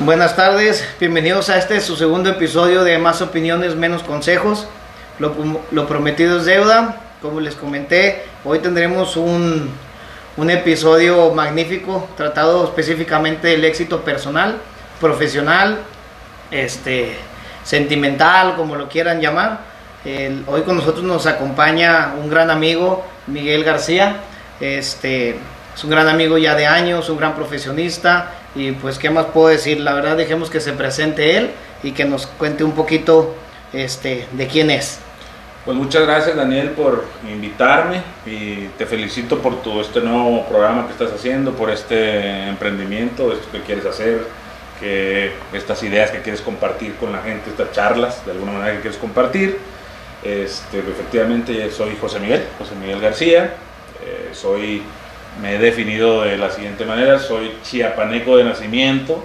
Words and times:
Buenas 0.00 0.36
tardes, 0.36 0.86
bienvenidos 1.00 1.48
a 1.48 1.56
este 1.56 1.80
su 1.80 1.96
segundo 1.96 2.28
episodio 2.28 2.84
de 2.84 2.98
Más 2.98 3.22
opiniones, 3.22 3.76
menos 3.76 4.02
consejos. 4.02 4.68
Lo, 5.18 5.88
prometido 5.88 6.38
es 6.38 6.44
deuda. 6.44 6.96
Como 7.22 7.40
les 7.40 7.54
comenté, 7.54 8.22
hoy 8.44 8.58
tendremos 8.58 9.16
un, 9.16 9.70
un 10.36 10.50
episodio 10.50 11.32
magnífico 11.32 12.10
tratado 12.14 12.64
específicamente 12.64 13.48
del 13.48 13.64
éxito 13.64 14.02
personal, 14.02 14.58
profesional, 15.00 15.78
este, 16.50 17.16
sentimental, 17.64 18.54
como 18.54 18.76
lo 18.76 18.90
quieran 18.90 19.22
llamar. 19.22 19.60
Hoy 20.46 20.60
con 20.60 20.76
nosotros 20.76 21.04
nos 21.04 21.26
acompaña 21.26 22.12
un 22.22 22.28
gran 22.28 22.50
amigo, 22.50 23.02
Miguel 23.28 23.64
García. 23.64 24.16
Este, 24.60 25.38
es 25.74 25.84
un 25.84 25.88
gran 25.88 26.06
amigo 26.06 26.36
ya 26.36 26.54
de 26.54 26.66
años, 26.66 27.08
un 27.08 27.16
gran 27.16 27.34
profesionista. 27.34 28.32
Y 28.56 28.72
pues, 28.72 28.98
¿qué 28.98 29.10
más 29.10 29.26
puedo 29.26 29.48
decir? 29.48 29.80
La 29.80 29.94
verdad, 29.94 30.16
dejemos 30.16 30.50
que 30.50 30.60
se 30.60 30.72
presente 30.72 31.36
él 31.36 31.50
y 31.82 31.92
que 31.92 32.04
nos 32.04 32.26
cuente 32.26 32.64
un 32.64 32.72
poquito 32.72 33.34
este, 33.72 34.26
de 34.32 34.46
quién 34.46 34.70
es. 34.70 34.98
Pues 35.66 35.76
muchas 35.76 36.06
gracias 36.06 36.36
Daniel 36.36 36.70
por 36.70 37.04
invitarme 37.28 38.00
y 38.24 38.68
te 38.78 38.86
felicito 38.86 39.40
por 39.40 39.62
tu 39.62 39.80
este 39.80 40.00
nuevo 40.00 40.46
programa 40.46 40.86
que 40.86 40.92
estás 40.92 41.12
haciendo, 41.12 41.54
por 41.54 41.70
este 41.70 42.46
emprendimiento, 42.46 43.32
esto 43.32 43.50
que 43.50 43.62
quieres 43.62 43.84
hacer, 43.84 44.28
que 44.78 45.32
estas 45.52 45.82
ideas 45.82 46.12
que 46.12 46.22
quieres 46.22 46.40
compartir 46.40 46.94
con 46.94 47.10
la 47.10 47.20
gente, 47.20 47.50
estas 47.50 47.72
charlas 47.72 48.24
de 48.24 48.30
alguna 48.30 48.52
manera 48.52 48.76
que 48.76 48.82
quieres 48.82 48.98
compartir. 48.98 49.58
Este, 50.22 50.78
efectivamente 50.78 51.68
soy 51.72 51.96
José 52.00 52.20
Miguel, 52.20 52.44
José 52.58 52.76
Miguel 52.80 53.00
García, 53.00 53.54
eh, 54.04 54.30
soy, 54.32 54.82
me 55.40 55.54
he 55.54 55.58
definido 55.58 56.22
de 56.22 56.36
la 56.38 56.50
siguiente 56.50 56.84
manera, 56.84 57.18
soy 57.18 57.52
chiapaneco 57.62 58.36
de 58.36 58.44
nacimiento, 58.44 59.22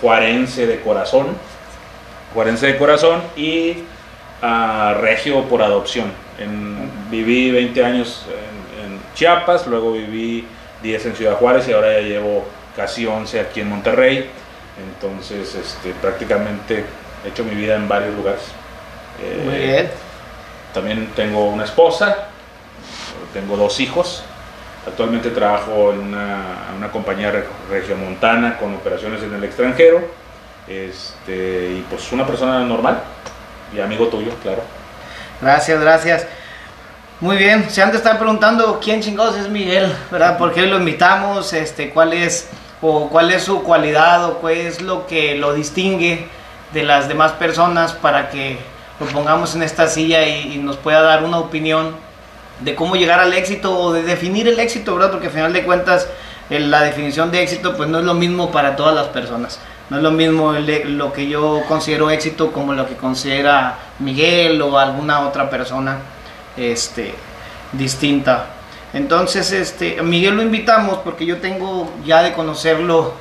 juarense 0.00 0.66
de 0.66 0.80
corazón, 0.80 1.28
juarense 2.34 2.66
de 2.66 2.76
corazón 2.76 3.22
y 3.36 3.84
a 4.42 4.94
Regio 5.00 5.42
por 5.44 5.62
adopción. 5.62 6.12
En- 6.38 6.90
viví 7.10 7.50
20 7.50 7.84
años 7.84 8.26
en, 8.28 8.92
en 8.92 9.00
Chiapas, 9.14 9.66
luego 9.66 9.92
viví 9.92 10.46
10 10.82 11.06
en 11.06 11.16
Ciudad 11.16 11.34
Juárez 11.36 11.68
y 11.68 11.72
ahora 11.72 11.92
ya 11.94 12.00
llevo 12.00 12.44
casi 12.76 13.06
11 13.06 13.40
aquí 13.40 13.60
en 13.60 13.68
Monterrey. 13.70 14.28
Entonces, 14.94 15.54
este, 15.54 15.92
prácticamente 16.02 16.84
he 17.24 17.28
hecho 17.28 17.44
mi 17.44 17.54
vida 17.54 17.76
en 17.76 17.88
varios 17.88 18.14
lugares. 18.16 18.42
Eh, 19.22 19.42
Muy 19.44 19.56
bien. 19.58 19.90
También 20.74 21.08
tengo 21.14 21.46
una 21.46 21.64
esposa, 21.64 22.26
tengo 23.32 23.56
dos 23.56 23.78
hijos. 23.78 24.24
Actualmente 24.86 25.30
trabajo 25.30 25.92
en 25.92 26.00
una, 26.00 26.40
una 26.76 26.90
compañía 26.90 27.30
re- 27.30 27.46
regiomontana 27.70 28.58
con 28.58 28.74
operaciones 28.74 29.22
en 29.22 29.34
el 29.34 29.44
extranjero. 29.44 30.00
Este, 30.68 31.76
y 31.78 31.86
pues 31.88 32.10
una 32.12 32.26
persona 32.26 32.60
normal 32.60 33.00
y 33.74 33.80
amigo 33.80 34.08
tuyo, 34.08 34.32
claro. 34.42 34.62
Gracias, 35.40 35.80
gracias. 35.80 36.26
Muy 37.20 37.36
bien, 37.36 37.70
se 37.70 37.82
han 37.82 37.90
de 37.90 37.96
estar 37.96 38.18
preguntando 38.18 38.80
quién 38.82 39.00
chingados 39.00 39.36
es 39.36 39.48
Miguel, 39.48 39.92
¿verdad? 40.10 40.36
¿Por 40.36 40.52
qué 40.52 40.62
lo 40.62 40.78
invitamos? 40.78 41.52
Este, 41.52 41.90
¿cuál 41.90 42.12
es 42.12 42.48
o 42.82 43.08
cuál 43.08 43.30
es 43.30 43.42
su 43.44 43.62
cualidad 43.62 44.24
o 44.26 44.34
cuál 44.38 44.54
es 44.54 44.82
lo 44.82 45.06
que 45.06 45.34
lo 45.36 45.54
distingue 45.54 46.26
de 46.72 46.82
las 46.82 47.08
demás 47.08 47.32
personas 47.32 47.92
para 47.92 48.28
que 48.30 48.58
lo 49.00 49.06
pongamos 49.06 49.54
en 49.54 49.62
esta 49.62 49.86
silla 49.86 50.26
y 50.26 50.58
nos 50.58 50.76
pueda 50.76 51.02
dar 51.02 51.22
una 51.24 51.38
opinión 51.38 51.94
de 52.60 52.74
cómo 52.74 52.96
llegar 52.96 53.20
al 53.20 53.32
éxito 53.32 53.76
o 53.78 53.92
de 53.92 54.02
definir 54.02 54.46
el 54.48 54.58
éxito, 54.60 54.94
¿verdad? 54.94 55.10
Porque 55.10 55.26
al 55.26 55.32
final 55.32 55.52
de 55.52 55.64
cuentas 55.64 56.08
la 56.50 56.82
definición 56.82 57.30
de 57.30 57.42
éxito 57.42 57.76
pues 57.76 57.88
no 57.88 57.98
es 57.98 58.04
lo 58.04 58.14
mismo 58.14 58.50
para 58.52 58.76
todas 58.76 58.94
las 58.94 59.06
personas. 59.08 59.58
No 59.90 59.98
es 59.98 60.02
lo 60.02 60.10
mismo 60.12 60.54
el- 60.54 60.96
lo 60.96 61.12
que 61.12 61.28
yo 61.28 61.62
considero 61.68 62.10
éxito 62.10 62.52
como 62.52 62.72
lo 62.72 62.86
que 62.88 62.96
considera 62.96 63.78
Miguel 63.98 64.60
o 64.62 64.78
alguna 64.78 65.20
otra 65.20 65.50
persona 65.50 65.98
este, 66.56 67.14
distinta. 67.72 68.46
Entonces, 68.92 69.50
este, 69.52 69.98
a 69.98 70.02
Miguel 70.02 70.36
lo 70.36 70.42
invitamos 70.42 70.98
porque 70.98 71.26
yo 71.26 71.38
tengo 71.38 71.92
ya 72.04 72.22
de 72.22 72.32
conocerlo, 72.32 73.12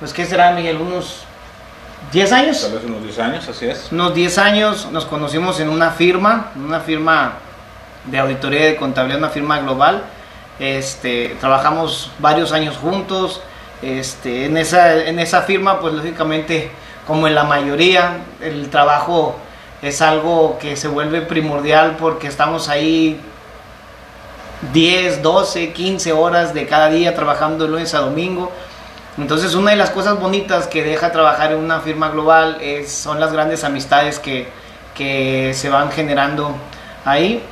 pues 0.00 0.12
¿qué 0.12 0.24
será 0.24 0.52
Miguel? 0.52 0.78
¿Unos 0.78 1.24
10 2.12 2.32
años? 2.32 2.62
Tal 2.62 2.72
vez 2.72 2.84
unos 2.84 3.02
10 3.04 3.18
años, 3.18 3.48
así 3.48 3.66
es. 3.66 3.88
unos 3.92 4.14
10 4.14 4.38
años 4.38 4.88
nos 4.90 5.04
conocimos 5.04 5.60
en 5.60 5.68
una 5.68 5.90
firma, 5.90 6.50
en 6.56 6.64
una 6.64 6.80
firma 6.80 7.34
de 8.06 8.18
auditoría 8.18 8.66
de 8.66 8.76
contabilidad, 8.76 9.18
una 9.18 9.30
firma 9.30 9.60
global. 9.60 10.02
Este, 10.58 11.36
trabajamos 11.40 12.10
varios 12.18 12.52
años 12.52 12.76
juntos. 12.76 13.40
Este, 13.82 14.46
en, 14.46 14.56
esa, 14.56 15.04
en 15.04 15.18
esa 15.18 15.42
firma, 15.42 15.80
pues 15.80 15.94
lógicamente, 15.94 16.70
como 17.06 17.26
en 17.26 17.34
la 17.34 17.44
mayoría, 17.44 18.18
el 18.40 18.70
trabajo 18.70 19.36
es 19.82 20.00
algo 20.00 20.58
que 20.60 20.76
se 20.76 20.86
vuelve 20.86 21.22
primordial 21.22 21.96
porque 21.98 22.28
estamos 22.28 22.68
ahí 22.68 23.20
10, 24.72 25.22
12, 25.22 25.72
15 25.72 26.12
horas 26.12 26.54
de 26.54 26.66
cada 26.66 26.88
día 26.88 27.14
trabajando 27.14 27.64
de 27.64 27.70
lunes 27.70 27.92
a 27.94 27.98
domingo. 27.98 28.52
Entonces 29.18 29.54
una 29.54 29.72
de 29.72 29.76
las 29.76 29.90
cosas 29.90 30.18
bonitas 30.18 30.68
que 30.68 30.84
deja 30.84 31.10
trabajar 31.10 31.52
en 31.52 31.58
una 31.58 31.80
firma 31.80 32.08
global 32.10 32.58
es, 32.60 32.92
son 32.92 33.18
las 33.18 33.32
grandes 33.32 33.64
amistades 33.64 34.20
que, 34.20 34.46
que 34.94 35.52
se 35.54 35.68
van 35.68 35.90
generando 35.90 36.54
ahí. 37.04 37.42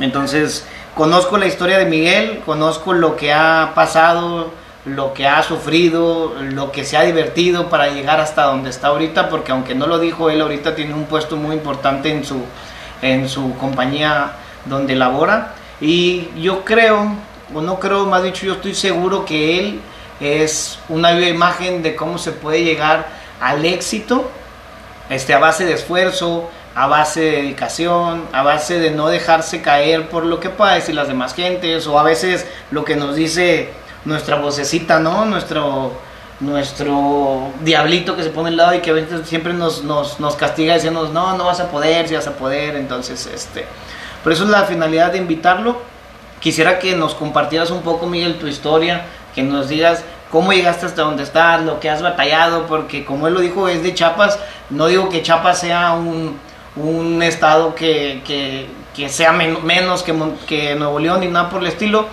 Entonces 0.00 0.66
conozco 0.94 1.38
la 1.38 1.46
historia 1.46 1.78
de 1.78 1.86
Miguel, 1.86 2.42
conozco 2.44 2.92
lo 2.92 3.16
que 3.16 3.32
ha 3.32 3.72
pasado, 3.74 4.52
lo 4.84 5.12
que 5.12 5.26
ha 5.26 5.42
sufrido, 5.42 6.34
lo 6.40 6.72
que 6.72 6.84
se 6.84 6.96
ha 6.96 7.02
divertido 7.02 7.68
para 7.68 7.88
llegar 7.88 8.20
hasta 8.20 8.44
donde 8.44 8.70
está 8.70 8.88
ahorita, 8.88 9.28
porque 9.28 9.52
aunque 9.52 9.74
no 9.74 9.86
lo 9.86 9.98
dijo 9.98 10.30
él, 10.30 10.40
ahorita 10.40 10.74
tiene 10.74 10.94
un 10.94 11.04
puesto 11.04 11.36
muy 11.36 11.56
importante 11.56 12.10
en 12.10 12.24
su, 12.24 12.42
en 13.02 13.28
su 13.28 13.54
compañía 13.56 14.32
donde 14.64 14.94
labora. 14.96 15.54
Y 15.80 16.28
yo 16.40 16.64
creo, 16.64 17.12
o 17.54 17.60
no 17.60 17.78
creo, 17.78 18.06
más 18.06 18.22
dicho, 18.22 18.46
yo 18.46 18.54
estoy 18.54 18.74
seguro 18.74 19.24
que 19.24 19.60
él 19.60 19.80
es 20.20 20.78
una 20.88 21.12
viva 21.12 21.28
imagen 21.28 21.82
de 21.82 21.94
cómo 21.94 22.18
se 22.18 22.32
puede 22.32 22.64
llegar 22.64 23.06
al 23.40 23.64
éxito 23.64 24.28
este, 25.10 25.32
a 25.32 25.38
base 25.38 25.64
de 25.64 25.74
esfuerzo, 25.74 26.50
a 26.78 26.86
base 26.86 27.20
de 27.20 27.32
dedicación, 27.42 28.26
a 28.32 28.44
base 28.44 28.78
de 28.78 28.92
no 28.92 29.08
dejarse 29.08 29.62
caer 29.62 30.08
por 30.08 30.24
lo 30.24 30.38
que 30.38 30.48
pueda 30.48 30.74
decir 30.74 30.94
las 30.94 31.08
demás 31.08 31.34
gentes, 31.34 31.88
o 31.88 31.98
a 31.98 32.04
veces 32.04 32.46
lo 32.70 32.84
que 32.84 32.94
nos 32.94 33.16
dice 33.16 33.70
nuestra 34.04 34.36
vocecita, 34.36 35.00
¿no? 35.00 35.24
Nuestro, 35.24 35.90
nuestro 36.38 37.50
diablito 37.62 38.14
que 38.14 38.22
se 38.22 38.30
pone 38.30 38.50
al 38.50 38.56
lado 38.58 38.74
y 38.74 38.78
que 38.78 38.90
a 38.90 38.92
veces 38.92 39.28
siempre 39.28 39.54
nos, 39.54 39.82
nos, 39.82 40.20
nos 40.20 40.36
castiga 40.36 40.74
diciendo, 40.74 41.10
no, 41.12 41.36
no 41.36 41.46
vas 41.46 41.58
a 41.58 41.68
poder, 41.68 42.06
si 42.06 42.14
vas 42.14 42.28
a 42.28 42.34
poder, 42.34 42.76
entonces, 42.76 43.26
este, 43.26 43.64
por 44.22 44.30
eso 44.30 44.44
es 44.44 44.50
la 44.50 44.62
finalidad 44.62 45.10
de 45.10 45.18
invitarlo. 45.18 45.82
Quisiera 46.38 46.78
que 46.78 46.94
nos 46.94 47.16
compartieras 47.16 47.72
un 47.72 47.82
poco, 47.82 48.06
Miguel, 48.06 48.38
tu 48.38 48.46
historia, 48.46 49.02
que 49.34 49.42
nos 49.42 49.68
digas 49.68 50.04
cómo 50.30 50.52
llegaste 50.52 50.86
hasta 50.86 51.02
donde 51.02 51.24
estás, 51.24 51.60
lo 51.62 51.80
que 51.80 51.90
has 51.90 52.02
batallado, 52.02 52.68
porque 52.68 53.04
como 53.04 53.26
él 53.26 53.34
lo 53.34 53.40
dijo, 53.40 53.66
es 53.66 53.82
de 53.82 53.94
Chiapas. 53.94 54.38
No 54.70 54.86
digo 54.86 55.08
que 55.08 55.22
Chiapas 55.22 55.58
sea 55.58 55.94
un, 55.94 56.38
un 56.82 57.22
estado 57.22 57.74
que, 57.74 58.22
que, 58.26 58.66
que 58.94 59.08
sea 59.08 59.32
men- 59.32 59.64
menos 59.64 60.02
que, 60.02 60.14
que 60.46 60.74
Nuevo 60.74 60.98
León 60.98 61.20
ni 61.20 61.26
nada 61.28 61.50
por 61.50 61.60
el 61.62 61.68
estilo, 61.68 62.06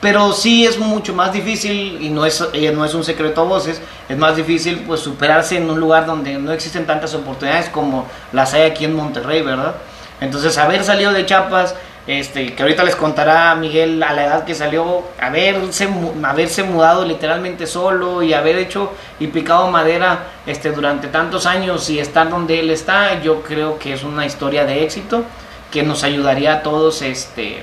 pero 0.00 0.32
sí 0.32 0.64
es 0.64 0.78
mucho 0.78 1.12
más 1.12 1.32
difícil, 1.32 1.98
y 2.00 2.08
no 2.10 2.24
es, 2.24 2.40
no 2.74 2.84
es 2.84 2.94
un 2.94 3.02
secreto 3.02 3.40
a 3.40 3.44
voces, 3.44 3.80
es 4.08 4.16
más 4.16 4.36
difícil 4.36 4.84
pues 4.86 5.00
superarse 5.00 5.56
en 5.56 5.68
un 5.68 5.80
lugar 5.80 6.06
donde 6.06 6.34
no 6.38 6.52
existen 6.52 6.86
tantas 6.86 7.14
oportunidades 7.14 7.68
como 7.68 8.06
las 8.32 8.54
hay 8.54 8.62
aquí 8.62 8.84
en 8.84 8.94
Monterrey, 8.94 9.42
¿verdad? 9.42 9.74
Entonces, 10.20 10.56
haber 10.58 10.84
salido 10.84 11.12
de 11.12 11.26
Chiapas, 11.26 11.74
este, 12.08 12.54
que 12.54 12.62
ahorita 12.62 12.84
les 12.84 12.96
contará 12.96 13.54
Miguel 13.54 14.02
a 14.02 14.14
la 14.14 14.24
edad 14.24 14.44
que 14.46 14.54
salió, 14.54 15.04
haberse, 15.20 15.86
haberse 16.24 16.62
mudado 16.62 17.04
literalmente 17.04 17.66
solo 17.66 18.22
y 18.22 18.32
haber 18.32 18.56
hecho 18.56 18.92
y 19.20 19.26
picado 19.26 19.70
madera 19.70 20.20
este, 20.46 20.72
durante 20.72 21.08
tantos 21.08 21.44
años 21.44 21.90
y 21.90 21.98
estar 21.98 22.30
donde 22.30 22.60
él 22.60 22.70
está, 22.70 23.20
yo 23.20 23.42
creo 23.42 23.78
que 23.78 23.92
es 23.92 24.04
una 24.04 24.24
historia 24.24 24.64
de 24.64 24.84
éxito 24.84 25.22
que 25.70 25.82
nos 25.82 26.02
ayudaría 26.02 26.54
a 26.54 26.62
todos, 26.62 27.02
este, 27.02 27.62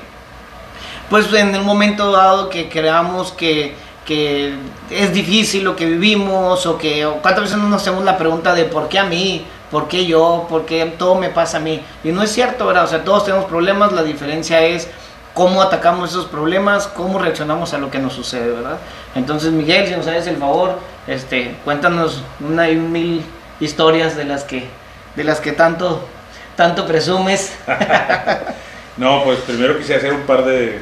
pues 1.09 1.33
en 1.33 1.55
el 1.55 1.63
momento 1.63 2.11
dado 2.11 2.47
que 2.51 2.69
creamos 2.69 3.31
que, 3.31 3.73
que 4.05 4.53
es 4.91 5.11
difícil 5.11 5.63
lo 5.63 5.75
que 5.75 5.87
vivimos 5.87 6.67
o 6.67 6.77
que 6.77 7.03
o 7.07 7.15
cuántas 7.15 7.45
veces 7.45 7.57
no 7.57 7.67
nos 7.67 7.81
hacemos 7.81 8.03
la 8.03 8.15
pregunta 8.15 8.53
de 8.53 8.65
por 8.65 8.89
qué 8.89 8.99
a 8.99 9.05
mí, 9.05 9.43
por 9.75 9.89
qué 9.89 10.05
yo, 10.05 10.45
por 10.49 10.65
qué 10.65 10.85
todo 10.97 11.15
me 11.15 11.27
pasa 11.27 11.57
a 11.57 11.59
mí. 11.59 11.83
Y 12.01 12.13
no 12.13 12.23
es 12.23 12.31
cierto, 12.31 12.65
¿verdad? 12.65 12.85
O 12.85 12.87
sea, 12.87 13.03
todos 13.03 13.25
tenemos 13.25 13.43
problemas, 13.43 13.91
la 13.91 14.03
diferencia 14.03 14.61
es 14.61 14.87
cómo 15.33 15.61
atacamos 15.61 16.11
esos 16.11 16.27
problemas, 16.27 16.87
cómo 16.87 17.19
reaccionamos 17.19 17.73
a 17.73 17.77
lo 17.77 17.91
que 17.91 17.99
nos 17.99 18.13
sucede, 18.13 18.51
¿verdad? 18.51 18.77
Entonces, 19.15 19.51
Miguel, 19.51 19.85
si 19.85 19.93
nos 19.93 20.07
haces 20.07 20.27
el 20.27 20.37
favor, 20.37 20.79
este, 21.07 21.57
cuéntanos 21.65 22.23
una 22.39 22.69
y 22.69 22.77
mil 22.77 23.25
historias 23.59 24.15
de 24.15 24.23
las 24.23 24.45
que, 24.45 24.69
de 25.17 25.25
las 25.25 25.41
que 25.41 25.51
tanto, 25.51 26.07
tanto 26.55 26.87
presumes. 26.87 27.53
No, 28.95 29.25
pues 29.25 29.39
primero 29.39 29.77
quise 29.77 29.95
hacer 29.95 30.13
un 30.13 30.21
par 30.21 30.45
de, 30.45 30.81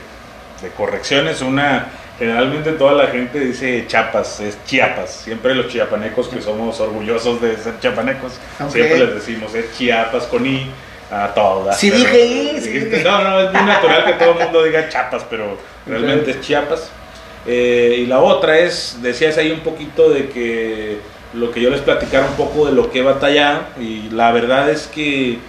de 0.61 0.69
correcciones. 0.77 1.41
Una, 1.41 1.87
Generalmente 2.23 2.71
toda 2.71 2.93
la 2.93 3.07
gente 3.07 3.37
dice 3.37 3.83
Chiapas, 3.85 4.39
es 4.39 4.57
Chiapas. 4.65 5.11
Siempre 5.25 5.53
los 5.55 5.67
chiapanecos 5.67 6.29
que 6.29 6.41
somos 6.41 6.79
orgullosos 6.79 7.41
de 7.41 7.57
ser 7.57 7.81
chiapanecos, 7.81 8.31
siempre 8.69 8.97
les 8.97 9.15
decimos 9.15 9.53
es 9.53 9.77
Chiapas 9.77 10.23
con 10.27 10.45
I 10.45 10.71
a 11.11 11.33
todas. 11.33 11.77
Sí 11.77 11.89
pero- 11.91 11.99
dije 12.01 12.25
I, 12.25 12.61
sí 12.61 12.69
dije. 12.79 13.03
No, 13.03 13.21
no, 13.21 13.41
es 13.41 13.51
muy 13.51 13.63
natural 13.63 14.05
que 14.05 14.13
todo 14.13 14.31
el 14.37 14.45
mundo 14.45 14.63
diga 14.63 14.87
Chiapas, 14.87 15.25
pero 15.29 15.57
realmente 15.85 16.31
es 16.31 16.39
Chiapas. 16.39 16.89
Eh, 17.45 17.97
y 17.99 18.05
la 18.05 18.19
otra 18.19 18.57
es, 18.57 18.99
decías 19.01 19.37
ahí 19.37 19.51
un 19.51 19.59
poquito 19.59 20.09
de 20.09 20.29
que 20.29 20.99
lo 21.33 21.51
que 21.51 21.59
yo 21.59 21.71
les 21.71 21.81
platicara 21.81 22.25
un 22.25 22.35
poco 22.35 22.67
de 22.67 22.71
lo 22.71 22.89
que 22.89 22.99
he 22.99 23.03
batallado 23.03 23.63
y 23.77 24.09
la 24.11 24.31
verdad 24.31 24.69
es 24.69 24.87
que 24.87 25.39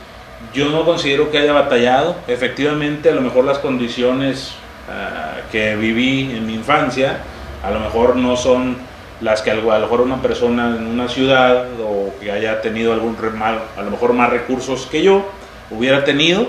yo 0.53 0.71
no 0.71 0.85
considero 0.85 1.31
que 1.31 1.39
haya 1.39 1.53
batallado. 1.53 2.17
Efectivamente, 2.27 3.11
a 3.11 3.15
lo 3.15 3.21
mejor 3.21 3.45
las 3.45 3.59
condiciones 3.61 4.55
ah, 4.91 5.37
que 5.51 5.77
viví 5.77 6.33
en 6.37 6.47
mi 6.47 6.55
infancia, 6.55 7.19
a 7.63 7.71
lo 7.71 7.81
mejor 7.81 8.17
no 8.17 8.37
son 8.37 8.77
las 9.21 9.43
que 9.43 9.51
a 9.51 9.55
lo 9.55 9.63
mejor 9.63 10.01
una 10.01 10.21
persona 10.21 10.77
en 10.77 10.87
una 10.87 11.09
ciudad 11.09 11.67
o 11.81 12.13
que 12.21 12.31
haya 12.31 12.61
tenido 12.61 12.93
algún 12.93 13.17
a 13.41 13.83
lo 13.83 13.91
mejor 13.91 14.13
más 14.13 14.31
recursos 14.31 14.87
que 14.91 15.03
yo 15.03 15.25
hubiera 15.71 16.05
tenido. 16.05 16.47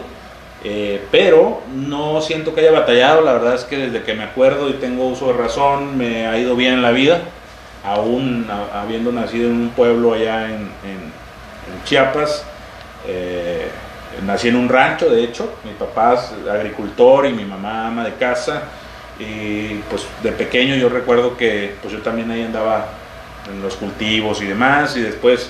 Eh, 0.68 1.00
pero 1.12 1.62
no 1.76 2.22
siento 2.22 2.56
que 2.56 2.62
haya 2.62 2.72
batallado, 2.72 3.22
la 3.22 3.34
verdad 3.34 3.54
es 3.54 3.66
que 3.66 3.78
desde 3.78 4.02
que 4.02 4.16
me 4.16 4.24
acuerdo 4.24 4.68
y 4.70 4.74
tengo 4.74 5.06
uso 5.06 5.28
de 5.28 5.34
razón 5.34 5.96
me 5.96 6.26
ha 6.26 6.40
ido 6.40 6.56
bien 6.56 6.74
en 6.74 6.82
la 6.82 6.90
vida, 6.90 7.22
aún 7.84 8.48
habiendo 8.74 9.12
nacido 9.12 9.48
en 9.52 9.58
un 9.58 9.70
pueblo 9.70 10.14
allá 10.14 10.48
en 10.48 10.68
Chiapas, 11.86 12.44
eh, 13.08 13.68
nací 14.24 14.48
en 14.50 14.56
un 14.56 14.70
rancho 14.70 15.10
de 15.10 15.24
hecho, 15.24 15.56
mi 15.64 15.72
papá 15.72 16.14
es 16.16 16.50
agricultor 16.50 17.26
y 17.26 17.34
mi 17.34 17.46
mamá 17.46 17.88
ama 17.88 18.04
de 18.04 18.14
casa 18.16 18.64
y 19.20 19.76
pues 19.90 20.06
de 20.24 20.32
pequeño 20.32 20.76
yo 20.76 20.90
recuerdo 20.90 21.38
que 21.38 21.76
pues 21.82 21.94
yo 21.94 22.02
también 22.02 22.30
ahí 22.32 22.44
andaba 22.44 22.88
en 23.52 23.62
los 23.62 23.76
cultivos 23.76 24.42
y 24.42 24.46
demás 24.46 24.96
y 24.98 25.02
después 25.02 25.50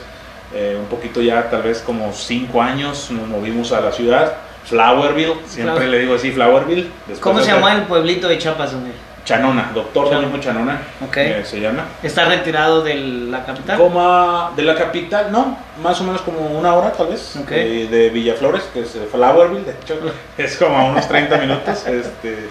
eh, 0.53 0.77
un 0.79 0.85
poquito 0.87 1.21
ya 1.21 1.49
tal 1.49 1.63
vez 1.63 1.79
como 1.81 2.13
cinco 2.13 2.61
años 2.61 3.09
nos 3.11 3.27
movimos 3.27 3.71
a 3.71 3.81
la 3.81 3.91
ciudad 3.91 4.33
Flowerville, 4.65 5.35
siempre 5.45 5.85
Flower- 5.85 5.89
le 5.91 5.99
digo 5.99 6.15
así, 6.15 6.31
Flowerville. 6.31 6.89
Después 7.07 7.19
¿Cómo 7.19 7.39
se 7.39 7.51
llama 7.51 7.73
el 7.73 7.83
pueblito 7.83 8.27
de 8.27 8.37
Chiapas? 8.39 8.71
donde 8.71 8.89
Chanona, 9.25 9.71
doctor. 9.73 10.09
Domingo 10.11 10.37
Chanona, 10.37 10.79
Ok. 11.05 11.17
eh, 11.17 11.41
se 11.43 11.59
llama. 11.59 11.85
¿Está 12.03 12.25
retirado 12.25 12.83
de 12.83 12.93
la 12.95 13.43
capital? 13.43 13.77
Como 13.79 14.51
de 14.55 14.61
la 14.63 14.75
capital, 14.75 15.31
no, 15.31 15.57
más 15.81 15.99
o 15.99 16.03
menos 16.03 16.21
como 16.21 16.39
una 16.41 16.73
hora 16.75 16.91
tal 16.93 17.07
vez, 17.07 17.35
Ok. 17.35 17.51
eh, 17.51 17.87
de 17.89 18.09
Villaflores, 18.11 18.61
que 18.71 18.81
es 18.81 18.95
eh, 18.95 19.07
Flowerville, 19.11 19.65
de 19.65 19.71
hecho, 19.71 19.99
es 20.37 20.55
como 20.57 20.77
a 20.77 20.83
unos 20.85 21.07
30 21.07 21.37
minutos. 21.39 21.85
Este, 21.87 22.47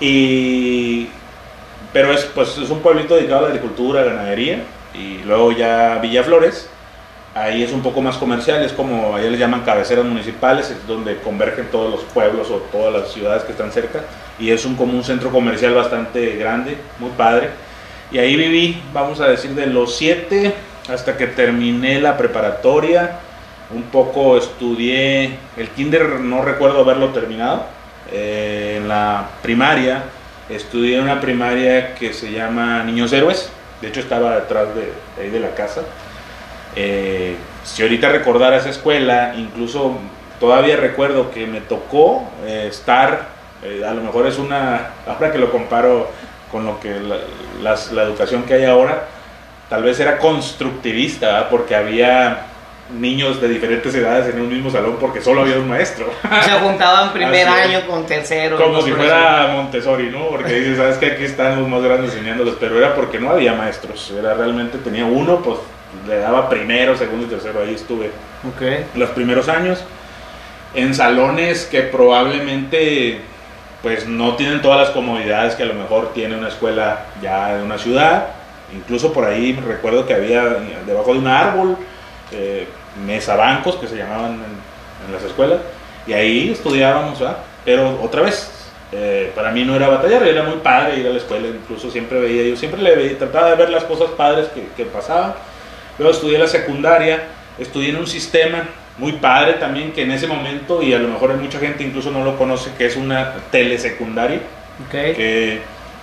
y, 0.00 1.08
pero 1.92 2.12
es, 2.12 2.24
pues, 2.24 2.56
es 2.56 2.70
un 2.70 2.80
pueblito 2.80 3.14
dedicado 3.16 3.40
a 3.40 3.42
la 3.42 3.48
agricultura, 3.48 4.02
ganadería, 4.02 4.62
y 4.94 5.18
luego 5.24 5.52
ya 5.52 5.98
Villaflores, 6.00 6.70
ahí 7.40 7.62
es 7.62 7.72
un 7.72 7.82
poco 7.82 8.00
más 8.00 8.16
comercial, 8.16 8.62
es 8.62 8.72
como, 8.72 9.14
allá 9.14 9.30
le 9.30 9.38
llaman 9.38 9.62
cabeceras 9.62 10.04
municipales, 10.04 10.70
es 10.70 10.86
donde 10.86 11.16
convergen 11.18 11.66
todos 11.70 11.90
los 11.90 12.02
pueblos 12.04 12.50
o 12.50 12.56
todas 12.72 12.92
las 12.92 13.12
ciudades 13.12 13.44
que 13.44 13.52
están 13.52 13.72
cerca, 13.72 14.00
y 14.38 14.50
es 14.50 14.64
un, 14.64 14.76
como 14.76 14.92
un 14.92 15.04
centro 15.04 15.30
comercial 15.30 15.74
bastante 15.74 16.36
grande, 16.36 16.76
muy 16.98 17.10
padre. 17.10 17.50
Y 18.10 18.18
ahí 18.18 18.36
viví, 18.36 18.80
vamos 18.92 19.20
a 19.20 19.28
decir, 19.28 19.50
de 19.50 19.66
los 19.66 19.96
7 19.96 20.54
hasta 20.88 21.16
que 21.16 21.26
terminé 21.26 22.00
la 22.00 22.16
preparatoria. 22.16 23.18
Un 23.70 23.82
poco 23.82 24.38
estudié, 24.38 25.38
el 25.58 25.68
kinder 25.68 26.20
no 26.20 26.42
recuerdo 26.42 26.80
haberlo 26.80 27.10
terminado. 27.10 27.66
Eh, 28.10 28.76
en 28.78 28.88
la 28.88 29.28
primaria, 29.42 30.04
estudié 30.48 30.96
en 30.96 31.02
una 31.02 31.20
primaria 31.20 31.94
que 31.94 32.14
se 32.14 32.32
llama 32.32 32.82
Niños 32.84 33.12
Héroes. 33.12 33.50
De 33.82 33.88
hecho, 33.88 34.00
estaba 34.00 34.36
detrás 34.36 34.74
de, 34.74 34.92
de 35.16 35.22
ahí 35.22 35.28
de 35.28 35.40
la 35.40 35.54
casa. 35.54 35.82
Eh, 36.76 37.36
si 37.64 37.82
ahorita 37.82 38.08
recordara 38.10 38.56
esa 38.56 38.70
escuela, 38.70 39.34
incluso 39.36 39.96
todavía 40.40 40.76
recuerdo 40.76 41.30
que 41.30 41.46
me 41.46 41.60
tocó 41.60 42.28
eh, 42.46 42.66
estar, 42.68 43.28
eh, 43.62 43.82
a 43.86 43.92
lo 43.92 44.02
mejor 44.02 44.26
es 44.26 44.38
una, 44.38 44.90
ahora 45.06 45.32
que 45.32 45.38
lo 45.38 45.50
comparo 45.50 46.10
con 46.52 46.64
lo 46.64 46.78
que 46.80 46.98
la, 47.00 47.16
las- 47.62 47.92
la 47.92 48.02
educación 48.04 48.44
que 48.44 48.54
hay 48.54 48.64
ahora, 48.64 49.04
tal 49.68 49.82
vez 49.82 49.98
era 50.00 50.18
constructivista, 50.18 51.26
¿verdad? 51.26 51.48
porque 51.50 51.74
había 51.74 52.42
niños 52.98 53.38
de 53.38 53.48
diferentes 53.48 53.94
edades 53.94 54.34
en 54.34 54.40
un 54.40 54.48
mismo 54.48 54.70
salón 54.70 54.96
porque 54.98 55.20
solo 55.20 55.42
había 55.42 55.56
un 55.56 55.68
maestro. 55.68 56.06
Se 56.42 56.52
juntaban 56.52 57.12
primer 57.12 57.46
Así 57.46 57.74
año 57.74 57.86
con 57.86 58.06
tercero. 58.06 58.56
Como 58.56 58.80
si 58.80 58.92
fuera 58.92 59.50
Montessori, 59.52 60.08
¿no? 60.10 60.28
Porque 60.28 60.52
dices, 60.60 60.78
sabes 60.78 60.96
que 60.96 61.06
aquí 61.06 61.24
están 61.24 61.58
los 61.60 61.68
más 61.68 61.82
grandes 61.82 62.14
enseñándolos, 62.14 62.54
pero 62.58 62.78
era 62.78 62.94
porque 62.94 63.18
no 63.18 63.30
había 63.30 63.52
maestros, 63.52 64.10
era 64.18 64.32
realmente, 64.34 64.78
tenía 64.78 65.04
uno, 65.04 65.42
pues 65.42 65.58
le 66.06 66.18
daba 66.18 66.48
primero, 66.48 66.96
segundo 66.96 67.26
y 67.26 67.28
tercero, 67.28 67.60
ahí 67.60 67.74
estuve 67.74 68.10
los 68.94 69.10
primeros 69.10 69.48
años, 69.48 69.82
en 70.74 70.94
salones 70.94 71.64
que 71.64 71.82
probablemente 71.82 73.20
pues 73.82 74.06
no 74.06 74.34
tienen 74.34 74.60
todas 74.60 74.80
las 74.80 74.90
comodidades 74.90 75.54
que 75.54 75.62
a 75.62 75.66
lo 75.66 75.74
mejor 75.74 76.12
tiene 76.12 76.36
una 76.36 76.48
escuela 76.48 77.06
ya 77.22 77.56
de 77.56 77.62
una 77.62 77.78
ciudad, 77.78 78.28
incluso 78.74 79.12
por 79.12 79.24
ahí 79.24 79.52
recuerdo 79.54 80.06
que 80.06 80.14
había 80.14 80.44
debajo 80.86 81.12
de 81.12 81.18
un 81.20 81.28
árbol 81.28 81.76
eh, 82.32 82.66
mesa 83.06 83.36
bancos 83.36 83.76
que 83.76 83.86
se 83.86 83.96
llamaban 83.96 84.34
en, 84.34 85.06
en 85.06 85.12
las 85.12 85.22
escuelas 85.22 85.60
y 86.06 86.12
ahí 86.12 86.50
estudiábamos, 86.50 87.20
¿verdad? 87.20 87.38
pero 87.64 88.00
otra 88.02 88.22
vez 88.22 88.50
eh, 88.90 89.30
para 89.34 89.50
mí 89.50 89.64
no 89.64 89.76
era 89.76 89.88
batallar, 89.88 90.26
era 90.26 90.42
muy 90.42 90.56
padre 90.60 90.98
ir 90.98 91.06
a 91.06 91.10
la 91.10 91.18
escuela, 91.18 91.46
incluso 91.48 91.90
siempre 91.90 92.18
veía, 92.18 92.44
yo 92.44 92.56
siempre 92.56 92.80
le 92.80 92.96
veía, 92.96 93.18
trataba 93.18 93.50
de 93.50 93.56
ver 93.56 93.68
las 93.68 93.84
cosas 93.84 94.08
padres 94.16 94.48
que, 94.48 94.68
que 94.76 94.86
pasaban. 94.86 95.34
Luego 95.98 96.12
estudié 96.14 96.38
la 96.38 96.46
secundaria, 96.46 97.24
estudié 97.58 97.90
en 97.90 97.96
un 97.96 98.06
sistema 98.06 98.64
muy 98.98 99.12
padre 99.12 99.54
también, 99.54 99.92
que 99.92 100.02
en 100.02 100.10
ese 100.12 100.26
momento, 100.26 100.82
y 100.82 100.92
a 100.94 100.98
lo 100.98 101.08
mejor 101.08 101.34
mucha 101.34 101.58
gente 101.58 101.84
incluso 101.84 102.10
no 102.10 102.24
lo 102.24 102.36
conoce, 102.36 102.70
que 102.76 102.86
es 102.86 102.96
una 102.96 103.34
telesecundaria, 103.50 104.40
Ok. 104.86 104.90
que 104.92 105.60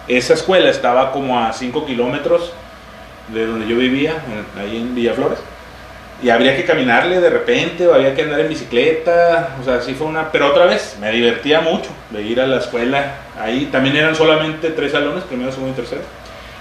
esa 0.08 0.34
escuela 0.34 0.70
estaba 0.70 1.12
como 1.12 1.40
a 1.40 1.52
5 1.54 1.86
kilómetros 1.86 2.52
de 3.30 3.46
donde 3.48 3.68
yo 3.68 3.76
vivía, 3.78 4.12
en- 4.32 4.62
ahí 4.62 4.78
en 4.78 4.94
Villaflores. 4.96 5.40
Y 6.24 6.30
habría 6.30 6.56
que 6.56 6.64
caminarle 6.64 7.20
de 7.20 7.30
repente, 7.30 7.86
o 7.88 7.94
había 7.94 8.16
que 8.16 8.22
andar 8.22 8.40
en 8.40 8.48
bicicleta, 8.48 9.58
o 9.62 9.66
sea, 9.66 9.82
sí 9.82 9.94
fue 9.96 10.08
una... 10.08 10.32
Pero 10.32 10.48
otra 10.48 10.66
vez, 10.66 10.96
me 11.02 11.12
divertía 11.12 11.60
mucho 11.60 11.90
de 12.12 12.22
ir 12.22 12.40
a 12.40 12.48
la 12.48 12.60
escuela. 12.60 13.16
Ahí 13.38 13.66
también 13.72 13.98
eran 13.98 14.16
solamente 14.16 14.70
tres 14.70 14.94
salones, 14.94 15.26
primero, 15.26 15.52
segundo 15.52 15.74
y 15.74 15.76
tercero. 15.76 16.02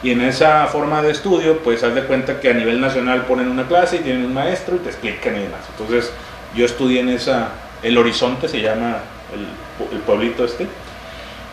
Y 0.04 0.10
en 0.10 0.20
esa 0.20 0.66
forma 0.66 1.00
de 1.02 1.10
estudio, 1.10 1.58
pues 1.60 1.82
haz 1.82 1.94
de 1.94 2.02
cuenta 2.02 2.38
que 2.38 2.50
a 2.50 2.52
nivel 2.52 2.80
nacional 2.80 3.22
ponen 3.22 3.48
una 3.48 3.66
clase 3.66 3.96
y 3.96 3.98
tienen 4.00 4.26
un 4.26 4.34
maestro 4.34 4.76
y 4.76 4.80
te 4.80 4.90
explican 4.90 5.34
y 5.34 5.40
demás. 5.40 5.60
Entonces, 5.70 6.12
yo 6.54 6.64
estudié 6.66 7.00
en 7.00 7.08
esa... 7.08 7.48
El 7.82 7.96
Horizonte 7.98 8.46
se 8.48 8.60
llama 8.60 8.98
el, 9.34 9.40
pu- 9.78 9.90
el 9.92 9.98
pueblito 10.00 10.44
este. 10.44 10.66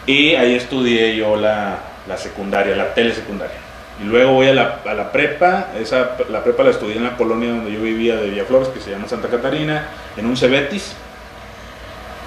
Y 0.06 0.36
ahí 0.36 0.56
estudié 0.56 1.16
yo 1.16 1.36
la, 1.38 1.80
la 2.08 2.18
secundaria, 2.18 2.76
la 2.76 2.94
telesecundaria. 2.94 3.56
Y 4.02 4.06
luego 4.06 4.34
voy 4.34 4.48
a 4.48 4.54
la, 4.54 4.80
a 4.86 4.94
la 4.94 5.12
prepa, 5.12 5.68
esa, 5.80 6.18
la 6.30 6.44
prepa 6.44 6.64
la 6.64 6.72
estudié 6.72 6.98
en 6.98 7.04
la 7.06 7.16
colonia 7.18 7.50
donde 7.50 7.72
yo 7.72 7.82
vivía 7.82 8.16
de 8.18 8.30
Villaflores, 8.32 8.68
que 8.70 8.80
se 8.82 8.92
llama 8.92 9.08
Santa 9.08 9.28
Catarina, 9.30 9.86
en 10.18 10.26
un 10.26 10.36
Cebetis. 10.36 10.94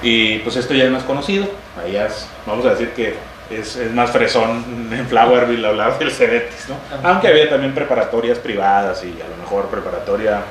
Y 0.02 0.38
pues 0.38 0.56
esto 0.56 0.72
ya 0.74 0.84
es 0.84 0.90
más 0.90 1.02
conocido, 1.04 1.46
allá 1.82 2.06
es- 2.06 2.28
vamos 2.46 2.64
a 2.66 2.70
decir 2.70 2.90
que 2.90 3.14
es, 3.54 3.76
es 3.76 3.92
más 3.92 4.10
fresón 4.10 4.88
en 4.92 5.06
Flowerville 5.06 5.66
hablar 5.66 5.98
del 5.98 6.10
Cebetis, 6.10 6.68
¿no? 6.68 6.76
Aunque 7.08 7.28
había 7.28 7.48
también 7.48 7.74
preparatorias 7.74 8.38
privadas 8.38 9.02
y 9.04 9.20
a 9.20 9.28
lo 9.28 9.36
mejor 9.36 9.68
preparatoria, 9.68 10.42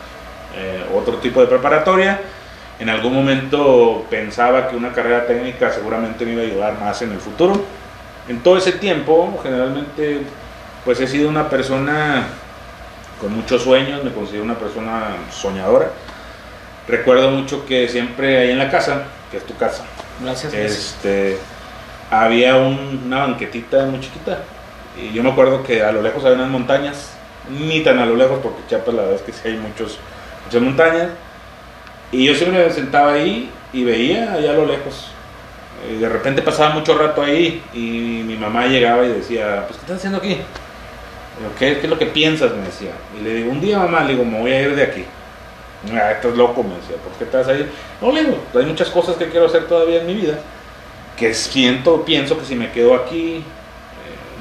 eh, 0.56 0.84
otro 0.96 1.18
tipo 1.18 1.42
de 1.42 1.48
preparatoria. 1.48 2.20
En 2.80 2.90
algún 2.90 3.14
momento 3.14 4.06
pensaba 4.10 4.68
que 4.68 4.76
una 4.76 4.92
carrera 4.92 5.26
técnica 5.26 5.72
seguramente 5.72 6.26
me 6.26 6.34
iba 6.34 6.42
a 6.42 6.46
ayudar 6.46 6.80
más 6.80 7.02
en 7.02 7.12
el 7.12 7.20
futuro. 7.20 7.64
En 8.28 8.40
todo 8.42 8.58
ese 8.58 8.74
tiempo, 8.74 9.40
generalmente, 9.44 10.22
pues 10.86 11.00
he 11.00 11.08
sido 11.08 11.30
una 11.30 11.50
persona 11.50 12.28
con 13.20 13.34
muchos 13.34 13.64
sueños, 13.64 14.04
me 14.04 14.12
considero 14.12 14.44
una 14.44 14.56
persona 14.56 15.16
soñadora. 15.32 15.90
Recuerdo 16.88 17.32
mucho 17.32 17.66
que 17.66 17.88
siempre 17.88 18.38
ahí 18.38 18.52
en 18.52 18.60
la 18.60 18.70
casa, 18.70 19.04
que 19.32 19.38
es 19.38 19.46
tu 19.46 19.56
casa, 19.56 19.86
Gracias. 20.22 20.52
gracias. 20.52 20.96
Había 22.12 22.56
un- 22.58 23.04
una 23.06 23.20
banquetita 23.26 23.86
muy 23.86 24.00
chiquita. 24.00 24.40
Y 25.00 25.12
yo 25.14 25.24
me 25.24 25.32
acuerdo 25.32 25.64
que 25.64 25.82
a 25.84 25.92
lo 25.92 26.02
lejos 26.02 26.24
había 26.24 26.36
unas 26.38 26.50
montañas, 26.50 27.12
ni 27.50 27.82
tan 27.82 28.00
a 28.00 28.06
lo 28.06 28.16
lejos, 28.16 28.40
porque 28.44 28.60
Chiapas 28.70 28.94
la 28.94 29.02
verdad 29.02 29.18
es 29.18 29.22
que 29.24 29.34
sí 29.34 29.40
hay 29.48 29.58
muchos, 29.58 29.98
muchas 30.46 30.62
montañas. 30.62 31.08
Y 32.12 32.26
yo 32.26 32.36
siempre 32.36 32.64
me 32.66 32.72
sentaba 32.72 33.14
ahí 33.14 33.50
y 33.74 33.84
veía 33.84 34.34
allá 34.34 34.52
a 34.52 34.54
lo 34.54 34.66
lejos. 34.66 35.08
Y 35.92 35.98
de 36.00 36.08
repente 36.08 36.42
pasaba 36.42 36.76
mucho 36.76 36.98
rato 36.98 37.22
ahí 37.24 37.62
y 37.74 38.24
mi 38.26 38.36
mamá 38.36 38.68
llegaba 38.68 39.04
y 39.04 39.10
decía, 39.10 39.66
pues 39.68 39.78
¿qué 39.80 39.82
estás 39.86 39.98
haciendo 39.98 40.20
aquí? 40.20 40.38
¿Qué, 41.58 41.80
¿Qué 41.80 41.82
es 41.86 41.90
lo 41.90 41.98
que 41.98 42.06
piensas? 42.06 42.52
Me 42.54 42.66
decía. 42.66 42.92
Y 43.20 43.24
le 43.24 43.34
digo, 43.34 43.52
un 43.52 43.60
día 43.60 43.80
mamá, 43.80 44.02
le 44.04 44.14
digo, 44.14 44.24
me 44.24 44.40
voy 44.40 44.52
a 44.52 44.62
ir 44.62 44.76
de 44.76 44.84
aquí. 44.84 45.04
Ah, 45.92 46.12
estás 46.12 46.36
loco, 46.38 46.64
me 46.64 46.76
decía, 46.76 46.96
¿por 47.04 47.12
qué 47.18 47.24
estás 47.26 47.48
ahí? 47.48 47.70
No, 48.00 48.12
le 48.12 48.24
digo, 48.24 48.38
hay 48.56 48.66
muchas 48.66 48.90
cosas 48.90 49.18
que 49.18 49.28
quiero 49.30 49.48
hacer 49.48 49.66
todavía 49.68 50.00
en 50.02 50.08
mi 50.08 50.14
vida 50.14 50.38
que 51.18 51.34
siento, 51.34 52.04
pienso 52.06 52.38
que 52.40 52.46
si 52.46 52.56
me 52.56 52.72
quedo 52.72 52.96
aquí, 52.96 53.38
eh, 53.38 53.44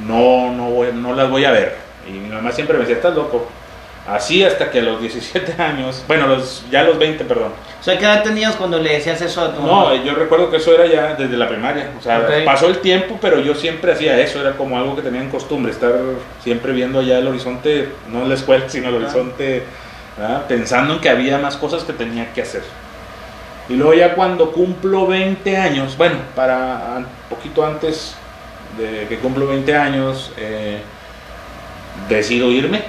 no, 0.07 0.53
no, 0.53 0.71
voy- 0.71 0.93
no 0.95 1.15
las 1.15 1.29
voy 1.31 1.45
a 1.45 1.51
ver. 1.53 1.77
Y 2.09 2.13
mi 2.13 2.29
mamá 2.29 2.51
siempre 2.53 2.75
me 2.77 2.81
decía, 2.81 2.97
estás 2.97 3.15
loco. 3.15 3.47
Así 4.09 4.43
hasta 4.43 4.69
que 4.71 4.81
a 4.81 4.83
los 4.83 5.01
17 5.01 5.55
años, 5.63 6.03
bueno, 6.09 6.27
los, 6.27 6.65
ya 6.71 6.81
a 6.81 6.85
los 6.85 6.99
20, 6.99 7.25
perdón. 7.25 7.53
O 7.81 7.85
sea, 7.85 7.97
¿qué 7.99 8.05
edad 8.05 8.23
tenías 8.25 8.57
cuando 8.57 8.79
le 8.79 8.95
decías 8.95 9.21
eso 9.23 9.41
a 9.43 9.55
tu 9.55 9.61
No, 9.63 9.85
mamá? 9.91 10.03
yo 10.05 10.15
recuerdo 10.15 10.51
que 10.51 10.57
eso 10.57 10.73
era 10.75 10.87
ya 10.87 11.15
desde 11.15 11.37
la 11.37 11.49
primaria. 11.49 11.91
O 11.99 12.03
sea, 12.03 12.27
pasó 12.45 12.67
el 12.69 12.79
tiempo, 12.79 13.19
pero 13.21 13.39
yo 13.41 13.55
siempre 13.55 13.93
hacía 13.93 14.19
eso. 14.19 14.41
Era 14.41 14.53
como 14.57 14.77
algo 14.77 14.97
que 14.97 15.03
tenía 15.03 15.21
en 15.21 15.31
costumbre, 15.31 15.71
estar 15.73 15.93
siempre 16.43 16.73
viendo 16.73 16.99
allá 17.01 17.19
el 17.19 17.27
horizonte, 17.29 17.91
no 18.09 18.25
la 18.27 18.35
escuela, 18.35 18.69
sino 18.69 18.89
el 18.89 18.97
horizonte, 18.97 19.63
¿verdad? 20.19 20.47
pensando 20.47 20.95
en 20.95 21.01
que 21.01 21.09
había 21.09 21.39
más 21.39 21.57
cosas 21.57 21.85
que 21.85 21.93
tenía 21.93 22.33
que 22.33 22.43
hacer. 22.43 22.63
Y 23.69 23.75
luego 23.75 23.95
ya 23.95 24.15
cuando 24.15 24.53
cumplo 24.53 25.07
20 25.07 25.57
años, 25.57 25.97
bueno, 25.97 26.17
para 26.35 26.95
un 26.99 27.07
poquito 27.31 27.65
antes 27.65 28.15
de 28.79 29.07
que 29.09 29.19
cumplo 29.19 29.47
20 29.47 29.75
años, 29.77 30.33
eh, 30.37 30.81
decido 32.09 32.51
irme. 32.51 32.83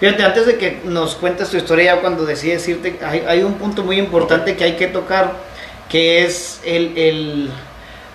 Fíjate, 0.00 0.22
antes 0.24 0.46
de 0.46 0.58
que 0.58 0.80
nos 0.84 1.14
cuentes 1.14 1.48
tu 1.50 1.56
historia, 1.56 2.00
cuando 2.00 2.24
decides 2.26 2.66
irte, 2.68 2.98
hay, 3.04 3.24
hay 3.26 3.42
un 3.42 3.54
punto 3.54 3.82
muy 3.82 3.98
importante 3.98 4.56
que 4.56 4.64
hay 4.64 4.76
que 4.76 4.88
tocar, 4.88 5.32
que 5.88 6.24
es 6.24 6.60
el, 6.64 6.96
el- 6.98 7.50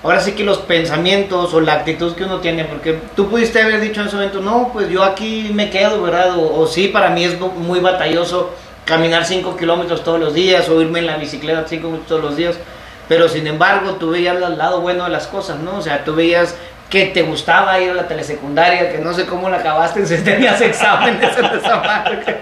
ahora 0.04 0.20
sí 0.20 0.34
que 0.34 0.44
los 0.44 0.60
pensamientos 0.60 1.54
o 1.54 1.60
la 1.62 1.74
actitud 1.74 2.14
que 2.16 2.24
uno 2.26 2.40
tiene, 2.40 2.66
porque 2.66 3.00
tú 3.16 3.30
pudiste 3.30 3.62
haber 3.62 3.80
dicho 3.82 4.02
en 4.02 4.08
ese 4.08 4.16
momento, 4.16 4.42
no, 4.42 4.70
pues 4.72 4.90
yo 4.90 5.04
aquí 5.04 5.50
me 5.54 5.70
quedo, 5.72 6.02
¿verdad? 6.04 6.36
O, 6.38 6.68
sí, 6.68 6.88
para 6.90 7.10
mí 7.10 7.24
es 7.24 7.40
muy 7.40 7.80
batalloso 7.80 8.52
caminar 8.86 9.26
5 9.26 9.56
kilómetros 9.58 10.04
todos 10.04 10.20
los 10.20 10.34
días 10.34 10.68
o 10.70 10.82
irme 10.82 11.00
en 11.00 11.08
la 11.08 11.18
bicicleta 11.18 11.66
5 11.68 11.86
minutos 11.88 12.08
todos 12.08 12.24
los 12.24 12.36
días, 12.36 12.56
pero 13.08 13.30
sin 13.30 13.48
embargo 13.48 13.92
tú 13.96 14.12
veías 14.12 14.36
el 14.42 14.58
lado 14.58 14.82
bueno 14.82 15.04
de 15.06 15.10
las 15.12 15.28
cosas, 15.28 15.60
¿no? 15.60 15.78
O 15.78 15.82
sea, 15.82 16.04
tú 16.04 16.16
veías 16.16 16.56
que 16.90 17.06
te 17.06 17.22
gustaba 17.22 17.80
ir 17.80 17.92
a 17.92 17.94
la 17.94 18.08
telesecundaria, 18.08 18.92
que 18.92 18.98
no 19.00 19.14
sé 19.14 19.26
cómo 19.26 19.50
la 19.50 19.58
acabaste, 19.58 20.06
si 20.06 20.18
tenías 20.24 20.60
exámenes 20.62 21.38
en 21.38 21.46
esa 21.46 22.04
que- 22.26 22.42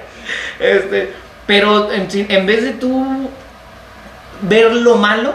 este, 0.60 1.13
pero 1.46 1.91
en, 1.91 2.08
en 2.12 2.46
vez 2.46 2.63
de 2.63 2.72
tú 2.72 3.29
ver 4.41 4.72
lo 4.74 4.96
malo, 4.96 5.34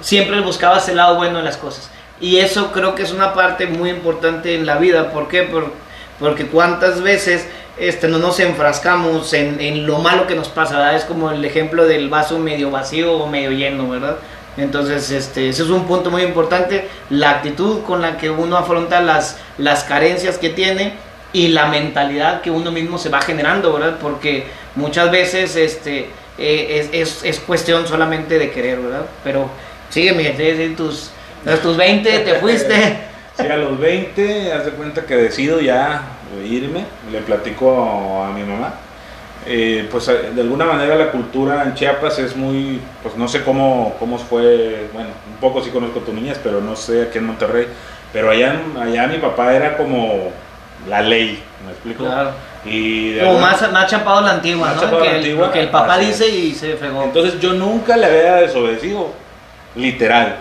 siempre 0.00 0.40
buscabas 0.40 0.88
el 0.88 0.96
lado 0.96 1.16
bueno 1.16 1.38
de 1.38 1.44
las 1.44 1.56
cosas. 1.56 1.90
Y 2.20 2.38
eso 2.38 2.70
creo 2.72 2.94
que 2.94 3.02
es 3.02 3.12
una 3.12 3.34
parte 3.34 3.66
muy 3.66 3.90
importante 3.90 4.54
en 4.54 4.64
la 4.66 4.76
vida. 4.76 5.10
¿Por 5.10 5.28
qué? 5.28 5.42
Por- 5.42 5.72
porque 6.20 6.46
cuántas 6.46 7.02
veces 7.02 7.48
este, 7.78 8.08
no 8.08 8.18
nos 8.18 8.38
enfrascamos 8.40 9.32
en, 9.32 9.60
en 9.60 9.86
lo 9.86 9.98
malo 9.98 10.26
que 10.26 10.34
nos 10.34 10.48
pasa, 10.48 10.78
¿verdad? 10.78 10.96
Es 10.96 11.04
como 11.04 11.30
el 11.30 11.44
ejemplo 11.44 11.86
del 11.86 12.08
vaso 12.08 12.38
medio 12.38 12.70
vacío 12.70 13.14
o 13.14 13.26
medio 13.26 13.50
lleno, 13.50 13.88
¿verdad? 13.88 14.16
Entonces, 14.56 15.10
este, 15.10 15.48
ese 15.48 15.62
es 15.62 15.70
un 15.70 15.86
punto 15.86 16.10
muy 16.10 16.22
importante, 16.22 16.86
la 17.08 17.30
actitud 17.30 17.82
con 17.84 18.02
la 18.02 18.18
que 18.18 18.28
uno 18.28 18.56
afronta 18.56 19.00
las, 19.00 19.38
las 19.56 19.84
carencias 19.84 20.36
que 20.36 20.50
tiene 20.50 20.92
y 21.32 21.48
la 21.48 21.66
mentalidad 21.66 22.42
que 22.42 22.50
uno 22.50 22.70
mismo 22.70 22.98
se 22.98 23.08
va 23.08 23.22
generando, 23.22 23.72
¿verdad? 23.72 23.96
Porque 24.00 24.44
muchas 24.74 25.10
veces 25.10 25.56
este, 25.56 26.10
eh, 26.38 26.88
es, 26.92 27.20
es, 27.22 27.24
es 27.24 27.40
cuestión 27.40 27.86
solamente 27.86 28.38
de 28.38 28.50
querer, 28.50 28.80
¿verdad? 28.80 29.06
Pero 29.24 29.48
sígueme, 29.88 30.34
en 30.36 30.76
tus, 30.76 31.10
a 31.46 31.56
tus 31.56 31.76
20 31.76 32.18
te 32.20 32.34
fuiste. 32.36 32.98
Sí, 33.34 33.46
a 33.46 33.56
los 33.56 33.80
20, 33.80 34.52
haz 34.52 34.66
de 34.66 34.72
cuenta 34.72 35.06
que 35.06 35.16
decido 35.16 35.58
ya 35.58 36.02
irme, 36.40 36.84
le 37.10 37.20
platico 37.20 38.22
a 38.24 38.30
mi 38.32 38.42
mamá. 38.42 38.74
Eh, 39.44 39.88
pues 39.90 40.06
eh, 40.08 40.30
de 40.34 40.40
alguna 40.40 40.64
manera 40.64 40.94
la 40.94 41.10
cultura 41.10 41.64
en 41.64 41.74
Chiapas 41.74 42.18
es 42.20 42.36
muy, 42.36 42.80
pues 43.02 43.16
no 43.16 43.26
sé 43.26 43.42
cómo, 43.42 43.96
cómo 43.98 44.16
fue, 44.16 44.86
bueno, 44.92 45.08
un 45.28 45.36
poco 45.40 45.62
sí 45.62 45.70
conozco 45.70 45.98
tu 46.00 46.12
niñez, 46.12 46.38
pero 46.42 46.60
no 46.60 46.76
sé 46.76 47.02
aquí 47.02 47.18
en 47.18 47.26
Monterrey, 47.26 47.66
pero 48.12 48.30
allá, 48.30 48.54
allá 48.80 49.08
mi 49.08 49.18
papá 49.18 49.52
era 49.52 49.76
como 49.76 50.30
la 50.88 51.02
ley, 51.02 51.42
¿me 51.66 51.72
explico? 51.72 52.04
Claro. 52.04 52.30
Y 52.64 53.18
alguna- 53.18 53.40
más, 53.40 53.72
más 53.72 53.90
chapado 53.90 54.20
la 54.20 54.30
antigua, 54.34 54.68
Más 54.68 54.76
¿no? 54.76 54.98
que, 55.00 55.04
la 55.04 55.10
el, 55.10 55.16
antigua, 55.16 55.46
lo 55.48 55.52
que 55.52 55.60
el 55.60 55.68
papá 55.70 55.98
dice 55.98 56.28
y 56.28 56.52
se 56.54 56.76
fregó. 56.76 57.02
Entonces 57.02 57.40
yo 57.40 57.52
nunca 57.54 57.96
le 57.96 58.06
había 58.06 58.34
desobedecido, 58.36 59.10
literal. 59.74 60.36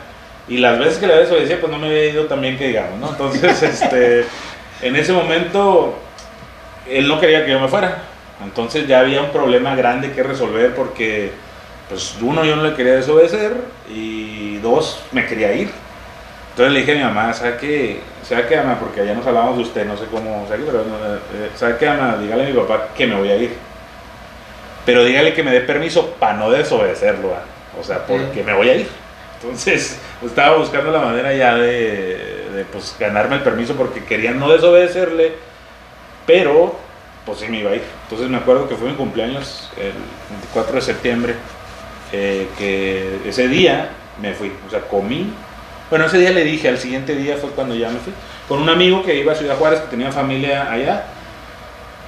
Y 0.48 0.58
las 0.58 0.78
veces 0.78 0.98
que 1.00 1.08
le 1.08 1.14
había 1.14 1.24
desobedecido, 1.26 1.60
pues 1.62 1.72
no 1.72 1.80
me 1.80 1.88
había 1.88 2.06
ido 2.10 2.26
tan 2.26 2.40
bien 2.42 2.56
que 2.58 2.68
digamos, 2.68 3.00
¿no? 3.00 3.10
Entonces, 3.10 3.64
este, 3.64 4.26
en 4.82 4.96
ese 4.96 5.14
momento, 5.14 5.98
él 6.90 7.08
no 7.08 7.20
quería 7.20 7.46
que 7.46 7.52
yo 7.52 7.60
me 7.60 7.68
fuera. 7.68 8.04
Entonces 8.44 8.88
ya 8.88 9.00
había 9.00 9.22
un 9.22 9.30
problema 9.30 9.76
grande 9.76 10.12
que 10.12 10.24
resolver 10.24 10.74
porque, 10.76 11.32
pues, 11.90 12.16
uno, 12.22 12.44
yo 12.44 12.56
no 12.56 12.64
le 12.64 12.74
quería 12.74 12.94
desobedecer 12.94 13.54
y 13.90 14.58
dos, 14.58 15.00
me 15.12 15.26
quería 15.26 15.54
ir. 15.54 15.70
Entonces 16.52 16.74
le 16.74 16.80
dije 16.80 16.92
a 16.94 16.96
mi 16.96 17.04
mamá, 17.04 17.34
¿sabe 17.34 17.58
qué? 17.58 18.02
¿Sabe 18.24 18.48
qué? 18.48 18.60
Porque 18.80 19.02
allá 19.02 19.14
nos 19.14 19.26
hablábamos 19.26 19.58
de 19.58 19.64
usted, 19.64 19.86
no 19.86 19.96
sé 19.96 20.06
cómo, 20.12 20.46
¿sabe 20.48 20.64
qué? 20.64 20.72
Pero, 20.72 20.82
eh, 20.82 21.50
¿sabe 21.56 21.78
qué, 21.78 21.88
mamá? 21.88 22.18
Dígale 22.18 22.44
a 22.44 22.48
mi 22.48 22.54
papá 22.54 22.90
que 22.96 23.08
me 23.08 23.16
voy 23.16 23.30
a 23.30 23.38
ir. 23.38 23.56
Pero 24.86 25.06
dígale 25.06 25.34
que 25.34 25.44
me 25.44 25.52
dé 25.52 25.62
permiso 25.62 26.08
para 26.20 26.34
no 26.34 26.50
desobedecerlo, 26.50 27.30
o 27.80 27.84
sea, 27.84 28.06
porque 28.06 28.44
me 28.44 28.54
voy 28.54 28.70
a 28.70 28.76
ir. 28.76 28.88
Entonces, 29.42 30.00
estaba 30.26 30.58
buscando 30.58 30.92
la 30.92 31.00
manera 31.00 31.34
ya 31.34 31.56
de, 31.56 32.31
de, 32.52 32.66
pues, 32.66 32.96
ganarme 33.00 33.36
el 33.38 33.42
permiso 33.42 33.76
porque 33.76 34.04
quería 34.04 34.32
no 34.32 34.50
desobedecerle, 34.50 35.34
pero 36.26 36.80
pues 37.26 37.40
sí 37.40 37.48
me 37.48 37.60
iba 37.60 37.72
a 37.72 37.76
ir. 37.76 37.84
Entonces 38.04 38.30
me 38.30 38.38
acuerdo 38.38 38.68
que 38.68 38.76
fue 38.76 38.90
mi 38.90 38.96
cumpleaños 38.96 39.70
el 39.78 39.94
24 40.30 40.76
de 40.76 40.82
septiembre, 40.82 41.36
eh, 42.12 42.48
que 42.58 43.20
ese 43.26 43.48
día 43.48 43.90
me 44.22 44.34
fui, 44.34 44.52
o 44.68 44.70
sea, 44.70 44.82
comí. 44.82 45.32
Bueno, 45.90 46.06
ese 46.06 46.18
día 46.18 46.32
le 46.32 46.44
dije, 46.44 46.70
al 46.70 46.78
siguiente 46.78 47.16
día 47.16 47.38
fue 47.38 47.50
cuando 47.52 47.76
ya 47.76 47.90
me 47.90 48.00
fui, 48.00 48.14
con 48.48 48.62
un 48.62 48.70
amigo 48.70 49.04
que 49.04 49.16
iba 49.16 49.34
a 49.34 49.36
Ciudad 49.36 49.58
Juárez, 49.58 49.82
que 49.82 49.88
tenía 49.88 50.12
familia 50.12 50.72
allá, 50.72 51.06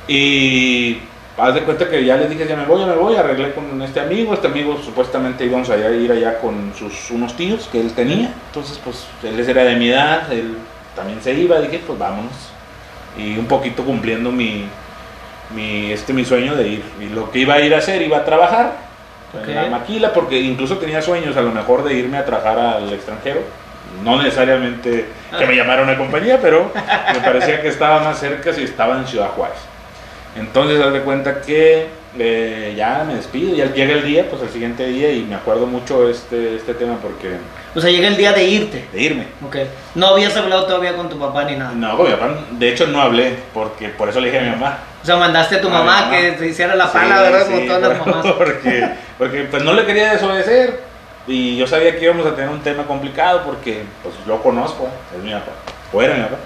y 0.07 0.99
haz 1.37 1.53
de 1.55 1.63
cuenta 1.63 1.89
que 1.89 2.03
ya 2.05 2.15
les 2.17 2.29
dije, 2.29 2.47
ya 2.47 2.55
me 2.55 2.65
voy, 2.65 2.81
ya 2.81 2.85
me 2.85 2.95
voy, 2.95 3.15
arreglé 3.15 3.53
con 3.53 3.81
este 3.81 3.99
amigo, 3.99 4.33
este 4.33 4.47
amigo 4.47 4.79
supuestamente 4.83 5.45
íbamos 5.45 5.69
a 5.69 5.77
ir 5.77 6.11
allá 6.11 6.39
con 6.39 6.73
sus 6.77 7.11
unos 7.11 7.35
tíos 7.35 7.67
que 7.71 7.81
él 7.81 7.91
tenía, 7.93 8.31
entonces 8.47 8.79
pues 8.83 9.05
él 9.23 9.39
era 9.39 9.63
de 9.63 9.75
mi 9.75 9.89
edad, 9.89 10.31
él 10.31 10.57
también 10.95 11.21
se 11.21 11.33
iba, 11.33 11.59
dije 11.59 11.81
pues 11.85 11.97
vámonos, 11.97 12.33
y 13.17 13.37
un 13.37 13.47
poquito 13.47 13.83
cumpliendo 13.83 14.31
mi, 14.31 14.65
mi, 15.55 15.91
este, 15.91 16.13
mi 16.13 16.23
sueño 16.23 16.55
de 16.55 16.67
ir, 16.67 16.83
y 16.99 17.05
lo 17.09 17.31
que 17.31 17.39
iba 17.39 17.55
a 17.55 17.61
ir 17.61 17.73
a 17.73 17.79
hacer, 17.79 18.01
iba 18.01 18.17
a 18.17 18.25
trabajar 18.25 18.77
en 19.47 19.55
la 19.55 19.65
maquila, 19.65 20.13
porque 20.13 20.39
incluso 20.39 20.77
tenía 20.77 21.01
sueños 21.01 21.35
a 21.35 21.41
lo 21.41 21.51
mejor 21.51 21.83
de 21.83 21.95
irme 21.95 22.17
a 22.17 22.25
trabajar 22.25 22.59
al 22.59 22.93
extranjero, 22.93 23.41
no 24.03 24.21
necesariamente 24.21 25.07
que 25.37 25.45
me 25.47 25.55
llamara 25.55 25.81
una 25.81 25.97
compañía, 25.97 26.39
pero 26.39 26.71
me 27.13 27.19
parecía 27.19 27.61
que 27.61 27.69
estaba 27.69 28.03
más 28.03 28.19
cerca 28.19 28.53
si 28.53 28.63
estaba 28.63 28.97
en 28.97 29.07
Ciudad 29.07 29.29
Juárez. 29.29 29.72
Entonces, 30.35 30.81
haz 30.81 30.93
de 30.93 31.01
cuenta 31.01 31.41
que 31.41 31.87
eh, 32.17 32.73
ya 32.75 33.03
me 33.07 33.15
despido, 33.15 33.55
ya 33.55 33.65
llega 33.73 33.93
el 33.93 34.03
día, 34.05 34.27
pues 34.29 34.41
el 34.41 34.49
siguiente 34.49 34.85
día, 34.87 35.11
y 35.11 35.21
me 35.23 35.35
acuerdo 35.35 35.65
mucho 35.67 36.09
este, 36.09 36.55
este 36.55 36.73
tema 36.75 36.97
porque 37.01 37.37
O 37.75 37.81
sea, 37.81 37.89
llega 37.91 38.07
el 38.07 38.17
día 38.17 38.33
de 38.33 38.43
irte. 38.43 38.85
de 38.91 39.01
irme. 39.01 39.27
Ok. 39.45 39.57
No 39.95 40.07
habías 40.07 40.35
hablado 40.37 40.65
todavía 40.65 40.95
con 40.95 41.09
tu 41.09 41.17
papá 41.19 41.43
ni 41.45 41.55
nada. 41.55 41.71
No, 41.73 41.95
con 41.97 42.07
mi 42.07 42.13
papá, 42.13 42.35
de 42.51 42.69
hecho 42.69 42.87
no 42.87 43.01
hablé, 43.01 43.33
porque 43.53 43.89
por 43.89 44.09
eso 44.09 44.19
le 44.19 44.27
dije 44.27 44.39
a 44.39 44.43
mi 44.43 44.49
mamá. 44.51 44.79
O 45.01 45.05
sea, 45.05 45.17
mandaste 45.17 45.55
a 45.57 45.61
tu 45.61 45.67
A 45.67 45.71
mamá, 45.71 46.09
que 46.11 46.31
te 46.33 46.47
hiciera 46.47 46.75
la 46.75 46.85
Sí, 46.87 46.91
pala, 46.93 47.21
¿verdad? 47.21 47.47
Sí, 47.47 47.67
todas 47.67 47.81
las 47.81 47.97
por- 47.99 48.07
mamás. 48.07 48.25
Porque, 48.37 48.89
porque 49.17 49.43
pues 49.51 49.63
no 49.63 49.73
le 49.73 49.85
quería 49.85 50.13
desobedecer, 50.13 50.79
y 51.27 51.57
yo 51.57 51.67
sabía 51.67 51.95
que 51.97 52.03
íbamos 52.05 52.25
a 52.25 52.35
tener 52.35 52.49
un 52.49 52.61
tema 52.61 52.83
complicado, 52.83 53.43
porque 53.45 53.83
pues 54.01 54.13
lo 54.27 54.41
conozco, 54.41 54.89
es 55.15 55.23
mi 55.23 55.31
papá, 55.31 55.51
o 55.93 56.01
era 56.01 56.15
mi 56.15 56.23
papá. 56.23 56.37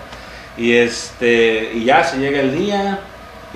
Y, 0.58 0.74
este, 0.76 1.72
y 1.74 1.86
ya 1.86 2.04
se 2.04 2.18
llega 2.18 2.40
el 2.40 2.56
día, 2.58 3.00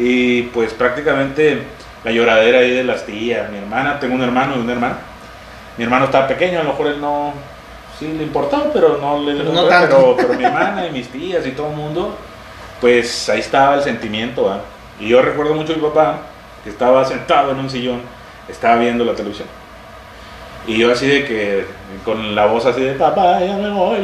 y 0.03 0.41
pues 0.53 0.73
prácticamente 0.73 1.61
la 2.03 2.11
lloradera 2.11 2.59
ahí 2.59 2.71
de 2.71 2.83
las 2.83 3.05
tías, 3.05 3.51
mi 3.51 3.59
hermana, 3.59 3.99
tengo 3.99 4.15
un 4.15 4.23
hermano 4.23 4.55
y 4.55 4.59
una 4.59 4.73
hermana. 4.73 4.97
Mi 5.77 5.83
hermano 5.83 6.05
estaba 6.05 6.27
pequeño, 6.27 6.59
a 6.59 6.63
lo 6.63 6.71
mejor 6.71 6.87
él 6.87 6.99
no, 6.99 7.33
sí 7.99 8.07
le 8.07 8.23
importaba, 8.23 8.73
pero 8.73 8.97
no 8.97 9.19
le 9.19 9.35
no 9.43 9.65
tanto. 9.65 10.15
pero, 10.17 10.33
mi 10.33 10.43
hermana 10.43 10.87
y 10.87 10.91
mis 10.91 11.07
tías 11.09 11.45
y 11.45 11.51
todo 11.51 11.69
el 11.69 11.75
mundo, 11.75 12.17
pues 12.79 13.29
ahí 13.29 13.41
estaba 13.41 13.75
el 13.75 13.83
sentimiento. 13.83 14.59
Y 14.99 15.09
yo 15.09 15.21
recuerdo 15.21 15.53
mucho 15.53 15.73
a 15.73 15.75
mi 15.75 15.83
papá, 15.83 16.21
que 16.63 16.71
estaba 16.71 17.05
sentado 17.05 17.51
en 17.51 17.59
un 17.59 17.69
sillón, 17.69 18.01
estaba 18.49 18.77
viendo 18.77 19.05
la 19.05 19.13
televisión. 19.13 19.47
Y 20.67 20.77
yo 20.77 20.91
así 20.91 21.07
de 21.07 21.25
que, 21.25 21.65
con 22.05 22.35
la 22.35 22.45
voz 22.45 22.65
así 22.65 22.81
de, 22.81 22.93
papá, 22.93 23.39
ya 23.39 23.55
me 23.55 23.69
voy. 23.71 23.97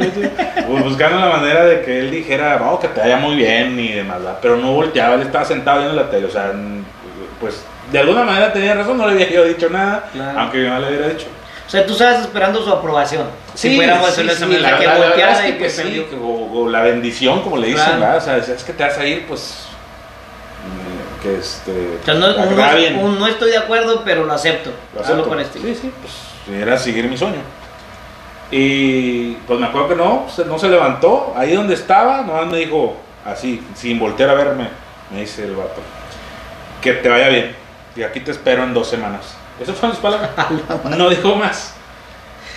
pues, 0.68 0.84
buscando 0.84 1.18
la 1.20 1.28
manera 1.36 1.64
de 1.64 1.82
que 1.82 2.00
él 2.00 2.10
dijera, 2.10 2.58
no, 2.58 2.78
que 2.80 2.88
te 2.88 3.00
vaya 3.00 3.16
muy 3.16 3.36
bien 3.36 3.78
y 3.78 3.92
demás, 3.92 4.18
¿va? 4.26 4.38
pero 4.40 4.56
no 4.56 4.72
volteaba, 4.72 5.14
él 5.14 5.22
estaba 5.22 5.44
sentado 5.44 5.78
viendo 5.80 5.94
la 5.94 6.10
tele, 6.10 6.26
o 6.26 6.30
sea, 6.30 6.52
pues 7.40 7.62
de 7.92 7.98
alguna 8.00 8.22
manera 8.24 8.52
tenía 8.52 8.74
razón, 8.74 8.98
no 8.98 9.06
le 9.06 9.12
había 9.12 9.30
yo 9.30 9.44
dicho 9.44 9.70
nada, 9.70 10.08
Claro. 10.12 10.38
aunque 10.40 10.58
mi 10.58 10.64
mamá 10.68 10.80
le 10.80 10.88
hubiera 10.88 11.08
dicho. 11.08 11.26
O 11.66 11.70
sea, 11.70 11.84
tú 11.86 11.92
estabas 11.92 12.20
esperando 12.22 12.62
su 12.64 12.70
aprobación. 12.72 13.26
si 13.54 13.76
fuéramos 13.76 14.16
esa 14.18 14.46
manera, 14.46 14.70
la, 14.72 14.78
que 14.78 14.86
la- 14.86 14.98
la 14.98 15.06
verdad 15.10 15.44
es 15.46 15.52
que, 15.52 15.58
pues, 15.58 15.76
sí, 15.76 16.06
o, 16.20 16.50
o 16.62 16.68
la 16.68 16.82
bendición, 16.82 17.42
como 17.42 17.56
le 17.58 17.68
dicen, 17.68 17.84
Claro. 17.84 18.00
¿verdad? 18.00 18.16
O 18.16 18.20
sea, 18.20 18.36
es 18.38 18.64
que 18.64 18.72
te 18.72 18.82
vas 18.82 18.98
a 18.98 19.06
ir, 19.06 19.26
pues, 19.26 19.66
que 21.22 21.36
este... 21.38 21.98
O 22.02 22.04
sea, 22.04 22.14
no, 22.14 22.26
un- 23.00 23.18
no 23.18 23.26
estoy 23.26 23.50
de 23.50 23.58
acuerdo, 23.58 24.02
pero 24.04 24.24
lo 24.24 24.32
acepto. 24.32 24.70
Lo 24.94 25.00
acepto. 25.00 25.34
el 25.34 25.40
estilo. 25.40 25.64
Sí, 25.66 25.74
sí, 25.74 25.92
pues 26.00 26.12
era 26.52 26.78
seguir 26.78 27.08
mi 27.08 27.16
sueño. 27.16 27.40
Y 28.50 29.32
pues 29.46 29.60
me 29.60 29.66
acuerdo 29.66 29.88
que 29.88 29.94
no, 29.96 30.26
no 30.46 30.58
se 30.58 30.68
levantó. 30.68 31.34
Ahí 31.36 31.52
donde 31.54 31.74
estaba, 31.74 32.22
nomás 32.22 32.46
me 32.46 32.58
dijo, 32.58 32.96
así, 33.24 33.62
sin 33.74 33.98
voltear 33.98 34.30
a 34.30 34.34
verme, 34.34 34.68
me 35.12 35.20
dice 35.20 35.44
el 35.44 35.54
vato, 35.54 35.80
que 36.80 36.92
te 36.94 37.08
vaya 37.08 37.28
bien. 37.28 37.54
Y 37.96 38.02
aquí 38.02 38.20
te 38.20 38.30
espero 38.30 38.62
en 38.62 38.72
dos 38.72 38.88
semanas. 38.88 39.36
Esas 39.60 39.76
fueron 39.76 39.96
sus 39.96 40.02
palabras. 40.02 40.30
No 40.96 41.08
dijo 41.10 41.34
más. 41.34 41.74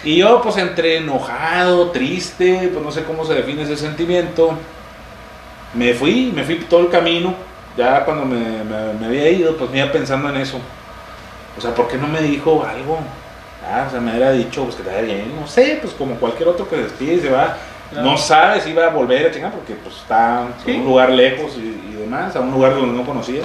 Y 0.03 0.17
yo, 0.17 0.41
pues, 0.41 0.57
entre 0.57 0.97
enojado, 0.97 1.91
triste, 1.91 2.69
pues 2.73 2.83
no 2.83 2.91
sé 2.91 3.03
cómo 3.03 3.23
se 3.25 3.35
define 3.35 3.63
ese 3.63 3.77
sentimiento, 3.77 4.53
me 5.73 5.93
fui, 5.93 6.31
me 6.33 6.43
fui 6.43 6.55
todo 6.55 6.79
el 6.81 6.89
camino. 6.89 7.33
Ya 7.77 8.03
cuando 8.03 8.25
me, 8.25 8.63
me- 8.63 8.93
me 8.99 9.05
había 9.05 9.29
ido, 9.29 9.55
pues 9.57 9.69
me 9.69 9.77
iba 9.79 9.91
pensando 9.91 10.29
en 10.29 10.37
eso. 10.37 10.59
O 11.57 11.61
sea, 11.61 11.73
¿por 11.75 11.87
qué 11.87 11.97
no 11.97 12.07
me 12.07 12.21
dijo 12.21 12.65
algo? 12.65 12.99
Ah, 13.65 13.85
o 13.87 13.91
sea, 13.91 13.99
me 13.99 14.11
hubiera 14.11 14.31
dicho, 14.31 14.63
pues 14.63 14.75
que 14.75 14.83
te 14.83 14.89
vaya 14.89 15.01
bien. 15.01 15.33
No 15.39 15.47
sé, 15.47 15.79
pues 15.81 15.93
como 15.93 16.15
cualquier 16.15 16.49
otro 16.49 16.67
que 16.69 16.75
se 16.77 16.81
despide 16.83 17.13
y 17.15 17.19
se 17.19 17.29
va. 17.29 17.57
Claro. 17.91 18.09
No 18.09 18.17
sabe 18.17 18.61
si 18.61 18.73
va 18.73 18.85
a 18.85 18.89
volver 18.89 19.27
a 19.27 19.31
chingar 19.31 19.51
porque 19.51 19.75
pues 19.75 19.95
está 19.97 20.47
Sí. 20.63 20.71
en 20.71 20.79
un 20.81 20.85
lugar 20.87 21.09
lejos 21.11 21.53
y, 21.57 21.91
y 21.91 21.95
demás, 21.99 22.35
a 22.35 22.39
un 22.39 22.51
lugar 22.51 22.73
donde 22.75 22.97
no 22.97 23.05
conocía. 23.05 23.41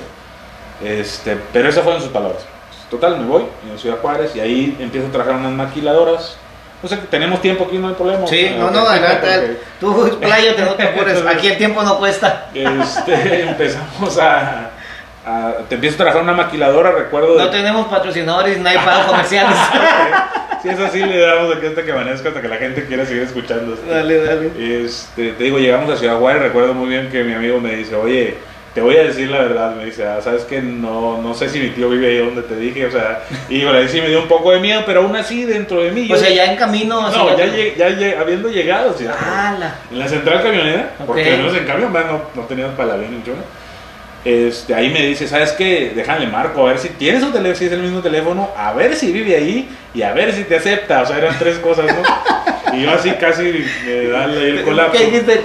Este, 0.82 1.36
pero 1.52 1.68
esas 1.68 1.82
fueron 1.82 2.00
sus 2.00 2.10
palabras. 2.10 2.42
Total, 2.90 3.18
me 3.18 3.26
voy 3.26 3.44
en 3.70 3.78
Ciudad 3.78 3.98
Juárez 4.00 4.36
y 4.36 4.40
ahí 4.40 4.76
empiezo 4.78 5.08
a 5.08 5.10
trabajar 5.10 5.34
unas 5.36 5.52
maquiladoras. 5.52 6.36
No 6.82 6.88
sé, 6.88 6.96
tenemos 7.10 7.40
tiempo 7.40 7.64
aquí, 7.64 7.78
no 7.78 7.88
hay 7.88 7.94
problema. 7.94 8.26
Sí, 8.26 8.50
no, 8.56 8.70
no, 8.70 8.80
adelante. 8.88 9.60
Tú 9.80 10.06
expláyate, 10.06 10.62
no 10.62 10.74
te 10.74 10.82
apures. 10.84 11.24
Aquí 11.26 11.48
el 11.48 11.56
tiempo 11.58 11.82
no 11.82 11.98
cuesta. 11.98 12.48
Este, 12.54 13.42
empezamos 13.48 14.18
a, 14.18 14.70
a- 15.26 15.54
Te 15.68 15.74
empiezo 15.74 15.94
a 15.94 15.98
trabajar 15.98 16.22
en 16.22 16.28
una 16.28 16.36
maquiladora, 16.36 16.92
recuerdo. 16.92 17.36
de- 17.36 17.44
No 17.44 17.50
tenemos 17.50 17.86
patrocinadores, 17.88 18.58
no 18.58 18.68
hay 18.68 18.76
pagos 18.78 19.06
comerciales. 19.10 19.56
Si 20.62 20.68
es 20.70 20.80
así, 20.80 21.00
le 21.00 21.18
damos 21.20 21.54
aquí 21.56 21.66
hasta 21.66 21.84
que 21.84 21.92
amanezca, 21.92 22.28
hasta 22.28 22.40
que 22.40 22.48
la 22.48 22.56
gente 22.56 22.84
quiera 22.86 23.04
seguir 23.04 23.22
escuchando. 23.24 23.74
esto. 23.74 23.86
Dale, 23.88 24.22
dale. 24.24 24.50
Este, 24.84 25.32
te 25.32 25.44
digo, 25.44 25.58
llegamos 25.58 25.90
a 25.92 25.96
Ciudad 25.96 26.18
Juárez, 26.18 26.42
recuerdo 26.42 26.74
muy 26.74 26.88
bien 26.88 27.08
que 27.10 27.22
mi 27.24 27.34
amigo 27.34 27.60
me 27.60 27.76
dice, 27.76 27.94
oye, 27.94 28.34
te 28.74 28.80
voy 28.80 28.96
a 28.96 29.04
decir 29.04 29.30
la 29.30 29.38
verdad, 29.38 29.74
me 29.74 29.84
dice, 29.86 30.06
ah, 30.06 30.18
sabes 30.22 30.42
que 30.44 30.60
no, 30.60 31.22
no 31.22 31.34
sé 31.34 31.48
si 31.48 31.60
mi 31.60 31.70
tío 31.70 31.88
vive 31.88 32.08
ahí 32.08 32.18
donde 32.18 32.42
te 32.42 32.56
dije, 32.56 32.84
o 32.86 32.90
sea, 32.90 33.22
y 33.48 33.62
bueno, 33.64 33.78
ahí 33.78 33.88
sí 33.88 34.00
me 34.02 34.08
dio 34.08 34.20
un 34.20 34.28
poco 34.28 34.50
de 34.52 34.60
miedo, 34.60 34.82
pero 34.84 35.00
aún 35.02 35.14
así 35.16 35.44
dentro 35.44 35.82
de 35.82 35.92
mí. 35.92 36.04
O 36.04 36.08
yo- 36.08 36.16
sea, 36.16 36.30
ya 36.30 36.44
en 36.46 36.56
camino. 36.56 37.08
no, 37.10 37.36
ya, 37.38 37.46
llegué- 37.46 37.74
ya 37.76 38.20
habiendo 38.20 38.48
llegado, 38.48 38.90
o 38.90 38.94
sea, 38.98 39.12
¡Hala! 39.12 39.74
en 39.90 39.98
la 39.98 40.08
central 40.08 40.42
camionera, 40.42 40.90
porque 41.06 41.24
menos 41.24 41.56
en 41.56 41.64
camión 41.64 41.92
no, 41.92 42.22
no 42.34 42.42
teníamos 42.42 42.74
para 42.74 42.96
mucho 42.96 43.30
menos. 43.30 43.46
Este, 44.26 44.74
ahí 44.74 44.90
me 44.90 45.06
dice, 45.06 45.28
¿sabes 45.28 45.52
qué? 45.52 45.92
Déjale 45.94 46.26
marco, 46.26 46.66
a 46.66 46.70
ver 46.70 46.78
si 46.80 46.88
tiene 46.88 47.20
su 47.20 47.30
teléfono, 47.30 47.54
si 47.54 47.66
es 47.66 47.72
el 47.72 47.78
mismo 47.80 48.00
teléfono, 48.00 48.50
a 48.56 48.72
ver 48.72 48.96
si 48.96 49.12
vive 49.12 49.36
ahí 49.36 49.68
y 49.94 50.02
a 50.02 50.12
ver 50.12 50.32
si 50.34 50.42
te 50.42 50.56
acepta. 50.56 51.02
O 51.02 51.06
sea, 51.06 51.18
eran 51.18 51.38
tres 51.38 51.58
cosas, 51.58 51.86
¿no? 51.86 52.76
Y 52.76 52.82
yo 52.82 52.90
así 52.90 53.12
casi 53.12 53.64
me 53.86 54.06
da 54.08 54.24
el 54.24 54.64
colapso. 54.64 54.98
¿Qué 54.98 55.04
dijiste? 55.06 55.42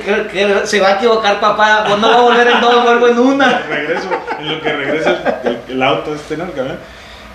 Se 0.66 0.80
va 0.80 0.88
a 0.88 0.92
equivocar 0.96 1.40
papá. 1.40 1.84
Pues 1.88 2.00
no 2.00 2.10
va 2.10 2.16
a 2.18 2.22
volver 2.22 2.48
en 2.48 2.60
dos, 2.60 2.84
vuelvo 2.84 3.08
en 3.10 3.20
una. 3.20 3.60
regreso, 3.70 4.10
en 4.40 4.48
lo 4.50 4.62
que 4.62 4.74
regresa 4.74 5.42
el, 5.44 5.50
el- 5.52 5.58
el 5.70 5.84
auto 5.84 6.16
este, 6.16 6.36
¿no? 6.38 6.46
El 6.46 6.52
camión. 6.54 6.80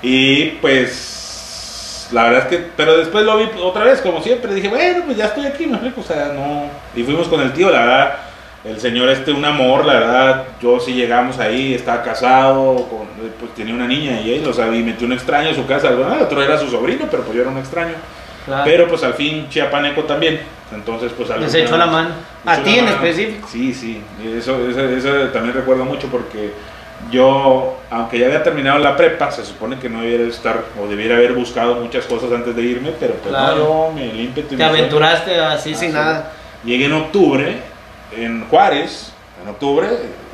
Y 0.03 0.47
pues, 0.61 2.09
la 2.11 2.25
verdad 2.25 2.41
es 2.43 2.47
que, 2.49 2.67
pero 2.77 2.97
después 2.99 3.25
lo 3.25 3.37
vi 3.39 3.49
otra 3.63 3.85
vez, 3.85 4.01
como 4.01 4.21
siempre, 4.21 4.53
dije, 4.53 4.69
bueno, 4.69 5.05
pues 5.07 5.17
ya 5.17 5.27
estoy 5.27 5.47
aquí, 5.47 5.67
me 5.67 5.75
explico, 5.75 6.01
o 6.01 6.05
sea, 6.05 6.33
no. 6.35 6.69
Y 6.95 7.05
fuimos 7.05 7.29
con 7.29 7.41
el 7.41 7.53
tío, 7.53 7.71
la 7.71 7.79
verdad, 7.81 8.15
el 8.69 8.81
señor 8.81 9.09
este, 9.11 9.31
un 9.33 9.45
amor, 9.45 9.85
la 9.85 9.95
verdad, 9.95 10.45
yo 10.61 10.81
sí 10.81 10.93
llegamos 10.93 11.39
ahí, 11.39 11.75
estaba 11.75 12.03
casado, 12.03 12.75
con- 12.89 13.07
pues 13.39 13.55
tenía 13.55 13.75
una 13.75 13.87
niña 13.87 14.21
y 14.21 14.35
él, 14.35 14.47
o 14.49 14.53
sea, 14.53 14.67
y 14.75 14.83
metió 14.83 15.07
un 15.07 15.13
extraño 15.13 15.51
a 15.51 15.55
su 15.55 15.67
casa, 15.67 15.89
el 15.89 16.01
otro 16.01 16.43
era 16.43 16.59
su 16.59 16.69
sobrino, 16.69 17.07
pero 17.11 17.23
pues 17.23 17.35
yo 17.37 17.43
era 17.43 17.51
un 17.51 17.59
extraño. 17.59 17.95
Claro. 18.45 18.63
Pero 18.65 18.87
pues 18.89 19.03
al 19.03 19.15
fin 19.15 19.49
chiapaneco 19.49 20.03
también, 20.05 20.41
entonces 20.73 21.13
pues 21.17 21.29
Les 21.29 21.37
alguna- 21.39 21.59
echó 21.59 21.77
la 21.77 21.87
mano. 21.87 22.09
me 22.45 22.53
A 22.53 22.63
ti 22.63 22.79
en 22.79 22.89
específico. 22.89 23.49
Sí, 23.51 23.75
sí, 23.75 24.01
eso, 24.37 24.57
eso, 24.69 24.81
eso 24.81 25.11
también 25.33 25.55
recuerdo 25.55 25.85
mucho 25.85 26.07
porque 26.09 26.53
yo, 27.11 27.77
aunque 27.91 28.19
ya 28.19 28.27
había 28.27 28.43
terminado 28.43 28.79
la 28.79 28.97
prepa, 28.97 29.31
se 29.31 29.45
supone 29.45 29.79
que 29.79 29.89
no 29.89 30.01
debiera 30.01 30.25
estar 30.25 30.65
o 30.83 30.87
debiera 30.89 31.17
haber 31.17 31.33
buscado 31.35 31.77
muchas 31.77 32.05
cosas 32.07 32.33
antes 32.33 32.55
de 32.57 32.63
irme, 32.63 32.91
pero 32.99 33.15
pues 33.15 33.29
Claro. 33.35 33.57
no, 33.57 33.65
yo 33.65 33.93
me 33.95 34.13
limpio. 34.13 34.45
Te 34.45 34.63
aventuraste 34.65 35.39
así 35.41 35.73
Ah, 35.75 35.79
sin 35.79 35.93
nada. 35.93 36.33
Llegué 36.65 36.87
en 36.87 36.93
octubre, 36.95 37.59
en 38.13 38.47
Juárez, 38.49 39.13
en 39.43 39.49
octubre, 39.49 39.89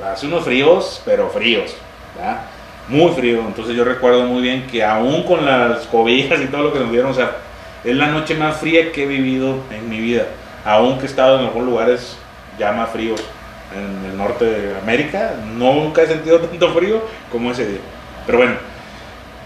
hace 0.04 0.26
unos 0.26 0.44
fríos, 0.44 1.02
pero 1.04 1.28
fríos, 1.30 1.74
¿verdad? 2.16 2.42
Muy 2.88 3.12
frío, 3.12 3.40
entonces 3.46 3.76
yo 3.76 3.84
recuerdo 3.84 4.24
muy 4.24 4.42
bien 4.42 4.66
que 4.66 4.84
aún 4.84 5.22
con 5.24 5.46
las 5.46 5.86
cobijas 5.86 6.40
y 6.40 6.46
todo 6.46 6.62
lo 6.62 6.72
que 6.72 6.80
nos 6.80 6.90
dieron, 6.90 7.10
o 7.10 7.14
sea, 7.14 7.36
es 7.84 7.96
la 7.96 8.06
noche 8.06 8.34
más 8.34 8.56
fría 8.56 8.92
que 8.92 9.04
he 9.04 9.06
vivido 9.06 9.56
en 9.70 9.88
mi 9.88 10.00
vida, 10.00 10.26
aún 10.64 10.98
que 10.98 11.04
he 11.04 11.08
estado 11.08 11.38
en 11.38 11.46
algunos 11.46 11.68
lugares 11.68 12.16
ya 12.58 12.72
más 12.72 12.90
fríos 12.90 13.22
en 13.74 14.10
el 14.10 14.16
norte 14.16 14.44
de 14.44 14.78
América, 14.78 15.32
nunca 15.54 16.02
he 16.02 16.06
sentido 16.06 16.40
tanto 16.40 16.72
frío 16.74 17.02
como 17.30 17.50
ese 17.50 17.66
día. 17.66 17.80
Pero 18.26 18.38
bueno, 18.38 18.54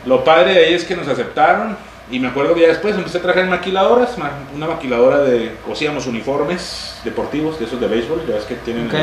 lo 0.04 0.24
padre 0.24 0.54
de 0.54 0.64
ahí 0.66 0.74
es 0.74 0.84
que 0.84 0.96
nos 0.96 1.08
aceptaron 1.08 1.76
y 2.10 2.18
me 2.20 2.28
acuerdo 2.28 2.54
que 2.54 2.60
ya 2.62 2.68
después 2.68 2.94
empecé 2.94 3.18
a 3.18 3.22
trabajar 3.22 3.44
en 3.44 3.50
maquiladoras, 3.50 4.16
ma- 4.18 4.30
una 4.54 4.66
maquiladora 4.68 5.18
de 5.18 5.56
cosíamos 5.66 6.06
uniformes 6.06 6.98
deportivos, 7.04 7.58
de 7.58 7.64
esos 7.66 7.80
de 7.80 7.88
béisbol, 7.88 8.24
ya 8.28 8.34
ves 8.36 8.44
que 8.44 8.54
tienen 8.56 8.86
Ok. 8.86 8.94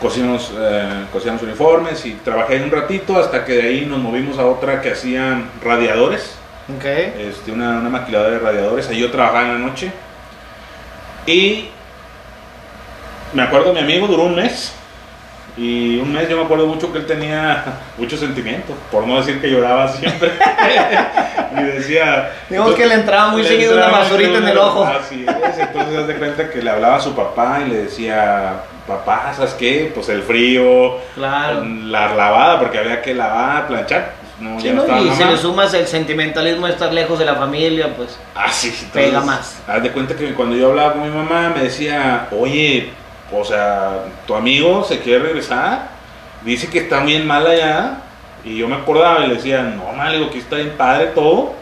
cosíamos, 0.00 0.52
eh, 0.58 1.04
cosíamos 1.12 1.42
uniformes 1.42 2.04
y 2.06 2.12
trabajé 2.14 2.54
ahí 2.56 2.62
un 2.62 2.70
ratito 2.70 3.18
hasta 3.18 3.44
que 3.44 3.52
de 3.54 3.62
ahí 3.62 3.86
nos 3.86 3.98
movimos 3.98 4.38
a 4.38 4.46
otra 4.46 4.80
que 4.80 4.92
hacían 4.92 5.50
radiadores, 5.64 6.34
Ok. 6.76 6.84
este, 6.84 7.50
una, 7.50 7.78
una 7.78 7.88
maquiladora 7.88 8.30
de 8.32 8.38
radiadores, 8.38 8.88
ahí 8.88 9.00
yo 9.00 9.10
trabajaba 9.10 9.42
en 9.42 9.52
la 9.54 9.58
noche 9.58 9.90
y 11.26 11.68
me 13.32 13.42
acuerdo 13.42 13.72
mi 13.72 13.80
amigo 13.80 14.06
duró 14.06 14.24
un 14.24 14.36
mes 14.36 14.72
y 15.58 15.98
un 15.98 16.12
mes 16.12 16.28
yo 16.28 16.36
me 16.36 16.44
acuerdo 16.44 16.66
mucho 16.66 16.92
que 16.92 16.98
él 16.98 17.06
tenía 17.06 17.64
muchos 17.98 18.20
sentimientos, 18.20 18.76
por 18.92 19.06
no 19.06 19.16
decir 19.16 19.40
que 19.40 19.50
lloraba 19.50 19.88
siempre 19.88 20.30
y 21.58 21.62
decía 21.62 22.30
Digamos 22.48 22.74
que 22.74 22.86
le 22.86 22.94
entraba 22.94 23.28
muy 23.30 23.42
le 23.42 23.48
seguido 23.48 23.76
una 23.76 23.88
basurita 23.88 24.38
en 24.38 24.48
el 24.48 24.58
ojo. 24.58 24.84
Así 24.84 25.24
es, 25.28 25.58
entonces 25.58 25.98
haz 25.98 26.06
de 26.06 26.14
cuenta 26.14 26.48
que 26.50 26.62
le 26.62 26.70
hablaba 26.70 26.96
a 26.96 27.00
su 27.00 27.14
papá 27.14 27.60
y 27.66 27.70
le 27.70 27.76
decía, 27.84 28.54
papá, 28.86 29.32
¿sabes 29.34 29.54
qué? 29.54 29.90
Pues 29.94 30.08
el 30.10 30.22
frío, 30.22 30.98
Claro. 31.14 31.64
la 31.64 32.14
lavada, 32.14 32.58
porque 32.60 32.78
había 32.78 33.02
que 33.02 33.14
lavar, 33.14 33.66
planchar. 33.66 34.12
No, 34.40 34.60
Sí, 34.60 34.66
ya 34.68 34.72
no 34.74 34.76
¿no? 34.76 34.82
estaba 34.82 35.00
Y 35.00 35.10
si 35.10 35.18
mamá. 35.18 35.30
le 35.32 35.36
sumas 35.36 35.74
el 35.74 35.86
sentimentalismo 35.88 36.66
de 36.68 36.72
estar 36.74 36.92
lejos 36.92 37.18
de 37.18 37.24
la 37.24 37.34
familia, 37.34 37.92
pues. 37.96 38.16
Ah, 38.36 38.46
sí, 38.52 38.68
entonces, 38.68 38.90
Pega 38.92 39.20
más. 39.20 39.60
Haz 39.66 39.82
de 39.82 39.90
cuenta 39.90 40.14
que 40.14 40.32
cuando 40.34 40.54
yo 40.54 40.68
hablaba 40.70 40.92
con 40.92 41.02
mi 41.02 41.16
mamá 41.16 41.52
me 41.56 41.64
decía, 41.64 42.28
oye, 42.30 42.90
o 43.32 43.44
sea, 43.44 44.04
tu 44.26 44.34
amigo 44.34 44.84
se 44.84 45.00
quiere 45.00 45.20
regresar, 45.24 45.88
dice 46.42 46.68
que 46.68 46.78
está 46.78 47.00
bien 47.00 47.26
mal 47.26 47.46
allá, 47.46 47.98
y 48.44 48.56
yo 48.58 48.68
me 48.68 48.76
acordaba 48.76 49.24
y 49.24 49.28
le 49.28 49.34
decía, 49.34 49.62
no, 49.62 49.92
mal, 49.92 50.12
digo, 50.12 50.26
aquí 50.26 50.38
está 50.38 50.56
bien 50.56 50.74
padre 50.76 51.06
todo. 51.14 51.52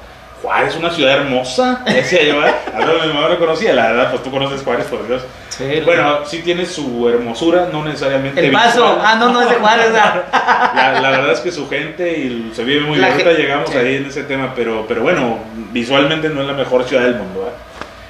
Juárez 0.43 0.75
es 0.75 0.77
una 0.79 0.91
ciudad 0.91 1.15
hermosa, 1.15 1.81
decía 1.87 2.23
yo, 2.23 2.47
¿eh? 2.47 2.55
a 2.75 2.79
mi 3.07 3.13
mamá 3.13 3.29
no 3.31 3.39
conocía, 3.39 3.73
la 3.73 3.89
verdad, 3.89 4.11
pues 4.11 4.23
tú 4.23 4.31
conoces 4.31 4.63
Juárez, 4.63 4.87
por 4.87 5.07
Dios. 5.09 5.23
Sí, 5.49 5.81
Bueno, 5.85 6.27
sí 6.27 6.43
tiene 6.43 6.67
su 6.67 7.09
hermosura, 7.09 7.69
no 7.73 7.83
necesariamente 7.83 8.45
El 8.45 8.53
paso. 8.53 8.83
visual. 8.83 8.99
Ah, 9.03 9.17
no, 9.17 9.31
no 9.31 9.41
es 9.41 9.49
de 9.49 9.55
Juárez. 9.57 9.93
La, 9.93 11.01
la 11.01 11.11
verdad 11.11 11.33
es 11.33 11.41
que 11.41 11.51
su 11.51 11.67
gente 11.71 12.19
y 12.19 12.53
se 12.55 12.63
vive 12.65 12.83
muy 12.83 12.99
bien. 12.99 13.11
Ahorita 13.11 13.33
llegamos 13.33 13.71
sí. 13.71 13.79
ahí 13.79 13.97
en 13.97 14.07
ese 14.07 14.25
tema, 14.25 14.53
pero, 14.55 14.85
pero 14.87 15.03
bueno, 15.03 15.39
visualmente 15.73 16.29
no 16.29 16.43
es 16.43 16.47
la 16.47 16.53
mejor 16.53 16.85
ciudad 16.85 17.05
del 17.05 17.15
mundo. 17.15 17.41
¿verdad? 17.41 17.57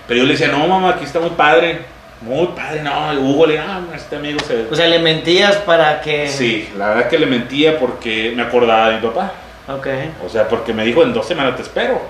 Pero 0.08 0.18
yo 0.18 0.26
le 0.26 0.32
decía, 0.32 0.48
no, 0.48 0.66
mamá, 0.66 0.90
aquí 0.90 1.04
está 1.04 1.20
muy 1.20 1.30
padre. 1.30 1.82
Muy 2.22 2.46
padre, 2.48 2.82
no. 2.82 3.12
Hugo 3.20 3.46
le 3.46 3.58
ah, 3.58 3.80
este 3.94 4.16
amigo 4.16 4.40
se. 4.40 4.66
O 4.70 4.74
sea, 4.74 4.86
le 4.86 4.98
mentías 4.98 5.56
para 5.56 6.00
que. 6.00 6.28
sí, 6.28 6.68
la 6.76 6.88
verdad 6.88 7.04
es 7.04 7.08
que 7.10 7.18
le 7.18 7.26
mentía 7.26 7.78
porque 7.78 8.32
me 8.34 8.42
acordaba 8.42 8.90
de 8.90 8.96
mi 8.96 9.02
papá. 9.02 9.32
Ok. 9.68 9.86
O 10.24 10.28
sea, 10.28 10.48
porque 10.48 10.72
me 10.72 10.84
dijo, 10.84 11.02
en 11.02 11.12
dos 11.12 11.26
semanas 11.26 11.56
te 11.56 11.62
espero. 11.62 12.00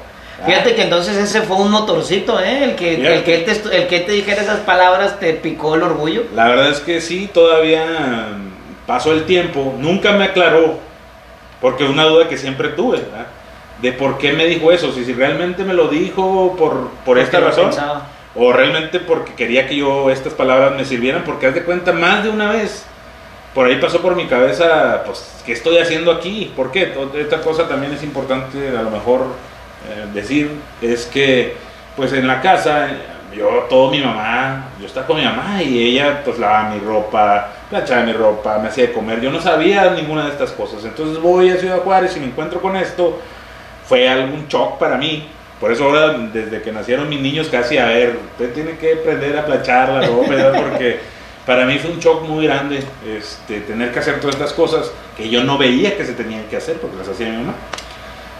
Fíjate 0.44 0.74
que 0.74 0.82
entonces 0.82 1.16
ese 1.16 1.40
fue 1.42 1.56
un 1.56 1.70
motorcito, 1.70 2.38
¿eh? 2.38 2.64
El 2.64 2.74
que, 2.76 2.96
Fíjate. 2.96 3.14
el 3.16 3.24
que, 3.24 3.34
él 3.36 3.44
te, 3.44 3.76
el 3.76 3.86
que 3.86 4.00
te 4.00 4.12
dijera 4.12 4.42
esas 4.42 4.60
palabras 4.60 5.18
te 5.18 5.32
picó 5.32 5.74
el 5.74 5.82
orgullo. 5.82 6.24
La 6.34 6.48
verdad 6.48 6.68
es 6.68 6.80
que 6.80 7.00
sí, 7.00 7.30
todavía 7.32 8.28
pasó 8.86 9.12
el 9.12 9.24
tiempo, 9.24 9.74
nunca 9.78 10.12
me 10.12 10.24
aclaró, 10.24 10.78
porque 11.60 11.84
es 11.84 11.90
una 11.90 12.04
duda 12.04 12.28
que 12.28 12.36
siempre 12.36 12.68
tuve, 12.68 12.98
¿verdad? 12.98 13.26
de 13.80 13.92
por 13.92 14.18
qué 14.18 14.32
me 14.32 14.46
dijo 14.46 14.72
eso, 14.72 14.92
si, 14.92 15.04
si 15.04 15.12
realmente 15.12 15.64
me 15.64 15.74
lo 15.74 15.88
dijo 15.88 16.56
por, 16.58 16.90
por 17.04 17.18
esta 17.18 17.38
Porque 17.38 17.50
razón, 17.50 17.66
pensaba. 17.66 18.06
O 18.36 18.52
realmente 18.52 19.00
porque 19.00 19.34
quería 19.34 19.66
que 19.66 19.76
yo 19.76 20.10
estas 20.10 20.34
palabras 20.34 20.74
me 20.76 20.84
sirvieran, 20.84 21.24
porque 21.24 21.46
haz 21.46 21.54
de 21.54 21.64
cuenta 21.64 21.92
más 21.92 22.22
de 22.22 22.28
una 22.28 22.50
vez, 22.50 22.84
por 23.54 23.66
ahí 23.66 23.76
pasó 23.76 24.02
por 24.02 24.14
mi 24.14 24.26
cabeza, 24.26 25.02
pues, 25.06 25.42
¿qué 25.46 25.52
estoy 25.52 25.78
haciendo 25.78 26.12
aquí? 26.12 26.52
¿Por 26.54 26.70
qué? 26.70 26.92
Esta 27.14 27.40
cosa 27.40 27.66
también 27.66 27.94
es 27.94 28.02
importante 28.02 28.76
a 28.76 28.82
lo 28.82 28.90
mejor 28.90 29.22
eh, 29.88 30.06
decir, 30.12 30.50
es 30.82 31.06
que, 31.06 31.56
pues 31.96 32.12
en 32.12 32.26
la 32.26 32.42
casa, 32.42 32.88
yo, 33.34 33.66
todo 33.70 33.90
mi 33.90 34.02
mamá, 34.02 34.68
yo 34.78 34.86
estaba 34.86 35.06
con 35.06 35.16
mi 35.16 35.24
mamá 35.24 35.62
y 35.62 35.82
ella, 35.82 36.22
pues, 36.22 36.38
lavaba 36.38 36.74
mi 36.74 36.80
ropa, 36.80 37.48
planchaba 37.70 38.02
mi 38.02 38.12
ropa, 38.12 38.58
me 38.58 38.68
hacía 38.68 38.88
de 38.88 38.92
comer, 38.92 39.22
yo 39.22 39.30
no 39.30 39.40
sabía 39.40 39.90
ninguna 39.92 40.24
de 40.26 40.32
estas 40.32 40.52
cosas, 40.52 40.84
entonces 40.84 41.18
voy 41.22 41.48
a 41.48 41.56
Ciudad 41.56 41.78
Juárez 41.78 42.14
y 42.18 42.20
me 42.20 42.26
encuentro 42.26 42.60
con 42.60 42.76
esto, 42.76 43.18
fue 43.86 44.06
algún 44.06 44.46
shock 44.48 44.78
para 44.78 44.98
mí, 44.98 45.26
Por 45.60 45.72
eso 45.72 45.84
ahora, 45.84 46.18
desde 46.32 46.60
que 46.60 46.70
nacieron 46.70 47.08
mis 47.08 47.20
niños, 47.20 47.48
casi 47.48 47.78
a 47.78 47.86
ver, 47.86 48.18
usted 48.32 48.52
tiene 48.52 48.76
que 48.76 48.94
aprender 48.94 49.36
a 49.38 49.46
planchar 49.46 49.88
la 49.88 50.02
ropa, 50.02 50.28
¿verdad? 50.28 50.62
porque 50.70 50.98
para 51.46 51.64
mí 51.64 51.78
fue 51.78 51.92
un 51.92 51.98
shock 51.98 52.22
muy 52.22 52.44
grande 52.46 52.82
este, 53.06 53.60
tener 53.60 53.92
que 53.92 53.98
hacer 53.98 54.20
todas 54.20 54.34
estas 54.34 54.52
cosas 54.52 54.90
que 55.16 55.30
yo 55.30 55.44
no 55.44 55.56
veía 55.56 55.96
que 55.96 56.04
se 56.04 56.12
tenían 56.12 56.44
que 56.44 56.56
hacer 56.56 56.76
porque 56.76 56.98
las 56.98 57.08
hacía 57.08 57.30
mi 57.30 57.38
mamá. 57.38 57.54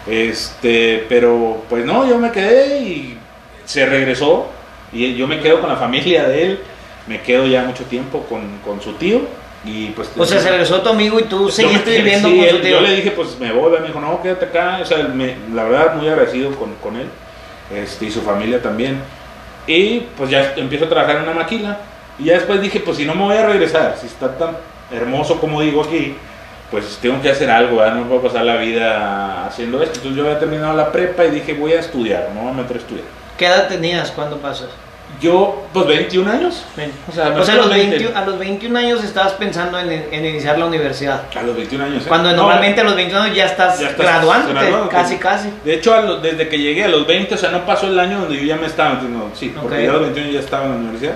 Este, 0.05 1.05
pero 1.09 1.63
pues 1.69 1.85
no, 1.85 2.07
yo 2.07 2.17
me 2.19 2.31
quedé 2.31 2.79
y 2.81 3.17
se 3.65 3.85
regresó 3.85 4.47
y 4.93 5.15
yo 5.15 5.27
me 5.27 5.39
quedo 5.39 5.59
con 5.59 5.69
la 5.69 5.75
familia 5.75 6.27
de 6.27 6.45
él, 6.45 6.59
me 7.07 7.21
quedo 7.21 7.47
ya 7.47 7.63
mucho 7.63 7.83
tiempo 7.85 8.25
con, 8.29 8.59
con 8.63 8.81
su 8.81 8.93
tío 8.93 9.21
y 9.65 9.87
pues... 9.87 10.09
O 10.17 10.25
sea, 10.25 10.39
se 10.39 10.49
regresó 10.49 10.81
tu 10.81 10.89
amigo 10.89 11.19
y 11.19 11.23
tú 11.23 11.49
seguiste 11.49 11.89
me- 11.91 11.97
viviendo 11.97 12.29
sí, 12.29 12.37
con 12.37 12.49
su 12.49 12.55
él- 12.55 12.61
tío. 12.61 12.71
Yo 12.71 12.81
le 12.81 12.95
dije, 12.95 13.11
pues 13.11 13.37
me 13.39 13.51
voy, 13.51 13.79
me 13.79 13.87
dijo, 13.87 13.99
no, 13.99 14.21
quédate 14.21 14.45
acá, 14.45 14.79
o 14.81 14.85
sea, 14.85 14.97
me- 15.07 15.35
la 15.53 15.63
verdad 15.63 15.95
muy 15.95 16.07
agradecido 16.07 16.51
con, 16.51 16.73
con 16.75 16.95
él 16.95 17.07
este, 17.75 18.05
y 18.05 18.11
su 18.11 18.21
familia 18.21 18.61
también. 18.61 18.99
Y 19.65 20.01
pues 20.17 20.29
ya 20.29 20.53
empiezo 20.55 20.85
a 20.85 20.89
trabajar 20.89 21.17
en 21.17 21.23
una 21.23 21.33
maquila 21.33 21.77
y 22.17 22.25
ya 22.25 22.33
después 22.35 22.61
dije, 22.61 22.79
pues 22.79 22.97
si 22.97 23.05
no 23.05 23.13
me 23.15 23.23
voy 23.23 23.35
a 23.37 23.45
regresar, 23.45 23.95
si 23.99 24.07
está 24.07 24.37
tan 24.37 24.55
hermoso 24.91 25.39
como 25.41 25.61
digo 25.61 25.83
aquí, 25.83 26.15
pues 26.71 26.97
tengo 27.01 27.21
que 27.21 27.29
hacer 27.29 27.49
algo, 27.49 27.77
¿verdad? 27.77 27.95
no 27.95 28.01
me 28.01 28.07
puedo 28.07 28.21
pasar 28.23 28.45
la 28.45 28.55
vida 28.57 29.45
haciendo 29.47 29.81
esto. 29.83 29.95
Entonces 29.97 30.17
yo 30.17 30.25
había 30.25 30.39
terminado 30.39 30.73
la 30.75 30.91
prepa 30.91 31.25
y 31.25 31.31
dije, 31.31 31.53
voy 31.53 31.73
a 31.73 31.79
estudiar, 31.81 32.29
me 32.33 32.41
voy 32.41 32.51
a 32.51 32.53
meter 32.53 32.77
a 32.77 32.79
estudiar. 32.79 33.05
¿Qué 33.37 33.45
edad 33.45 33.67
tenías 33.67 34.11
cuando 34.11 34.37
pasas? 34.37 34.69
Yo, 35.19 35.65
pues 35.73 35.87
21 35.87 36.29
años. 36.31 36.63
O 37.09 37.11
sea, 37.11 37.29
O 37.35 37.43
sea, 37.43 37.55
a 37.55 37.57
los, 37.57 37.69
20. 37.71 37.89
21, 37.97 38.17
a 38.19 38.25
los 38.25 38.37
21 38.37 38.77
años 38.79 39.03
estabas 39.03 39.33
pensando 39.33 39.79
en, 39.79 39.89
en 40.11 40.25
iniciar 40.25 40.59
la 40.59 40.65
universidad. 40.67 41.23
A 41.35 41.41
los 41.41 41.55
21 41.55 41.85
años. 41.85 42.03
¿eh? 42.03 42.07
Cuando 42.07 42.29
No, 42.31 42.35
normalmente 42.37 42.81
a 42.81 42.83
los 42.83 42.95
21 42.95 43.23
años 43.23 43.35
ya 43.35 43.45
estás, 43.47 43.79
Ya 43.79 43.89
estás 43.89 44.05
graduándote. 44.05 44.73
casi, 44.91 45.17
casi. 45.17 45.49
De 45.65 45.73
hecho, 45.73 45.95
a 45.95 46.01
lo- 46.01 46.17
desde 46.19 46.47
que 46.47 46.59
llegué 46.59 46.83
a 46.83 46.87
los 46.87 47.07
20, 47.07 47.33
o 47.33 47.37
sea, 47.37 47.49
no 47.49 47.65
pasó 47.65 47.87
el 47.87 47.99
año 47.99 48.19
donde 48.19 48.35
yo 48.37 48.43
ya 48.43 48.57
me 48.57 48.67
estaba 48.67 48.93
metiendo, 48.95 49.31
sí, 49.33 49.51
porque 49.59 49.83
ya 49.83 49.89
a 49.89 49.93
los 49.93 50.01
21 50.03 50.29
ya 50.31 50.39
estaba 50.39 50.65
en 50.65 50.71
la 50.71 50.77
universidad. 50.77 51.15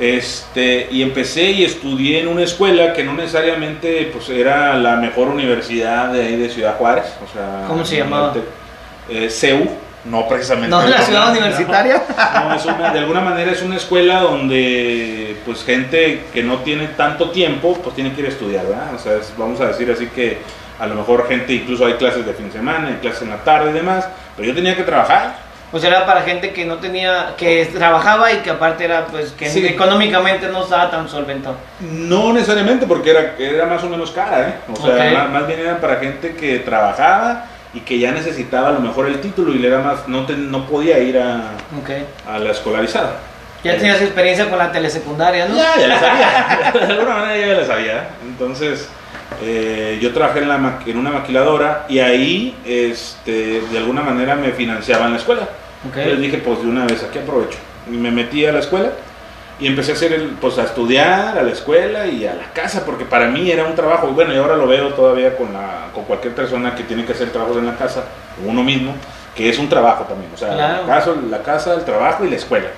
Este, 0.00 0.88
y 0.90 1.02
empecé 1.02 1.50
y 1.50 1.64
estudié 1.64 2.20
en 2.20 2.28
una 2.28 2.42
escuela 2.42 2.92
que 2.94 3.04
no 3.04 3.12
necesariamente 3.12 4.08
pues, 4.12 4.30
era 4.30 4.74
la 4.74 4.96
mejor 4.96 5.28
universidad 5.28 6.08
de 6.10 6.22
ahí 6.22 6.36
de 6.36 6.48
Ciudad 6.48 6.76
Juárez. 6.78 7.04
O 7.22 7.32
sea, 7.32 7.64
¿Cómo 7.68 7.84
se 7.84 7.98
llamaba? 7.98 8.32
Eh, 9.10 9.28
CEU, 9.28 9.68
no 10.04 10.26
precisamente. 10.28 10.70
No, 10.70 10.82
la 10.86 10.98
No, 10.98 11.04
ciudad 11.04 11.30
universitaria. 11.30 12.02
no, 12.44 12.54
es 12.54 12.64
una- 12.64 12.90
de 12.92 12.98
alguna 13.00 13.20
manera 13.20 13.52
es 13.52 13.62
una 13.62 13.76
escuela 13.76 14.20
donde 14.20 15.36
pues 15.44 15.64
gente 15.64 16.24
que 16.32 16.42
no 16.42 16.58
tiene 16.58 16.88
tanto 16.88 17.30
tiempo 17.30 17.74
pues 17.82 17.94
tiene 17.94 18.12
que 18.12 18.20
ir 18.20 18.26
a 18.26 18.30
estudiar, 18.30 18.66
¿verdad? 18.66 18.94
O 18.94 18.98
sea, 18.98 19.14
es- 19.16 19.32
vamos 19.36 19.60
a 19.60 19.66
decir 19.66 19.90
así 19.90 20.06
que 20.06 20.38
a 20.78 20.86
lo 20.86 20.94
mejor 20.94 21.28
gente 21.28 21.52
incluso 21.52 21.84
hay 21.86 21.94
clases 21.94 22.24
de 22.24 22.32
fin 22.32 22.46
de 22.46 22.52
semana, 22.52 22.88
hay 22.88 22.94
clases 22.94 23.22
en 23.22 23.30
la 23.30 23.38
tarde 23.44 23.70
y 23.70 23.74
demás, 23.74 24.08
pero 24.36 24.48
yo 24.48 24.54
tenía 24.54 24.74
que 24.76 24.82
trabajar. 24.82 25.50
O 25.72 25.78
sea, 25.78 25.88
era 25.90 26.04
para 26.04 26.22
gente 26.22 26.52
que 26.52 26.64
no 26.64 26.78
tenía, 26.78 27.34
que 27.36 27.64
trabajaba 27.66 28.32
y 28.32 28.38
que 28.38 28.50
aparte 28.50 28.84
era, 28.86 29.06
pues, 29.06 29.30
que 29.30 29.48
Sí. 29.48 29.64
económicamente 29.64 30.48
no 30.48 30.64
estaba 30.64 30.90
tan 30.90 31.08
solventado. 31.08 31.54
No 31.78 32.32
necesariamente 32.32 32.86
porque 32.86 33.10
era, 33.10 33.34
era 33.38 33.66
más 33.66 33.84
o 33.84 33.88
menos 33.88 34.10
cara, 34.10 34.48
¿eh? 34.48 34.54
O 34.72 34.76
sea, 34.84 35.12
más, 35.12 35.30
más 35.30 35.46
bien 35.46 35.60
era 35.60 35.78
para 35.80 35.96
gente 35.96 36.34
que 36.34 36.58
trabajaba 36.58 37.44
y 37.74 37.80
que 37.80 37.98
ya 37.98 38.12
necesitaba 38.12 38.68
a 38.68 38.72
lo 38.72 38.80
mejor 38.80 39.06
el 39.06 39.20
título 39.20 39.52
y 39.54 39.58
le 39.58 39.68
era 39.68 39.78
más, 39.80 40.08
no, 40.08 40.26
te- 40.26 40.36
no 40.36 40.66
podía 40.66 40.98
ir 40.98 41.18
a, 41.18 41.52
a 42.28 42.38
la 42.38 42.50
escolarizada. 42.50 43.16
Ya 43.62 43.76
tenías 43.76 44.00
experiencia 44.00 44.48
con 44.48 44.58
la 44.58 44.72
telesecundaria, 44.72 45.46
¿no? 45.46 45.56
Ya, 45.56 45.76
ya 45.78 45.86
la 45.86 46.00
sabía. 46.00 46.72
De 46.86 46.92
alguna 46.94 47.14
manera 47.16 47.46
ya 47.46 47.60
la 47.60 47.66
sabía. 47.66 48.08
Entonces, 48.26 48.88
eh, 49.42 49.98
yo 50.00 50.12
trabajé 50.14 50.40
en, 50.40 50.48
la 50.48 50.78
en 50.86 50.96
una 50.98 51.10
maquiladora 51.10 51.84
y 51.88 51.98
ahí, 51.98 52.56
este, 52.64 53.60
de 53.60 53.78
alguna 53.78 54.02
manera, 54.02 54.34
me 54.34 54.52
financiaban 54.52 55.10
la 55.12 55.18
escuela. 55.18 55.42
Ok. 55.88 55.96
Entonces 55.96 56.20
dije, 56.20 56.38
pues 56.38 56.62
de 56.62 56.68
una 56.68 56.86
vez, 56.86 57.02
aquí 57.04 57.18
aprovecho. 57.18 57.58
Y 57.86 57.96
me 57.96 58.10
metí 58.10 58.46
a 58.46 58.52
la 58.52 58.60
escuela 58.60 58.92
y 59.60 59.66
empecé 59.66 59.92
a 59.92 59.94
hacer 59.94 60.12
el, 60.14 60.22
pues 60.40 60.56
a 60.58 60.64
estudiar 60.64 61.36
a 61.38 61.42
la 61.42 61.52
escuela 61.52 62.06
y 62.06 62.26
a 62.26 62.34
la 62.34 62.52
casa, 62.52 62.84
porque 62.86 63.04
para 63.04 63.26
mí 63.28 63.50
era 63.50 63.64
un 63.64 63.74
trabajo. 63.74 64.08
Y 64.08 64.12
bueno, 64.12 64.32
y 64.32 64.36
ahora 64.38 64.56
lo 64.56 64.66
veo 64.66 64.88
todavía 64.94 65.36
con, 65.36 65.52
la, 65.52 65.88
con 65.94 66.04
cualquier 66.04 66.34
persona 66.34 66.74
que 66.74 66.82
tiene 66.84 67.04
que 67.04 67.12
hacer 67.12 67.30
trabajos 67.30 67.58
en 67.58 67.66
la 67.66 67.76
casa, 67.76 68.04
uno 68.44 68.62
mismo, 68.62 68.94
que 69.34 69.48
es 69.50 69.58
un 69.58 69.68
trabajo 69.68 70.04
también. 70.04 70.30
O 70.34 70.36
sea, 70.36 70.54
Claro. 70.54 70.86
la, 70.86 70.94
casa, 70.94 71.10
la 71.30 71.42
casa, 71.42 71.74
el 71.74 71.84
trabajo 71.84 72.24
y 72.24 72.30
la 72.30 72.36
escuela. 72.36 72.68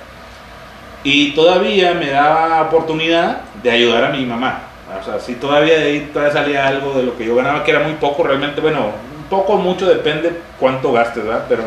Y 1.03 1.31
todavía 1.31 1.93
me 1.93 2.09
daba 2.09 2.61
oportunidad 2.63 3.41
de 3.61 3.71
ayudar 3.71 4.05
a 4.05 4.09
mi 4.09 4.25
mamá. 4.25 4.59
O 4.99 5.03
sea, 5.03 5.19
si 5.19 5.35
todavía 5.35 5.79
de 5.79 5.85
ahí 5.85 6.09
todavía 6.13 6.33
salía 6.33 6.67
algo 6.67 6.93
de 6.93 7.03
lo 7.03 7.17
que 7.17 7.25
yo 7.25 7.35
ganaba, 7.35 7.63
que 7.63 7.71
era 7.71 7.79
muy 7.81 7.93
poco 7.93 8.23
realmente, 8.23 8.61
bueno, 8.61 8.91
un 9.17 9.23
poco, 9.29 9.57
mucho, 9.57 9.87
depende 9.87 10.39
cuánto 10.59 10.91
gastes, 10.91 11.23
¿verdad? 11.25 11.45
Pero 11.49 11.63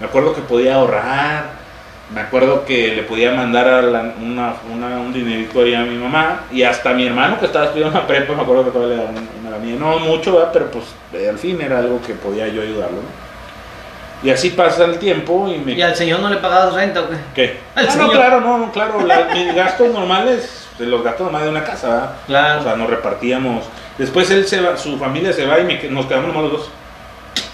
me 0.00 0.06
acuerdo 0.06 0.34
que 0.34 0.40
podía 0.40 0.76
ahorrar, 0.76 1.61
me 2.14 2.20
acuerdo 2.20 2.64
que 2.64 2.88
le 2.94 3.02
podía 3.04 3.32
mandar 3.32 3.66
a 3.68 3.82
la- 3.82 4.12
una, 4.20 4.54
una- 4.72 4.98
un 5.00 5.12
dinerito 5.12 5.60
ahí 5.62 5.74
a 5.74 5.80
mi 5.82 5.96
mamá 5.96 6.42
y 6.52 6.62
hasta 6.62 6.90
a 6.90 6.94
mi 6.94 7.06
hermano 7.06 7.38
que 7.38 7.46
estaba 7.46 7.66
estudiando 7.66 7.98
la 7.98 8.06
prepa, 8.06 8.34
me 8.34 8.42
acuerdo 8.42 8.64
que 8.64 8.70
todavía 8.70 8.96
le 8.96 9.02
daba 9.04 9.10
un- 9.18 9.46
una 9.48 9.56
mía. 9.58 9.76
No 9.78 9.98
mucho, 9.98 10.34
¿verdad? 10.36 10.50
Pero 10.52 10.70
pues 10.70 10.84
eh, 11.14 11.28
al 11.28 11.38
fin 11.38 11.60
era 11.60 11.78
algo 11.78 12.00
que 12.06 12.14
podía 12.14 12.48
yo 12.48 12.62
ayudarlo, 12.62 12.96
¿no? 12.98 13.22
Y 14.24 14.30
así 14.30 14.50
pasa 14.50 14.84
el 14.84 14.98
tiempo 14.98 15.48
y 15.48 15.58
me... 15.58 15.72
¿Y 15.72 15.82
al 15.82 15.96
señor 15.96 16.20
no 16.20 16.30
le 16.30 16.36
pagabas 16.36 16.74
renta 16.74 17.00
o 17.00 17.08
qué? 17.08 17.16
¿Qué? 17.34 17.60
Al 17.74 17.86
Ah, 17.86 17.88
no, 17.88 17.92
señor. 17.92 18.10
claro, 18.12 18.40
no, 18.40 18.58
no, 18.58 18.70
claro. 18.72 19.04
la- 19.04 19.24
mis 19.34 19.52
gastos 19.54 19.92
normales, 19.92 20.68
de 20.78 20.86
los 20.86 21.02
gastos 21.02 21.22
normales 21.24 21.46
de 21.46 21.50
una 21.58 21.64
casa, 21.64 21.88
¿verdad? 21.88 22.10
Claro. 22.28 22.60
O 22.60 22.62
sea, 22.62 22.76
nos 22.76 22.88
repartíamos. 22.90 23.64
Después 23.98 24.30
él 24.30 24.46
se 24.46 24.60
va, 24.60 24.76
su 24.76 24.96
familia 24.96 25.32
se 25.32 25.44
va 25.44 25.58
y 25.60 25.64
me 25.64 25.82
nos 25.90 26.06
quedamos 26.06 26.28
nomás 26.28 26.42
los 26.44 26.52
dos. 26.52 26.70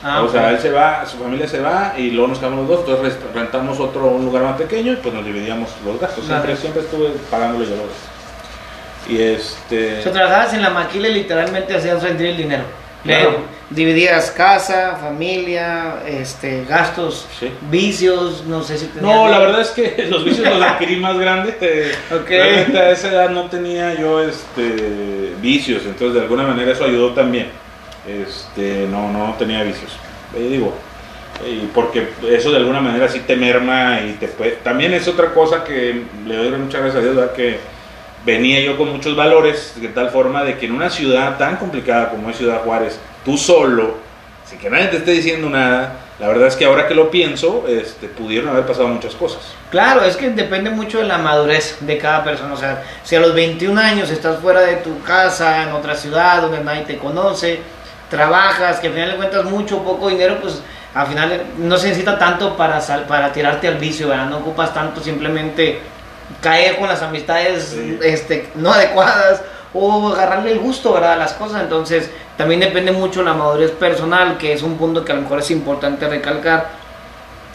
Ah, 0.02 0.22
o 0.22 0.28
sea, 0.28 0.50
él 0.50 0.60
se 0.60 0.70
va, 0.70 1.04
su 1.06 1.18
familia 1.18 1.48
se 1.48 1.60
va 1.60 1.94
y 1.96 2.10
luego 2.10 2.28
nos 2.28 2.38
quedamos 2.38 2.60
los 2.60 2.68
dos. 2.68 2.80
Entonces 2.88 3.18
rentamos 3.34 3.80
otro, 3.80 4.06
un 4.06 4.24
lugar 4.24 4.44
más 4.44 4.56
pequeño 4.56 4.92
y 4.92 4.96
pues 4.96 5.12
nos 5.12 5.24
dividíamos 5.24 5.70
los 5.84 6.00
gastos. 6.00 6.24
Siempre, 6.24 6.56
siempre 6.56 6.82
estuve 6.82 7.10
pagándole 7.30 7.66
yo 7.66 7.76
los. 7.76 9.10
Y 9.12 9.20
este. 9.20 10.00
O 10.00 10.02
sea, 10.02 10.12
trabajabas 10.12 10.54
en 10.54 10.62
la 10.62 10.70
maquila 10.70 11.08
y 11.08 11.14
literalmente 11.14 11.74
hacías 11.74 12.02
rendir 12.02 12.28
el 12.28 12.36
dinero. 12.36 12.64
Claro. 13.02 13.58
Dividías 13.70 14.30
casa, 14.30 14.96
familia, 15.00 16.02
este, 16.06 16.64
gastos, 16.64 17.26
Sí. 17.38 17.50
vicios, 17.70 18.44
no 18.46 18.62
sé 18.62 18.78
si 18.78 18.86
tenías... 18.86 19.14
No, 19.14 19.28
la 19.28 19.38
verdad 19.38 19.60
es 19.60 19.68
que 19.70 20.06
los 20.10 20.24
vicios 20.24 20.48
los 20.48 20.62
adquirí 20.62 20.96
más 20.96 21.18
grandes. 21.18 21.56
eh. 21.60 21.92
Realmente 22.26 22.78
a 22.78 22.90
esa 22.90 23.08
edad 23.08 23.30
no 23.30 23.44
tenía 23.44 23.94
yo 23.94 24.22
este, 24.22 25.34
vicios, 25.40 25.82
entonces 25.84 26.14
de 26.14 26.20
alguna 26.22 26.44
manera 26.44 26.72
eso 26.72 26.84
ayudó 26.84 27.12
también. 27.12 27.50
Este, 28.08 28.86
no, 28.90 29.12
no 29.12 29.34
tenía 29.38 29.62
vicios. 29.62 29.92
Eh, 30.34 30.48
digo, 30.50 30.74
porque 31.74 32.08
eso 32.30 32.50
de 32.50 32.56
alguna 32.56 32.80
manera 32.80 33.08
sí 33.08 33.20
te 33.20 33.36
merma 33.36 34.00
y 34.00 34.12
te 34.14 34.28
puede... 34.28 34.52
También 34.52 34.92
es 34.94 35.06
otra 35.06 35.32
cosa 35.32 35.62
que 35.62 36.02
le 36.26 36.36
doy 36.36 36.50
muchas 36.50 36.80
gracias 36.80 36.96
a 36.96 37.04
Dios, 37.04 37.16
¿verdad? 37.16 37.32
que 37.32 37.58
venía 38.24 38.60
yo 38.60 38.76
con 38.76 38.90
muchos 38.90 39.14
valores, 39.14 39.74
de 39.76 39.88
tal 39.88 40.10
forma 40.10 40.42
de 40.44 40.58
que 40.58 40.66
en 40.66 40.72
una 40.72 40.90
ciudad 40.90 41.38
tan 41.38 41.56
complicada 41.56 42.10
como 42.10 42.30
es 42.30 42.36
Ciudad 42.36 42.62
Juárez, 42.62 42.98
tú 43.24 43.36
solo, 43.36 43.94
sin 44.44 44.58
que 44.58 44.70
nadie 44.70 44.88
te 44.88 44.96
esté 44.96 45.12
diciendo 45.12 45.48
nada, 45.48 45.96
la 46.18 46.26
verdad 46.26 46.48
es 46.48 46.56
que 46.56 46.64
ahora 46.64 46.88
que 46.88 46.94
lo 46.94 47.10
pienso, 47.10 47.66
este, 47.68 48.08
pudieron 48.08 48.50
haber 48.50 48.66
pasado 48.66 48.88
muchas 48.88 49.14
cosas. 49.14 49.40
Claro, 49.70 50.02
es 50.02 50.16
que 50.16 50.30
depende 50.30 50.68
mucho 50.68 50.98
de 50.98 51.04
la 51.04 51.18
madurez 51.18 51.76
de 51.80 51.96
cada 51.96 52.24
persona. 52.24 52.54
O 52.54 52.56
sea, 52.56 52.82
si 53.04 53.14
a 53.14 53.20
los 53.20 53.34
21 53.34 53.80
años 53.80 54.10
estás 54.10 54.40
fuera 54.40 54.62
de 54.62 54.76
tu 54.76 55.00
casa, 55.02 55.62
en 55.62 55.72
otra 55.72 55.94
ciudad 55.94 56.42
donde 56.42 56.64
nadie 56.64 56.82
te 56.82 56.98
conoce, 56.98 57.60
trabajas, 58.10 58.80
que 58.80 58.88
al 58.88 58.92
final 58.94 59.08
le 59.10 59.16
cuentas 59.16 59.44
mucho 59.44 59.78
o 59.78 59.84
poco 59.84 60.08
dinero, 60.08 60.38
pues 60.40 60.60
al 60.94 61.06
final 61.06 61.42
no 61.58 61.76
se 61.76 61.88
necesita 61.88 62.18
tanto 62.18 62.56
para, 62.56 62.80
sal- 62.80 63.04
para 63.06 63.32
tirarte 63.32 63.68
al 63.68 63.76
vicio, 63.76 64.08
¿verdad? 64.08 64.26
No 64.26 64.38
ocupas 64.38 64.72
tanto 64.74 65.00
simplemente 65.02 65.80
caer 66.40 66.76
con 66.78 66.88
las 66.88 67.02
amistades 67.02 67.64
Sí. 67.74 67.98
este, 68.02 68.48
no 68.54 68.72
adecuadas 68.72 69.42
o 69.74 70.08
agarrarle 70.08 70.52
el 70.52 70.58
gusto, 70.58 70.92
¿verdad? 70.94 71.12
A 71.12 71.16
las 71.16 71.34
cosas. 71.34 71.62
Entonces, 71.62 72.10
también 72.36 72.60
depende 72.60 72.92
mucho 72.92 73.22
la 73.22 73.34
madurez 73.34 73.70
personal, 73.72 74.38
que 74.38 74.52
es 74.54 74.62
un 74.62 74.76
punto 74.78 75.04
que 75.04 75.12
a 75.12 75.14
lo 75.16 75.22
mejor 75.22 75.40
es 75.40 75.50
importante 75.50 76.08
recalcar 76.08 76.68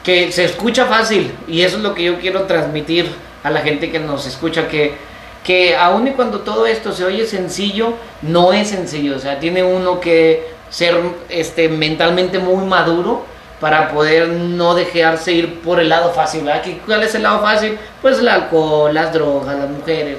que 0.04 0.32
se 0.32 0.44
escucha 0.44 0.86
fácil 0.86 1.34
y 1.48 1.62
eso 1.62 1.78
es 1.78 1.84
lo 1.84 1.94
que 1.96 2.04
yo 2.04 2.20
quiero 2.20 2.42
transmitir 2.44 3.10
a 3.44 3.50
la 3.50 3.62
gente 3.62 3.90
que 3.90 4.00
nos 4.00 4.26
escucha 4.28 4.68
que 4.68 4.96
que 5.44 5.76
aun 5.76 6.08
y 6.08 6.12
cuando 6.12 6.40
todo 6.40 6.66
esto 6.66 6.94
se 6.94 7.04
oye 7.04 7.26
sencillo 7.26 7.94
no 8.22 8.54
es 8.54 8.70
sencillo 8.70 9.18
o 9.18 9.20
sea 9.20 9.40
tiene 9.40 9.62
uno 9.64 10.00
que 10.00 10.48
ser 10.70 10.96
este 11.30 11.68
mentalmente 11.70 12.40
muy 12.40 12.66
maduro 12.66 13.26
para 13.60 13.90
poder 13.94 14.28
no 14.28 14.74
dejarse 14.76 15.32
ir 15.34 15.62
por 15.62 15.80
el 15.80 15.90
lado 15.90 16.12
fácil 16.12 16.44
¿verdad? 16.44 16.62
¿Qué- 16.62 16.80
¿cuál 16.86 17.04
es 17.04 17.14
el 17.16 17.24
lado 17.24 17.42
fácil? 17.42 17.78
pues 18.02 18.20
el 18.20 18.28
alcohol 18.28 18.94
las 18.94 19.14
drogas 19.14 19.58
las 19.58 19.70
mujeres 19.70 20.18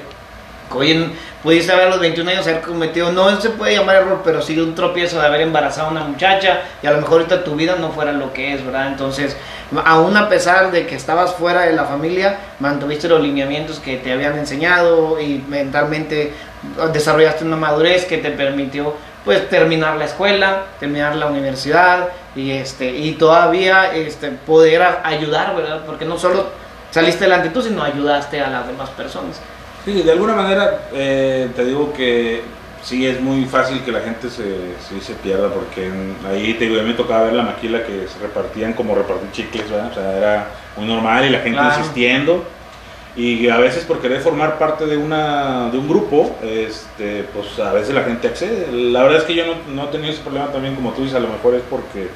Oye, 0.73 1.09
pudiste 1.43 1.71
haber 1.71 1.87
a 1.87 1.89
los 1.91 1.99
21 1.99 2.31
años 2.31 2.47
haber 2.47 2.61
cometido, 2.61 3.11
no 3.11 3.39
se 3.39 3.49
puede 3.51 3.75
llamar 3.75 3.97
error, 3.97 4.21
pero 4.23 4.41
sí 4.41 4.59
un 4.59 4.75
tropiezo 4.75 5.19
de 5.19 5.25
haber 5.25 5.41
embarazado 5.41 5.87
a 5.87 5.91
una 5.91 6.03
muchacha 6.03 6.61
y 6.81 6.87
a 6.87 6.91
lo 6.91 6.97
mejor 6.97 7.21
ahorita 7.21 7.43
tu 7.43 7.55
vida 7.55 7.75
no 7.79 7.91
fuera 7.91 8.11
lo 8.11 8.33
que 8.33 8.53
es, 8.53 8.65
¿verdad? 8.65 8.87
Entonces, 8.87 9.37
aún 9.85 10.17
a 10.17 10.27
pesar 10.27 10.71
de 10.71 10.85
que 10.85 10.95
estabas 10.95 11.33
fuera 11.35 11.61
de 11.61 11.73
la 11.73 11.85
familia, 11.85 12.37
mantuviste 12.59 13.07
los 13.07 13.21
lineamientos 13.21 13.79
que 13.79 13.97
te 13.97 14.11
habían 14.11 14.37
enseñado 14.37 15.19
y 15.19 15.43
mentalmente 15.47 16.33
desarrollaste 16.91 17.45
una 17.45 17.57
madurez 17.57 18.05
que 18.05 18.17
te 18.17 18.31
permitió 18.31 18.95
pues 19.23 19.49
terminar 19.49 19.97
la 19.97 20.05
escuela, 20.05 20.65
terminar 20.79 21.15
la 21.15 21.27
universidad 21.27 22.09
y 22.35 22.51
este 22.51 22.91
y 22.91 23.13
todavía 23.13 23.93
este 23.95 24.29
poder 24.29 24.83
ayudar, 25.03 25.55
¿verdad? 25.55 25.81
Porque 25.85 26.05
no 26.05 26.17
solo 26.17 26.45
saliste 26.91 27.25
delante 27.25 27.49
tú, 27.49 27.61
sino 27.61 27.83
ayudaste 27.83 28.39
a 28.39 28.49
las 28.49 28.67
demás 28.67 28.89
personas. 28.91 29.41
Sí, 29.85 30.01
de 30.01 30.11
alguna 30.11 30.33
manera 30.33 30.87
eh, 30.93 31.47
te 31.55 31.63
digo 31.63 31.93
que 31.93 32.41
sí 32.83 33.05
es 33.05 33.21
muy 33.21 33.45
fácil 33.45 33.81
que 33.83 33.91
la 33.91 33.99
gente 33.99 34.29
se, 34.31 34.73
se 34.99 35.13
pierda 35.13 35.49
porque 35.49 35.91
ahí 36.27 36.55
te 36.55 36.65
digo, 36.65 36.79
a 36.79 36.83
mí 36.83 36.89
me 36.89 36.95
tocaba 36.95 37.25
ver 37.25 37.33
la 37.33 37.43
maquila 37.43 37.83
que 37.83 38.07
se 38.07 38.19
repartían 38.19 38.73
como 38.73 38.95
repartir 38.95 39.31
chicles, 39.31 39.69
¿verdad? 39.69 39.91
O 39.91 39.93
sea, 39.93 40.17
era 40.17 40.47
muy 40.75 40.87
normal 40.87 41.25
y 41.25 41.29
la 41.29 41.39
gente 41.39 41.61
insistiendo. 41.61 42.43
Y 43.15 43.47
a 43.47 43.57
veces 43.57 43.85
por 43.85 44.01
querer 44.01 44.21
formar 44.21 44.57
parte 44.57 44.87
de 44.87 44.97
una 44.97 45.69
de 45.69 45.77
un 45.77 45.87
grupo 45.87 46.35
este 46.43 47.23
pues 47.33 47.57
a 47.59 47.71
veces 47.71 47.93
la 47.93 48.03
gente 48.03 48.27
accede. 48.27 48.67
La 48.71 49.03
verdad 49.03 49.19
es 49.19 49.23
que 49.23 49.35
yo 49.35 49.45
no, 49.45 49.53
no 49.73 49.87
he 49.87 49.91
tenido 49.91 50.11
ese 50.11 50.21
problema 50.21 50.47
también 50.47 50.75
como 50.75 50.91
tú 50.91 51.03
dices 51.03 51.15
a 51.15 51.21
lo 51.21 51.29
mejor 51.29 51.53
es 51.53 51.61
porque 51.69 52.09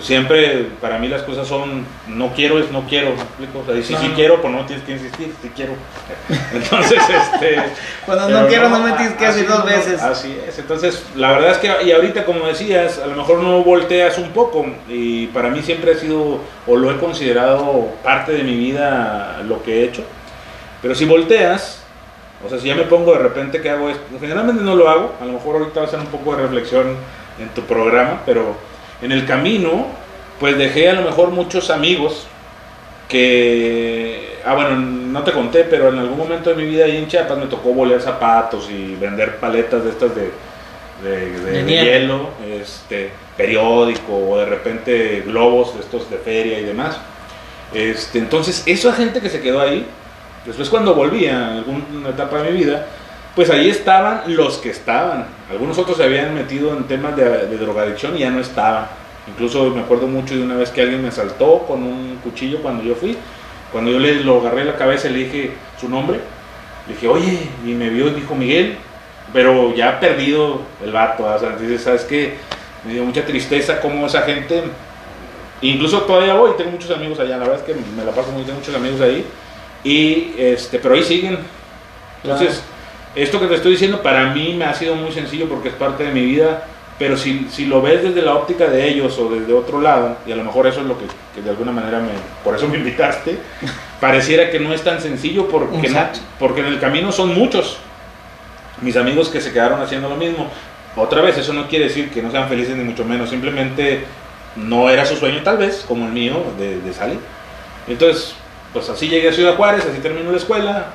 pues 0.00 0.06
siempre 0.06 0.66
para 0.80 0.98
mí 0.98 1.08
las 1.08 1.20
cosas 1.24 1.46
son 1.46 1.84
no 2.08 2.32
quiero 2.32 2.58
es 2.58 2.70
no 2.70 2.86
quiero 2.88 3.10
explico? 3.10 3.58
O 3.58 3.66
sea, 3.66 3.74
y 3.74 3.82
si 3.82 3.94
sí 3.94 4.12
quiero 4.14 4.40
pues 4.40 4.50
no 4.50 4.64
tienes 4.64 4.82
que 4.86 4.92
insistir 4.92 5.34
si 5.42 5.48
quiero. 5.50 5.74
Entonces 6.54 6.98
este 7.06 7.56
cuando 8.06 8.30
no 8.30 8.46
quiero 8.46 8.70
no, 8.70 8.78
me 8.80 8.92
tienes 8.92 9.12
que 9.12 9.26
decir 9.26 9.46
dos 9.46 9.62
veces. 9.66 10.00
así 10.00 10.38
es. 10.48 10.58
Entonces 10.58 11.04
la 11.16 11.32
verdad 11.32 11.50
es 11.50 11.58
que 11.58 11.84
y 11.84 11.92
ahorita 11.92 12.24
como 12.24 12.46
decías 12.46 12.98
a 12.98 13.08
lo 13.08 13.14
mejor 13.14 13.40
no 13.40 13.62
volteas 13.62 14.16
un 14.16 14.30
poco 14.30 14.64
y 14.88 15.26
para 15.26 15.50
mí 15.50 15.60
siempre 15.60 15.92
ha 15.92 15.96
sido 15.96 16.40
o 16.66 16.76
lo 16.76 16.90
he 16.90 16.96
considerado 16.96 17.88
parte 18.02 18.32
de 18.32 18.42
mi 18.42 18.56
vida 18.56 19.42
lo 19.46 19.62
que 19.62 19.80
he 19.80 19.84
hecho. 19.84 20.02
Pero 20.80 20.94
si 20.94 21.04
volteas, 21.04 21.82
o 22.42 22.48
sea, 22.48 22.58
si 22.58 22.68
ya 22.68 22.74
me 22.74 22.84
pongo 22.84 23.12
de 23.12 23.18
repente 23.18 23.60
que 23.60 23.68
hago 23.68 23.90
esto, 23.90 24.02
generalmente 24.18 24.62
no 24.64 24.74
lo 24.76 24.88
hago, 24.88 25.12
a 25.20 25.26
lo 25.26 25.32
mejor 25.34 25.56
ahorita 25.56 25.80
va 25.80 25.86
a 25.86 25.90
ser 25.90 25.98
un 26.00 26.06
poco 26.06 26.34
de 26.34 26.40
reflexión 26.44 26.96
en 27.38 27.50
tu 27.50 27.60
programa, 27.62 28.22
pero 28.24 28.56
en 29.02 29.12
el 29.12 29.26
camino, 29.26 29.86
pues 30.38 30.56
dejé 30.56 30.88
a 30.88 30.94
lo 30.94 31.02
mejor 31.02 31.30
muchos 31.30 31.70
amigos 31.70 32.26
que, 33.08 34.38
ah 34.44 34.54
bueno, 34.54 34.76
no 34.76 35.22
te 35.22 35.32
conté, 35.32 35.64
pero 35.64 35.88
en 35.88 35.98
algún 35.98 36.18
momento 36.18 36.50
de 36.50 36.56
mi 36.56 36.68
vida 36.68 36.84
ahí 36.84 36.96
en 36.96 37.08
Chiapas 37.08 37.38
me 37.38 37.46
tocó 37.46 37.70
bolear 37.70 38.00
zapatos 38.00 38.68
y 38.70 38.94
vender 38.94 39.36
paletas 39.36 39.84
de 39.84 39.90
estas 39.90 40.12
de, 40.14 40.30
de, 41.02 41.64
hielo, 41.66 42.30
este, 42.60 43.10
periódico 43.36 44.16
o 44.16 44.38
de 44.38 44.46
repente 44.46 45.22
globos 45.26 45.74
de 45.74 45.80
estos 45.80 46.10
de 46.10 46.18
feria 46.18 46.58
y 46.60 46.64
demás. 46.64 46.98
Este, 47.74 48.18
entonces, 48.18 48.62
esa 48.66 48.92
gente 48.92 49.20
que 49.20 49.28
se 49.28 49.40
quedó 49.40 49.60
ahí, 49.60 49.86
Después 50.44 50.70
cuando 50.70 50.94
volví 50.94 51.26
a 51.26 51.56
alguna 51.56 52.08
etapa 52.08 52.42
de 52.42 52.50
mi 52.50 52.64
vida, 52.64 52.86
pues 53.34 53.50
ahí 53.50 53.68
estaban 53.68 54.22
los 54.34 54.58
que 54.58 54.70
estaban. 54.70 55.26
Algunos 55.50 55.78
otros 55.78 55.96
se 55.96 56.04
habían 56.04 56.34
metido 56.34 56.76
en 56.76 56.84
temas 56.84 57.16
de, 57.16 57.56
drogadicción 57.56 58.16
y 58.16 58.20
ya 58.20 58.30
no 58.30 58.40
estaban. 58.40 58.86
Incluso 59.28 59.70
me 59.70 59.80
acuerdo 59.80 60.06
mucho 60.06 60.34
de 60.34 60.42
una 60.42 60.56
vez 60.56 60.70
que 60.70 60.82
alguien 60.82 61.02
me 61.02 61.08
asaltó 61.08 61.60
con 61.60 61.82
un 61.82 62.18
cuchillo 62.22 62.60
cuando 62.62 62.82
yo 62.82 62.94
fui. 62.94 63.16
Cuando 63.72 63.90
yo 63.90 64.00
le 64.00 64.24
lo 64.24 64.40
agarré 64.40 64.64
la 64.64 64.76
cabeza 64.76 65.08
y 65.08 65.12
le 65.12 65.18
dije 65.20 65.52
su 65.80 65.88
nombre, 65.88 66.18
le 66.88 66.94
dije, 66.94 67.06
oye, 67.06 67.38
y 67.64 67.68
me 67.68 67.88
vio 67.88 68.08
y 68.08 68.14
dijo 68.14 68.34
Miguel, 68.34 68.76
pero 69.32 69.74
ya 69.74 70.00
perdido 70.00 70.62
el 70.82 70.90
vato. 70.90 71.24
O 71.24 71.38
sea, 71.38 71.50
entonces, 71.50 71.82
¿sabes 71.82 72.02
qué? 72.02 72.34
Me 72.84 72.94
dio 72.94 73.04
mucha 73.04 73.24
tristeza 73.24 73.80
cómo 73.80 74.06
esa 74.06 74.22
gente, 74.22 74.64
incluso 75.60 76.00
todavía 76.02 76.34
voy, 76.34 76.52
tengo 76.56 76.72
muchos 76.72 76.90
amigos 76.90 77.20
allá, 77.20 77.36
la 77.36 77.46
verdad 77.46 77.56
es 77.56 77.62
que 77.62 77.80
me 77.94 78.04
la 78.04 78.10
paso 78.10 78.32
muy, 78.32 78.42
tengo 78.42 78.58
muchos 78.58 78.74
amigos 78.74 79.00
ahí 79.02 79.24
y 79.84 80.34
este, 80.36 80.78
pero 80.78 80.94
ahí 80.94 81.04
siguen. 81.04 81.38
Entonces, 82.24 82.62
esto 83.14 83.40
que 83.40 83.46
te 83.46 83.54
estoy 83.54 83.72
diciendo 83.72 84.02
para 84.02 84.32
mí 84.32 84.54
me 84.54 84.64
ha 84.64 84.74
sido 84.74 84.94
muy 84.94 85.12
sencillo 85.12 85.48
porque 85.48 85.68
es 85.68 85.74
parte 85.74 86.04
de 86.04 86.12
mi 86.12 86.24
vida, 86.24 86.64
pero 86.98 87.16
si, 87.16 87.46
si 87.50 87.66
lo 87.66 87.80
ves 87.80 88.02
desde 88.02 88.22
la 88.22 88.34
óptica 88.34 88.66
de 88.66 88.88
ellos 88.88 89.18
o 89.18 89.30
desde 89.30 89.52
otro 89.52 89.80
lado, 89.80 90.18
y 90.26 90.32
a 90.32 90.36
lo 90.36 90.44
mejor 90.44 90.66
eso 90.66 90.80
es 90.80 90.86
lo 90.86 90.98
que, 90.98 91.06
que 91.34 91.42
de 91.42 91.50
alguna 91.50 91.72
manera 91.72 91.98
me, 91.98 92.10
por 92.44 92.54
eso 92.54 92.68
me 92.68 92.76
invitaste, 92.76 93.38
pareciera 94.00 94.50
que 94.50 94.60
no 94.60 94.72
es 94.72 94.82
tan 94.82 95.00
sencillo 95.00 95.48
porque, 95.48 95.92
porque 96.38 96.60
en 96.60 96.66
el 96.66 96.78
camino 96.78 97.10
son 97.10 97.34
muchos 97.34 97.78
mis 98.80 98.96
amigos 98.96 99.28
que 99.28 99.40
se 99.40 99.52
quedaron 99.52 99.80
haciendo 99.80 100.08
lo 100.08 100.16
mismo. 100.16 100.48
Otra 100.96 101.20
vez, 101.20 101.36
eso 101.38 101.52
no 101.52 101.68
quiere 101.68 101.86
decir 101.86 102.10
que 102.10 102.22
no 102.22 102.30
sean 102.30 102.48
felices 102.48 102.76
ni 102.76 102.84
mucho 102.84 103.04
menos, 103.04 103.30
simplemente 103.30 104.04
no 104.56 104.90
era 104.90 105.04
su 105.06 105.16
sueño 105.16 105.42
tal 105.42 105.58
vez, 105.58 105.84
como 105.86 106.06
el 106.06 106.12
mío, 106.12 106.42
de, 106.58 106.80
de 106.80 106.92
salir. 106.92 107.18
Entonces, 107.86 108.34
pues 108.72 108.88
así 108.88 109.08
llegué 109.08 109.28
a 109.28 109.32
Ciudad 109.32 109.56
Juárez, 109.56 109.86
así 109.90 110.00
termino 110.00 110.30
la 110.30 110.36
escuela. 110.36 110.86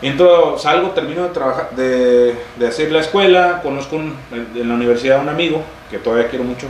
Entro, 0.00 0.56
salgo, 0.58 0.90
termino 0.90 1.24
de 1.24 1.30
trabajar, 1.30 1.70
de, 1.70 2.36
hacer 2.66 2.92
la 2.92 3.00
escuela, 3.00 3.60
conozco 3.62 3.96
en 3.96 4.68
la 4.68 4.74
universidad 4.74 5.18
a 5.18 5.22
un 5.22 5.28
amigo, 5.28 5.62
que 5.90 5.98
todavía 5.98 6.28
quiero 6.28 6.44
mucho, 6.44 6.68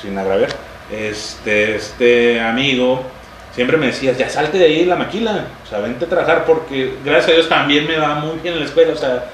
sin 0.00 0.16
agraviar. 0.16 0.50
Este, 0.90 1.74
este 1.74 2.40
amigo 2.40 3.02
siempre 3.54 3.76
me 3.76 3.86
decía, 3.86 4.12
ya 4.12 4.28
salte 4.28 4.58
de 4.58 4.66
ahí 4.66 4.84
la 4.84 4.94
maquila, 4.94 5.46
o 5.64 5.68
sea, 5.68 5.80
vente 5.80 6.04
a 6.04 6.08
trabajar 6.08 6.44
porque 6.44 6.94
gracias 7.04 7.30
a 7.30 7.34
Dios 7.34 7.48
también 7.48 7.86
me 7.88 7.98
va 7.98 8.14
muy 8.14 8.38
bien 8.38 8.54
en 8.54 8.60
la 8.60 8.66
escuela, 8.66 8.92
o 8.92 8.96
sea... 8.96 9.24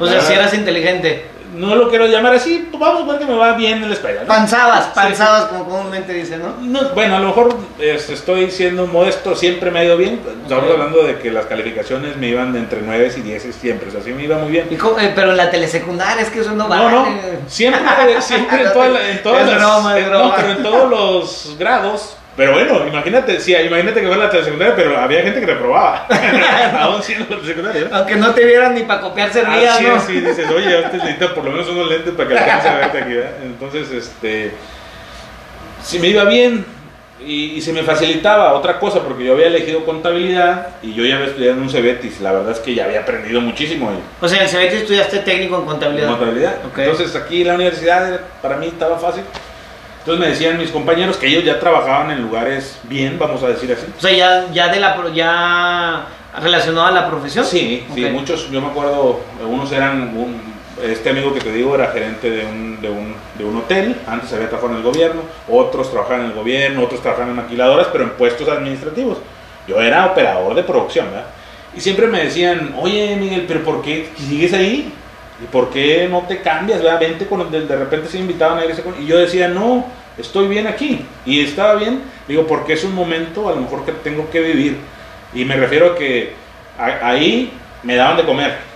O 0.00 0.06
sea, 0.06 0.20
si 0.20 0.32
eras 0.32 0.54
inteligente 0.54 1.24
no 1.54 1.74
lo 1.74 1.88
quiero 1.88 2.06
llamar 2.06 2.34
así, 2.34 2.68
pues 2.70 2.80
vamos 2.80 3.02
a 3.02 3.12
ver 3.12 3.18
que 3.20 3.26
me 3.26 3.36
va 3.36 3.54
bien 3.54 3.82
en 3.82 3.88
la 3.88 3.94
escuela. 3.94 4.22
¿no? 4.22 4.28
Panzabas, 4.28 4.86
panzabas 4.88 5.44
como 5.44 5.64
comúnmente 5.64 6.12
dicen, 6.12 6.42
¿no? 6.42 6.54
¿no? 6.60 6.90
Bueno, 6.90 7.16
a 7.16 7.20
lo 7.20 7.28
mejor 7.28 7.56
estoy 7.80 8.50
siendo 8.50 8.86
modesto, 8.86 9.34
siempre 9.34 9.70
me 9.70 9.80
ha 9.80 9.84
ido 9.84 9.96
bien. 9.96 10.20
Estamos 10.42 10.70
hablando 10.70 11.02
de 11.04 11.18
que 11.18 11.30
las 11.30 11.46
calificaciones 11.46 12.16
me 12.16 12.28
iban 12.28 12.52
de 12.52 12.58
entre 12.60 12.82
9 12.82 13.12
y 13.16 13.20
10 13.20 13.54
siempre, 13.54 13.88
o 13.88 13.92
sea, 13.92 14.02
sí 14.02 14.12
me 14.12 14.24
iba 14.24 14.36
muy 14.36 14.50
bien. 14.50 14.68
Eh, 14.70 15.12
pero 15.14 15.30
en 15.30 15.36
la 15.36 15.50
telesecundaria 15.50 16.22
es 16.22 16.30
que 16.30 16.40
eso 16.40 16.52
no 16.54 16.68
vale. 16.68 16.84
No, 16.84 17.04
no, 17.06 17.16
siempre, 17.46 17.80
siempre 18.20 18.62
en, 18.62 18.72
toda 18.72 19.10
en 19.10 19.22
todas 19.22 19.46
las, 19.46 19.60
No, 19.60 19.90
pero 20.36 20.50
en 20.50 20.62
todos 20.62 20.90
los 20.90 21.56
grados 21.58 22.17
pero 22.38 22.52
bueno, 22.52 22.86
imagínate, 22.86 23.40
sí, 23.40 23.52
imagínate 23.52 24.00
que 24.00 24.06
fue 24.06 24.16
la 24.16 24.30
telesecundaria, 24.30 24.76
pero 24.76 24.96
había 24.96 25.22
gente 25.22 25.40
que 25.40 25.46
reprobaba. 25.46 26.06
Aún 26.78 27.02
siendo 27.02 27.24
la 27.24 27.40
telesecundaria. 27.40 27.88
Aunque 27.90 28.14
no 28.14 28.32
te 28.32 28.44
vieran 28.44 28.76
ni 28.76 28.82
para 28.82 29.00
copiar 29.00 29.32
servía, 29.32 29.74
ah, 29.74 29.76
sí, 29.76 29.84
¿no? 29.84 30.00
Sí, 30.00 30.20
dices, 30.20 30.48
oye, 30.48 30.84
antes 30.84 31.02
necesitas 31.02 31.32
por 31.32 31.44
lo 31.44 31.50
menos 31.50 31.68
unos 31.68 31.88
lentes 31.88 32.14
para 32.14 32.28
que 32.28 32.38
alcance 32.38 32.68
a 32.68 32.76
verte 32.76 32.98
aquí, 32.98 33.12
¿verdad? 33.14 33.32
Entonces, 33.42 33.90
este. 33.90 34.52
Si 35.82 35.98
me 35.98 36.06
iba 36.06 36.24
bien 36.26 36.64
y, 37.26 37.60
se 37.60 37.72
me 37.72 37.82
facilitaba 37.82 38.52
otra 38.52 38.78
cosa, 38.78 39.02
porque 39.02 39.24
yo 39.24 39.32
había 39.32 39.48
elegido 39.48 39.84
contabilidad 39.84 40.68
y 40.80 40.94
yo 40.94 41.04
ya 41.04 41.16
había 41.16 41.26
estudiado 41.26 41.56
en 41.56 41.62
un 41.62 41.70
Cebetis. 41.70 42.20
La 42.20 42.30
verdad 42.30 42.52
es 42.52 42.60
que 42.60 42.72
ya 42.72 42.84
había 42.84 43.00
aprendido 43.00 43.40
muchísimo. 43.40 43.90
Ahí. 43.90 43.98
O 44.20 44.28
sea, 44.28 44.42
en 44.42 44.48
Cebetis 44.48 44.82
estudiaste 44.82 45.18
técnico 45.18 45.58
en 45.58 45.64
contabilidad. 45.64 46.06
En 46.06 46.14
contabilidad. 46.14 46.54
Entonces, 46.76 47.16
aquí 47.16 47.40
en 47.40 47.48
la 47.48 47.54
universidad 47.54 48.20
para 48.40 48.58
mí 48.58 48.68
estaba 48.68 48.96
fácil. 48.96 49.24
Entonces 50.08 50.26
me 50.26 50.32
decían 50.32 50.56
mis 50.56 50.70
compañeros 50.70 51.18
que 51.18 51.26
ellos 51.26 51.44
ya 51.44 51.60
trabajaban 51.60 52.10
en 52.10 52.22
lugares 52.22 52.78
bien, 52.84 53.18
vamos 53.18 53.42
a 53.42 53.48
decir 53.48 53.70
así. 53.70 53.84
O 53.94 54.00
sea, 54.00 54.10
ya, 54.10 54.50
ya 54.54 54.68
de 54.68 54.80
la 54.80 54.96
ya 55.14 56.06
relacionado 56.40 56.86
a 56.86 56.90
la 56.92 57.10
profesión. 57.10 57.44
Sí, 57.44 57.84
sí, 57.94 58.06
muchos, 58.06 58.50
yo 58.50 58.62
me 58.62 58.68
acuerdo, 58.68 59.20
algunos 59.38 59.70
eran, 59.70 60.10
este 60.82 61.10
amigo 61.10 61.34
que 61.34 61.40
te 61.40 61.52
digo 61.52 61.74
era 61.74 61.88
gerente 61.88 62.30
de 62.30 62.46
un, 62.46 62.80
de, 62.80 62.88
un, 62.88 63.14
de 63.36 63.44
un 63.44 63.58
hotel, 63.58 63.96
antes 64.06 64.32
había 64.32 64.48
trabajado 64.48 64.72
en 64.72 64.78
el 64.78 64.82
gobierno, 64.82 65.20
otros 65.46 65.90
trabajaban 65.90 66.22
en 66.22 66.26
el 66.28 66.32
gobierno, 66.32 66.84
otros 66.84 67.02
trabajaban 67.02 67.28
en 67.28 67.36
maquiladoras, 67.36 67.88
pero 67.92 68.04
en 68.04 68.10
puestos 68.12 68.48
administrativos. 68.48 69.18
Yo 69.66 69.78
era 69.78 70.06
operador 70.06 70.54
de 70.54 70.62
producción, 70.62 71.04
¿verdad? 71.10 71.26
Y 71.76 71.82
siempre 71.82 72.06
me 72.06 72.24
decían, 72.24 72.74
oye 72.80 73.14
Miguel, 73.16 73.44
pero 73.46 73.62
¿por 73.62 73.82
qué 73.82 74.08
sigues 74.16 74.54
ahí? 74.54 74.90
¿Y 75.42 75.46
por 75.52 75.68
qué 75.68 76.08
no 76.10 76.22
te 76.22 76.40
cambias? 76.40 76.82
¿verdad? 76.82 76.98
Vente 76.98 77.26
con 77.26 77.50
de, 77.50 77.60
de 77.60 77.76
repente 77.76 78.08
se 78.08 78.18
invitaban 78.18 78.58
a 78.58 78.64
irse 78.64 78.82
con... 78.82 79.00
Y 79.00 79.06
yo 79.06 79.18
decía, 79.18 79.48
no, 79.48 79.97
estoy 80.18 80.48
bien 80.48 80.66
aquí. 80.66 81.04
Y 81.24 81.40
estaba 81.40 81.74
bien, 81.74 82.02
digo, 82.26 82.46
porque 82.46 82.74
es 82.74 82.84
un 82.84 82.94
momento 82.94 83.48
a 83.48 83.52
lo 83.52 83.60
mejor 83.60 83.84
que 83.84 83.92
tengo 83.92 84.28
que 84.30 84.40
vivir. 84.40 84.76
Y 85.34 85.44
me 85.44 85.56
refiero 85.56 85.92
a 85.92 85.94
que 85.96 86.32
ahí 86.78 87.52
me 87.82 87.96
daban 87.96 88.16
de 88.16 88.24
comer. 88.24 88.68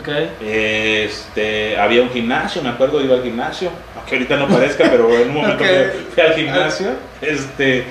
Okay. 0.00 0.30
Este, 0.40 1.76
había 1.76 2.00
un 2.00 2.10
gimnasio, 2.10 2.62
me 2.62 2.70
acuerdo, 2.70 3.02
iba 3.02 3.14
al 3.14 3.22
gimnasio, 3.22 3.70
aunque 3.94 4.14
ahorita 4.14 4.36
no 4.36 4.48
parezca, 4.48 4.90
pero 4.90 5.14
en 5.14 5.28
un 5.28 5.34
momento 5.34 5.64
fui 6.14 6.22
al 6.22 6.34
gimnasio, 6.34 6.92
este, 7.20 7.84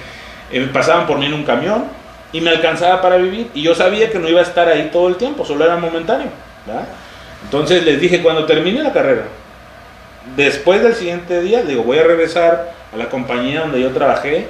eh, 0.52 0.70
pasaban 0.74 1.06
por 1.06 1.20
mí 1.20 1.28
en 1.28 1.36
un 1.36 1.44
camión 1.44 1.86
y 2.34 2.42
me 2.42 2.50
alcanzaba 2.50 3.02
para 3.04 3.18
vivir 3.18 3.52
y 3.54 3.62
yo 3.62 3.76
sabía 3.76 4.10
que 4.10 4.18
no 4.18 4.28
iba 4.28 4.40
a 4.40 4.44
estar 4.44 4.68
ahí 4.68 4.90
todo 4.92 5.10
el 5.10 5.16
tiempo, 5.18 5.46
solo 5.46 5.64
era 5.64 5.78
momentáneo. 5.78 6.30
¿verdad? 6.66 6.88
Entonces 7.44 7.84
les 7.84 8.02
dije, 8.02 8.22
cuando 8.22 8.46
termine 8.46 8.82
la 8.82 8.94
carrera, 8.94 9.26
después 10.36 10.82
del 10.84 10.96
siguiente 10.96 11.42
día, 11.42 11.64
digo, 11.64 11.84
voy 11.84 12.00
a 12.00 12.04
regresar 12.04 12.74
a 12.94 12.98
la 12.98 13.10
compañía 13.10 13.62
donde 13.62 13.82
yo 13.82 13.92
trabajé 13.92 14.48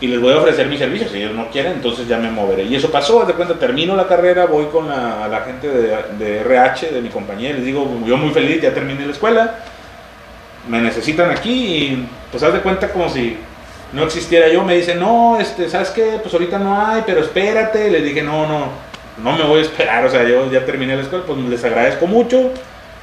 y 0.00 0.08
les 0.08 0.20
voy 0.20 0.32
a 0.32 0.38
ofrecer 0.38 0.66
mis 0.66 0.78
servicios. 0.78 1.10
Si 1.10 1.18
ellos 1.18 1.34
no 1.34 1.48
quieren, 1.50 1.72
entonces 1.72 2.06
ya 2.06 2.18
me 2.18 2.30
moveré. 2.30 2.64
Y 2.64 2.76
eso 2.76 2.90
pasó, 2.90 3.24
de 3.24 3.32
cuenta, 3.32 3.54
termino 3.54 3.96
la 3.96 4.06
carrera, 4.06 4.46
voy 4.46 4.66
con 4.66 4.88
la, 4.88 5.26
la 5.28 5.40
gente 5.40 5.68
de, 5.68 5.96
de, 6.18 6.40
RH, 6.40 6.92
de 6.92 7.00
mi 7.00 7.08
compañía, 7.08 7.52
les 7.52 7.64
digo, 7.64 7.88
yo 8.06 8.16
muy 8.16 8.30
feliz, 8.30 8.60
ya 8.60 8.74
terminé 8.74 9.06
la 9.06 9.12
escuela, 9.12 9.54
me 10.68 10.80
necesitan 10.80 11.30
aquí 11.30 11.52
y 11.52 12.08
pues 12.30 12.42
haz 12.42 12.52
de 12.52 12.60
cuenta 12.60 12.90
como 12.92 13.08
si 13.08 13.38
no 13.92 14.04
existiera 14.04 14.48
yo. 14.48 14.64
Me 14.64 14.76
dicen, 14.76 15.00
no, 15.00 15.38
este, 15.40 15.68
¿sabes 15.70 15.90
qué? 15.90 16.18
Pues 16.22 16.34
ahorita 16.34 16.58
no 16.58 16.78
hay, 16.78 17.02
pero 17.06 17.20
espérate. 17.20 17.90
Les 17.90 18.04
dije, 18.04 18.22
no, 18.22 18.46
no, 18.46 18.68
no 19.22 19.32
me 19.38 19.44
voy 19.44 19.60
a 19.60 19.62
esperar, 19.62 20.04
o 20.04 20.10
sea, 20.10 20.24
yo 20.24 20.50
ya 20.50 20.66
terminé 20.66 20.94
la 20.94 21.02
escuela, 21.02 21.24
pues 21.26 21.38
les 21.38 21.64
agradezco 21.64 22.06
mucho 22.06 22.52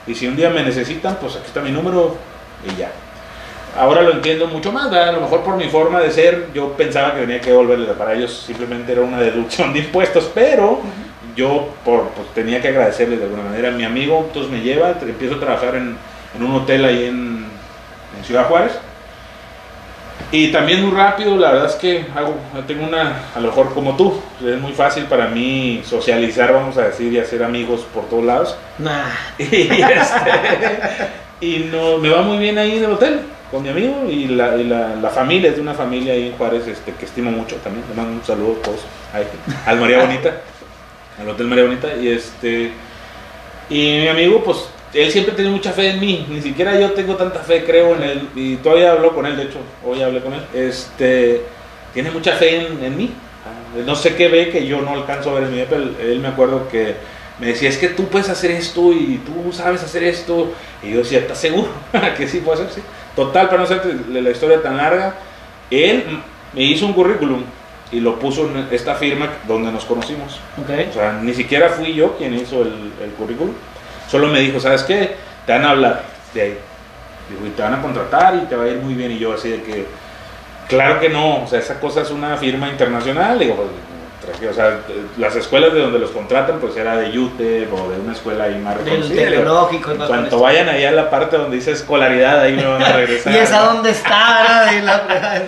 y 0.08 0.16
si 0.16 0.28
un 0.28 0.36
día 0.36 0.50
me 0.50 0.64
necesitan, 0.64 1.18
pues 1.20 1.36
aquí 1.36 1.48
está 1.48 1.62
mi 1.62 1.72
número 1.72 2.16
y 2.66 2.78
ya. 2.78 2.92
ahora 3.78 4.02
lo 4.02 4.12
entiendo 4.12 4.48
mucho 4.48 4.72
más, 4.72 4.90
¿verdad? 4.90 5.10
a 5.10 5.12
lo 5.14 5.22
mejor 5.22 5.42
por 5.42 5.58
mi 5.58 5.70
forma 5.70 6.00
de 6.00 6.12
ser, 6.12 6.50
yo 6.54 6.74
pensaba 6.74 7.14
que 7.14 7.22
tenía 7.22 7.42
que 7.42 7.50
devolverle, 7.50 7.88
para 7.94 8.14
ellos 8.14 8.44
simplemente 8.46 8.92
era 8.92 9.02
una 9.02 9.20
deducción 9.20 9.74
de 9.74 9.80
impuestos, 9.80 10.30
pero 10.34 10.82
yo 11.36 11.70
por, 11.84 12.10
pues, 12.10 12.28
tenía 12.34 12.62
que 12.62 12.70
agradecerles 12.70 13.20
de 13.20 13.26
alguna 13.26 13.44
manera. 13.44 13.72
Mi 13.72 13.84
amigo 13.84 14.24
entonces 14.28 14.52
me 14.52 14.62
lleva, 14.62 14.96
empiezo 15.02 15.36
a 15.36 15.40
trabajar 15.40 15.76
en, 15.76 15.98
en 16.36 16.44
un 16.44 16.56
hotel 16.56 16.86
ahí 16.86 17.06
en, 17.06 17.46
en 18.18 18.24
Ciudad 18.24 18.48
Juárez. 18.48 18.74
Y 20.32 20.52
también 20.52 20.82
muy 20.84 20.92
rápido, 20.92 21.38
la 21.38 21.52
verdad 21.52 21.70
es 21.70 21.76
que 21.76 22.06
hago, 22.16 22.36
tengo 22.66 22.88
una, 22.88 23.22
a 23.36 23.40
lo 23.40 23.50
mejor 23.50 23.72
como 23.74 23.96
tú, 23.96 24.20
es 24.44 24.60
muy 24.60 24.72
fácil 24.72 25.04
para 25.04 25.28
mí 25.28 25.84
socializar, 25.86 26.52
vamos 26.52 26.76
a 26.78 26.86
decir, 26.86 27.14
y 27.14 27.20
hacer 27.20 27.44
amigos 27.44 27.82
por 27.94 28.06
todos 28.10 28.24
lados. 28.24 28.58
Nah. 28.80 29.04
Y, 29.38 29.70
este, 29.70 30.32
y 31.40 31.70
no, 31.72 31.98
me 31.98 32.10
va 32.10 32.24
muy 32.24 32.38
bien 32.38 32.58
ahí 32.58 32.78
en 32.78 32.86
el 32.86 32.92
hotel 32.92 33.20
con 33.52 33.62
mi 33.62 33.70
amigo 33.70 34.06
y 34.10 34.26
la, 34.26 34.56
y 34.56 34.64
la, 34.64 34.96
la 34.96 35.10
familia, 35.10 35.52
es 35.52 35.58
de 35.58 35.62
una 35.62 35.76
familia 35.76 36.14
ahí 36.14 36.28
en 36.28 36.38
Juárez 36.38 36.68
este, 36.68 36.94
que 36.94 37.06
estimo 37.06 37.30
mucho 37.30 37.58
también. 37.58 37.86
Le 37.88 37.96
mando 37.96 38.14
un 38.14 38.26
saludo 38.26 38.58
a 38.60 38.64
todos, 38.64 38.80
al 39.68 39.80
María 39.80 40.00
Bonita, 40.00 40.42
al 41.20 41.30
Hotel 41.30 41.48
María 41.48 41.66
Bonita. 41.66 41.94
Y 41.96 42.08
este 42.08 42.72
y 43.70 44.00
mi 44.02 44.08
amigo, 44.08 44.44
pues 44.44 44.66
él 44.94 45.12
siempre 45.12 45.34
tiene 45.34 45.50
mucha 45.50 45.72
fe 45.72 45.92
en 45.92 46.00
mí, 46.00 46.26
ni 46.30 46.42
siquiera 46.42 46.80
yo 46.80 46.92
tengo 46.92 47.16
tanta 47.16 47.40
fe, 47.40 47.64
creo 47.64 47.96
en 47.96 48.04
él, 48.04 48.30
y 48.36 48.56
todavía 48.58 48.92
hablo 48.92 49.14
con 49.14 49.26
él, 49.26 49.36
de 49.36 49.44
hecho, 49.44 49.60
hoy 49.86 50.02
hablé 50.02 50.22
con 50.22 50.34
él, 50.34 50.42
este, 50.54 51.42
tiene 51.94 52.12
mucha 52.12 52.34
fe 52.34 52.68
en, 52.68 52.84
en 52.84 52.98
mí, 52.98 53.12
no 53.86 53.96
sé 53.96 54.16
qué 54.16 54.28
ve 54.28 54.50
que 54.50 54.68
yo 54.68 54.82
no 54.82 54.92
alcanzo 54.94 55.32
a 55.32 55.40
ver 55.40 55.44
en 55.46 55.56
mí, 55.56 55.64
pero 55.68 55.82
él, 55.82 55.96
él 56.00 56.20
me 56.20 56.28
acuerdo 56.28 56.68
que 56.70 56.96
me 57.40 57.48
decía, 57.48 57.70
es 57.70 57.78
que 57.78 57.90
tú 57.90 58.06
puedes 58.08 58.30
hacer 58.30 58.52
esto 58.52 58.94
y 58.94 59.20
tú 59.26 59.52
sabes 59.52 59.82
hacer 59.82 60.04
esto, 60.04 60.54
y 60.84 60.92
yo 60.92 61.00
decía, 61.00 61.20
¿estás 61.20 61.40
seguro 61.40 61.70
que 62.18 62.28
sí 62.28 62.40
puedo 62.40 62.62
hacer? 62.62 62.74
Sí. 62.74 62.82
Total, 63.16 63.48
para 63.48 63.60
no 63.60 63.64
hacerte 63.64 63.96
la 64.12 64.30
historia 64.30 64.62
tan 64.62 64.78
larga, 64.78 65.16
él 65.70 66.04
me 66.54 66.64
hizo 66.64 66.86
un 66.86 66.94
currículum 66.94 67.44
y 67.92 68.00
lo 68.00 68.18
puso 68.18 68.48
en 68.48 68.68
esta 68.72 68.96
firma 68.96 69.30
donde 69.48 69.72
nos 69.72 69.86
conocimos. 69.86 70.40
Ok. 70.58 70.70
O 70.90 70.94
sea, 70.94 71.20
ni 71.22 71.34
siquiera 71.34 71.70
fui 71.70 71.94
yo 71.94 72.18
quien 72.18 72.34
hizo 72.34 72.64
el, 72.64 72.92
el 73.04 73.12
currículum. 73.18 73.54
Solo 74.10 74.28
me 74.28 74.40
dijo, 74.40 74.60
¿sabes 74.60 74.84
qué? 74.84 75.16
Te 75.46 75.52
van 75.54 75.66
a 75.66 75.70
hablar 75.72 76.04
de 76.34 76.42
ahí. 76.42 76.58
Dijo, 77.30 77.46
y 77.46 77.50
te 77.52 77.62
van 77.62 77.74
a 77.76 77.82
contratar 77.82 78.36
y 78.36 78.46
te 78.48 78.56
va 78.56 78.64
a 78.66 78.68
ir 78.68 78.78
muy 78.78 78.94
bien. 78.94 79.12
Y 79.12 79.20
yo 79.20 79.34
así 79.34 79.50
de 79.50 79.64
que, 79.64 79.86
claro 80.68 81.00
que 81.00 81.10
no. 81.10 81.44
O 81.44 81.48
sea, 81.48 81.60
esa 81.60 81.80
cosa 81.80 82.02
es 82.02 82.12
una 82.12 82.38
firma 82.38 82.68
internacional. 82.70 83.40
Digo, 83.40 83.56
pues, 83.56 83.70
o 84.50 84.54
sea, 84.54 84.78
las 85.18 85.36
escuelas 85.36 85.74
de 85.74 85.82
donde 85.82 86.00
los 86.00 86.12
contratan, 86.12 86.60
pues 86.60 86.78
era 86.78 86.96
de 86.96 87.18
UTEP 87.18 87.74
o 87.74 87.90
de 87.90 88.00
una 88.00 88.14
escuela 88.14 88.46
ahí 88.46 88.58
más 88.58 88.78
reconocida. 88.78 89.22
tecnológico 89.30 89.92
En 89.92 89.98
cuanto 89.98 90.40
vayan 90.40 90.70
ahí 90.70 90.86
a 90.86 90.92
la 90.92 91.10
parte 91.10 91.38
donde 91.38 91.58
dice 91.58 91.72
escolaridad, 91.72 92.40
ahí 92.42 92.54
me 92.54 92.66
van 92.66 92.82
a 92.84 92.94
regresar. 92.94 93.34
¿Y 93.34 93.38
esa 93.38 93.60
dónde 93.60 93.90
está? 93.90 94.72
la- 94.82 95.42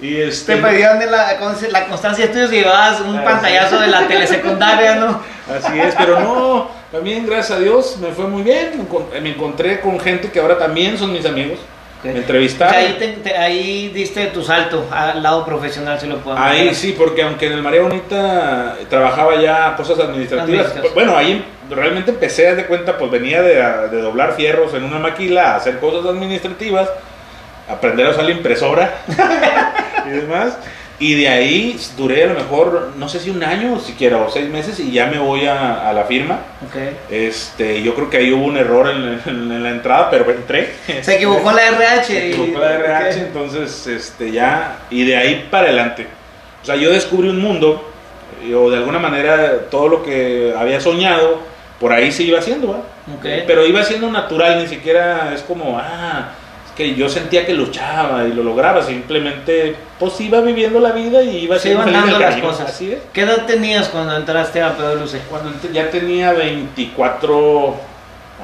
Y 0.00 0.16
este, 0.16 0.56
Te 0.56 0.62
pedían 0.62 0.98
de 0.98 1.06
la, 1.06 1.36
la 1.70 1.86
constancia 1.86 2.24
de 2.24 2.30
estudios 2.30 2.52
y 2.52 2.56
llevabas 2.62 3.00
un 3.00 3.16
Ah, 3.18 3.24
pantallazo 3.24 3.78
de 3.80 3.86
la 3.88 4.06
telesecundaria, 4.08 4.96
¿no? 4.96 5.20
Así 5.56 5.78
es, 5.78 5.94
pero 5.96 6.18
no, 6.20 6.70
también 6.92 7.26
gracias 7.26 7.58
a 7.58 7.60
Dios 7.60 7.96
me 8.00 8.08
fue 8.12 8.26
muy 8.26 8.42
bien. 8.42 8.70
Me 8.76 8.84
encon- 8.84 9.20
Me 9.20 9.30
encontré 9.30 9.80
con 9.80 9.98
gente 10.00 10.30
que 10.30 10.40
ahora 10.40 10.58
también 10.58 10.96
son 10.98 11.12
mis 11.12 11.26
amigos. 11.26 11.58
Me 12.04 12.12
O 12.12 12.16
entrevistaron. 12.16 12.72
sea, 12.74 12.80
ahí, 12.84 12.96
te- 12.96 13.08
te- 13.28 13.36
ahí 13.36 13.88
diste 13.88 14.26
tu 14.26 14.42
salto 14.44 14.86
al 14.90 15.20
lado 15.20 15.44
profesional, 15.44 15.98
si 15.98 16.06
lo 16.06 16.18
puedo 16.18 16.38
Ahí 16.38 16.72
sí, 16.72 16.94
porque 16.96 17.22
aunque 17.24 17.46
en 17.46 17.54
el 17.54 17.62
María 17.62 17.82
Bonita 17.82 18.76
trabajaba 18.88 19.34
ya 19.40 19.74
cosas 19.76 19.98
administrativas, 19.98 20.66
Administrativas. 20.66 20.94
bueno, 20.94 21.16
ahí 21.16 21.44
realmente 21.68 22.12
empecé, 22.12 22.54
de 22.54 22.66
cuenta, 22.66 22.96
pues 22.96 23.10
venía 23.10 23.42
de, 23.42 23.54
de 23.88 24.00
doblar 24.00 24.34
fierros 24.34 24.74
en 24.74 24.84
una 24.84 25.00
maquila, 25.00 25.54
a 25.54 25.56
hacer 25.56 25.80
cosas 25.80 26.06
administrativas, 26.08 26.88
aprender 27.68 28.06
a 28.06 28.10
usar 28.10 28.24
la 28.26 28.30
impresora 28.30 28.94
y 30.06 30.10
demás. 30.10 30.56
Y 31.00 31.14
de 31.14 31.28
ahí 31.28 31.78
duré 31.96 32.24
a 32.24 32.26
lo 32.26 32.34
mejor, 32.34 32.92
no 32.96 33.08
sé 33.08 33.20
si 33.20 33.30
un 33.30 33.44
año 33.44 33.78
siquiera, 33.78 34.16
o 34.16 34.28
seis 34.30 34.48
meses, 34.48 34.80
y 34.80 34.90
ya 34.90 35.06
me 35.06 35.18
voy 35.18 35.46
a, 35.46 35.88
a 35.88 35.92
la 35.92 36.04
firma. 36.04 36.40
Ok. 36.66 36.76
Este, 37.08 37.82
yo 37.82 37.94
creo 37.94 38.10
que 38.10 38.16
ahí 38.16 38.32
hubo 38.32 38.44
un 38.44 38.56
error 38.56 38.90
en, 38.90 39.20
en- 39.24 39.52
en 39.52 39.62
la 39.62 39.70
entrada, 39.70 40.10
pero 40.10 40.28
entré. 40.30 40.72
Se 41.02 41.14
equivocó 41.14 41.52
la 41.52 41.68
RH. 41.68 42.04
Se 42.04 42.28
equivocó 42.30 42.58
la 42.58 42.74
RH, 42.74 43.20
entonces 43.20 43.86
este, 43.86 44.32
ya, 44.32 44.78
y 44.90 45.04
de 45.04 45.16
ahí 45.16 45.46
para 45.50 45.66
adelante. 45.68 46.06
O 46.62 46.66
sea, 46.66 46.74
yo 46.74 46.90
descubrí 46.90 47.28
un 47.28 47.38
mundo, 47.40 47.92
o 48.56 48.68
de 48.70 48.76
alguna 48.76 48.98
manera 48.98 49.68
todo 49.70 49.88
lo 49.88 50.02
que 50.02 50.52
había 50.58 50.80
soñado, 50.80 51.38
por 51.78 51.92
ahí 51.92 52.10
se 52.10 52.24
iba 52.24 52.40
haciendo, 52.40 52.68
¿va? 52.72 52.78
Ok. 53.14 53.24
Pero 53.46 53.64
iba 53.64 53.84
siendo 53.84 54.10
natural, 54.10 54.58
ni 54.60 54.66
siquiera 54.66 55.32
es 55.32 55.42
como, 55.42 55.78
ah, 55.78 56.30
que 56.78 56.94
yo 56.94 57.08
sentía 57.10 57.44
que 57.44 57.52
luchaba 57.52 58.24
y 58.24 58.32
lo 58.32 58.42
lograba, 58.44 58.82
simplemente 58.82 59.74
pues 59.98 60.18
iba 60.20 60.40
viviendo 60.40 60.78
la 60.80 60.92
vida 60.92 61.22
y 61.24 61.38
iba 61.38 61.58
siendo 61.58 61.82
iban 61.82 61.92
feliz 61.92 62.12
dando 62.12 62.18
las 62.20 62.36
cosas. 62.40 62.70
Así 62.70 62.92
es. 62.92 62.98
¿Qué 63.12 63.22
edad 63.22 63.44
tenías 63.46 63.88
cuando 63.88 64.16
entraste 64.16 64.62
a 64.62 64.76
PwC? 64.76 65.18
Cuando 65.28 65.50
ent- 65.50 65.72
ya 65.72 65.90
tenía 65.90 66.32
24 66.32 67.74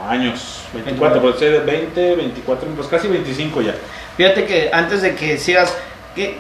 años, 0.09 0.59
24, 0.75 1.20
por 1.23 1.38
ser 1.38 1.64
20, 1.64 2.16
24, 2.16 2.68
pues 2.70 2.88
casi 2.88 3.09
25 3.09 3.62
ya. 3.62 3.75
Fíjate 4.16 4.44
que 4.44 4.70
antes 4.73 5.03
de 5.03 5.14
que 5.14 5.38
sigas, 5.38 5.75
que 6.14 6.38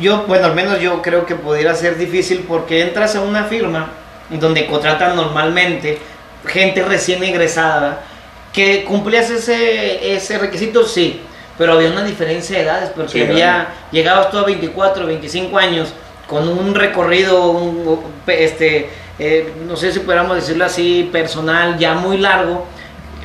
yo, 0.00 0.24
bueno, 0.26 0.46
al 0.46 0.54
menos 0.54 0.80
yo 0.80 1.00
creo 1.02 1.26
que 1.26 1.34
pudiera 1.34 1.74
ser 1.74 1.96
difícil 1.98 2.44
porque 2.46 2.82
entras 2.82 3.16
a 3.16 3.22
una 3.22 3.44
firma 3.44 3.88
donde 4.30 4.66
contratan 4.66 5.16
normalmente 5.16 5.98
gente 6.46 6.82
recién 6.84 7.22
egresada 7.24 8.02
que 8.52 8.84
cumplías 8.84 9.30
ese, 9.30 10.14
ese 10.14 10.38
requisito, 10.38 10.84
sí, 10.86 11.20
pero 11.60 11.74
había 11.74 11.90
una 11.90 12.02
diferencia 12.02 12.56
de 12.56 12.64
edades 12.64 12.88
porque 12.96 13.12
Sí, 13.12 13.20
había, 13.20 13.46
grande. 13.52 13.70
llegabas 13.92 14.30
tú 14.30 14.38
a 14.38 14.44
24, 14.44 15.04
25 15.04 15.58
años 15.58 15.92
con 16.26 16.48
un 16.48 16.74
recorrido, 16.74 17.50
un- 17.50 18.00
este, 18.28 18.88
eh, 19.18 19.52
no 19.68 19.76
sé 19.76 19.92
si 19.92 19.98
pudiéramos 19.98 20.36
decirlo 20.36 20.64
así, 20.64 21.10
personal 21.12 21.76
ya 21.78 21.92
muy 21.96 22.16
largo, 22.16 22.64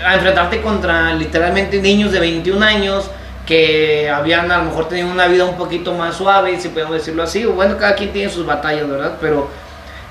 a 0.05 0.15
enfrentarte 0.15 0.61
contra 0.61 1.13
literalmente 1.13 1.81
niños 1.81 2.11
de 2.11 2.19
21 2.19 2.61
años 2.61 3.09
que 3.45 4.09
habían 4.09 4.51
a 4.51 4.57
lo 4.57 4.63
mejor 4.65 4.89
tenido 4.89 5.07
una 5.09 5.27
vida 5.27 5.45
un 5.45 5.55
poquito 5.55 5.93
más 5.93 6.17
suave, 6.17 6.59
si 6.59 6.67
podemos 6.67 6.95
decirlo 6.95 7.23
así, 7.23 7.45
o 7.45 7.53
bueno, 7.53 7.77
cada 7.77 7.95
quien 7.95 8.11
tiene 8.11 8.29
sus 8.29 8.45
batallas, 8.45 8.89
¿verdad? 8.89 9.13
Pero 9.21 9.47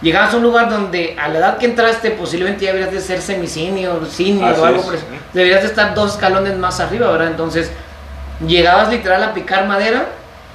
llegabas 0.01 0.33
a 0.33 0.39
un 0.39 0.45
lugar 0.45 0.71
donde 0.71 1.15
a 1.21 1.29
la 1.29 1.39
edad 1.41 1.59
que 1.59 1.67
entraste 1.67 2.11
posiblemente 2.13 2.65
ya 2.65 2.73
deberías 2.73 2.95
de 2.95 3.01
ser 3.03 3.21
semi-senior, 3.21 4.07
senior 4.07 4.55
o 4.59 4.65
algo 4.65 4.83
por 4.83 4.95
eso. 4.95 5.05
Deberías 5.35 5.61
de 5.61 5.67
estar 5.69 5.95
dos 5.95 6.13
escalones 6.13 6.57
más 6.57 6.81
arriba, 6.81 7.11
¿verdad? 7.11 7.29
Entonces, 7.29 7.71
llegabas 8.47 8.89
literal 8.91 9.23
a 9.23 9.35
picar 9.35 9.67
madera, 9.67 10.07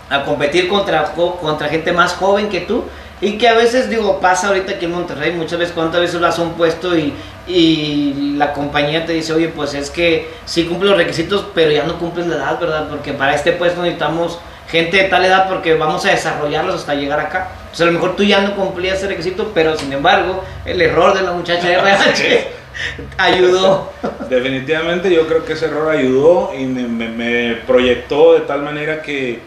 a 0.10 0.24
competir 0.24 0.68
contra, 0.68 1.06
contra 1.14 1.70
gente 1.70 1.92
más 1.92 2.14
joven 2.14 2.50
que 2.50 2.62
tú. 2.62 2.86
Y 3.22 3.38
que 3.38 3.50
a 3.50 3.54
veces, 3.54 3.90
digo, 3.90 4.22
pasa 4.22 4.48
ahorita 4.48 4.74
aquí 4.74 4.86
en 4.86 4.94
Monterrey, 4.94 5.34
muchas 5.34 5.60
veces, 5.60 5.74
cuántas 5.74 6.00
veces 6.00 6.22
vas 6.22 6.40
a 6.40 6.42
un 6.42 6.54
puesto 6.54 6.98
y, 6.98 7.14
y 7.48 8.36
la 8.38 8.54
compañía 8.54 9.06
te 9.06 9.12
dice, 9.12 9.34
oye, 9.34 9.50
pues 9.50 9.74
es 9.74 9.90
que 9.90 10.30
sí 10.46 10.64
cumple 10.64 10.90
los 10.90 10.98
requisitos, 10.98 11.48
pero 11.54 11.70
ya 11.70 11.84
no 11.84 12.00
cumples 12.00 12.28
la 12.28 12.38
edad, 12.38 12.60
¿verdad? 12.60 12.88
Porque 12.88 13.12
para 13.12 13.36
este 13.36 13.52
puesto 13.52 13.82
necesitamos 13.82 14.40
gente 14.70 14.98
de 14.98 15.04
tal 15.06 15.26
edad 15.26 15.50
porque 15.50 15.74
vamos 15.74 16.06
a 16.06 16.12
desarrollarlos 16.12 16.76
hasta 16.76 16.94
llegar 16.94 17.20
acá. 17.20 17.50
O 17.72 17.76
sea, 17.76 17.88
a 17.88 17.88
lo 17.88 17.94
mejor 17.94 18.16
tú 18.16 18.24
ya 18.24 18.42
no 18.42 18.56
cumplías 18.56 19.00
ese 19.00 19.08
requisito, 19.08 19.52
pero 19.54 19.76
sin 19.78 19.92
embargo, 19.92 20.44
el 20.64 20.82
error 20.82 21.14
de 21.18 21.24
la 21.24 21.32
muchacha 21.32 21.70
RH 21.70 22.54
ayudó. 23.18 23.92
Definitivamente 24.30 25.14
yo 25.14 25.28
creo 25.28 25.46
que 25.46 25.54
ese 25.54 25.66
error 25.66 25.90
ayudó 25.90 26.52
y 26.58 26.66
me, 26.66 26.84
me- 26.88 27.10
me 27.10 27.56
proyectó 27.68 28.34
de 28.34 28.42
tal 28.42 28.62
manera 28.64 29.02
que 29.02 29.40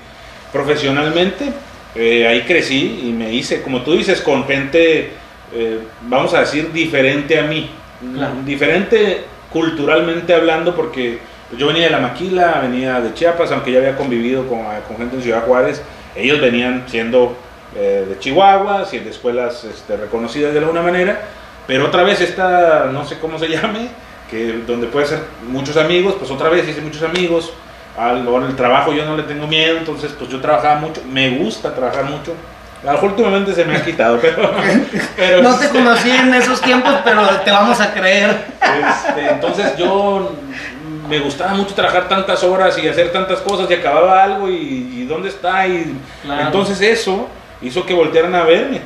profesionalmente 0.53 1.47
eh, 1.95 2.27
ahí 2.27 2.43
crecí 2.43 3.03
y 3.05 3.13
me 3.13 3.33
hice, 3.33 3.63
como 3.63 3.83
tú 3.83 3.93
dices, 3.97 4.21
con 4.21 4.45
gente, 4.47 5.11
eh, 5.55 5.79
vamos 6.03 6.35
a 6.35 6.41
decir, 6.41 6.73
diferente 6.73 7.39
a 7.39 7.45
mí. 7.45 7.71
Claro. 8.15 8.35
Diferente 8.45 9.25
culturalmente 9.53 10.35
hablando 10.35 10.75
porque 10.75 11.19
yo 11.57 11.67
venía 11.69 11.85
de 11.85 11.91
la 11.91 12.01
maquila, 12.01 12.61
venía 12.63 13.01
de 13.01 13.13
Chiapas, 13.15 13.53
aunque 13.53 13.73
ya 13.73 13.79
había 13.79 13.97
convivido 13.97 14.47
con, 14.49 14.61
con 14.89 14.97
gente 14.97 15.17
en 15.17 15.23
Ciudad 15.23 15.45
Juárez, 15.45 15.83
ellos 16.17 16.41
venían 16.41 16.85
siendo 16.87 17.37
eh, 17.77 18.07
de 18.09 18.19
Chihuahua, 18.19 18.87
y 18.91 18.99
de 18.99 19.11
escuelas 19.11 19.65
este, 19.65 19.97
reconocidas 19.97 20.53
de 20.53 20.59
alguna 20.61 20.83
manera, 20.83 21.21
pero 21.67 21.87
otra 21.87 22.03
vez 22.03 22.21
esta, 22.21 22.87
no 22.93 23.05
sé 23.05 23.19
cómo 23.19 23.39
se 23.39 23.49
llame, 23.55 23.89
que 24.31 24.63
donde 24.67 24.87
puede 24.87 25.07
ser 25.07 25.21
muchos 25.49 25.77
amigos, 25.77 26.15
pues 26.19 26.31
otra 26.31 26.49
vez 26.49 26.67
hice 26.69 26.81
muchos 26.81 27.03
amigos, 27.03 27.53
al, 27.99 28.27
ahora 28.27 28.47
el 28.47 28.57
trabajo 28.57 28.93
yo 28.93 29.05
no 29.05 29.17
le 29.17 29.25
tengo 29.25 29.47
miedo, 29.47 29.77
entonces 29.79 30.13
pues 30.19 30.31
yo 30.31 30.41
trabajaba 30.41 30.77
mucho, 30.77 31.03
me 31.11 31.31
gusta 31.39 31.75
trabajar 31.75 32.05
mucho, 32.05 32.33
a 32.83 32.87
lo 32.87 32.93
mejor 32.93 33.11
últimamente 33.11 33.53
se 33.55 33.65
me 33.65 33.77
ha 33.77 33.85
quitado, 33.85 34.19
pero... 34.23 34.51
pero 35.17 35.43
No 35.43 35.55
te 35.59 35.69
conocí 35.69 36.11
en 36.11 36.33
esos 36.35 36.61
tiempos, 36.63 36.95
pero 37.05 37.27
te 37.45 37.51
vamos 37.51 37.81
a 37.81 37.93
creer. 37.93 38.45
este, 38.61 39.29
entonces 39.33 39.77
yo 39.77 40.33
me 41.09 41.19
gustaba 41.19 41.53
mucho 41.53 41.75
trabajar 41.75 42.09
tantas 42.09 42.43
horas 42.43 42.79
y 42.79 42.89
hacer 42.89 43.13
tantas 43.13 43.41
cosas 43.41 43.71
y 43.71 43.75
acababa 43.75 44.23
algo 44.23 44.49
y, 44.49 44.55
y 44.55 45.05
dónde 45.07 45.29
está 45.29 45.67
y 45.67 45.95
Claro. 46.23 46.47
entonces 46.47 46.81
eso 46.81 47.29
hizo 47.61 47.85
que 47.85 47.93
voltearan 47.93 48.35
a 48.35 48.45
verme. 48.45 48.81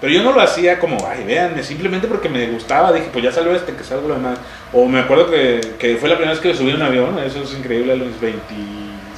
Pero 0.00 0.12
yo 0.12 0.22
no 0.22 0.32
lo 0.32 0.40
hacía 0.40 0.78
como, 0.78 0.96
ay, 1.06 1.24
véanme, 1.24 1.62
simplemente 1.62 2.08
porque 2.08 2.28
me 2.28 2.46
gustaba. 2.48 2.92
Dije, 2.92 3.08
pues 3.12 3.24
ya 3.24 3.32
salió 3.32 3.54
este, 3.54 3.74
que 3.74 3.84
salgo 3.84 4.08
lo 4.08 4.14
demás. 4.14 4.38
O 4.72 4.86
me 4.86 5.00
acuerdo 5.00 5.30
que, 5.30 5.60
que 5.78 5.96
fue 5.96 6.08
la 6.08 6.16
primera 6.16 6.32
vez 6.32 6.40
que 6.40 6.54
subí 6.54 6.72
un 6.72 6.82
avión, 6.82 7.18
eso 7.18 7.42
es 7.42 7.52
increíble, 7.52 7.92
a 7.92 7.96
los 7.96 8.08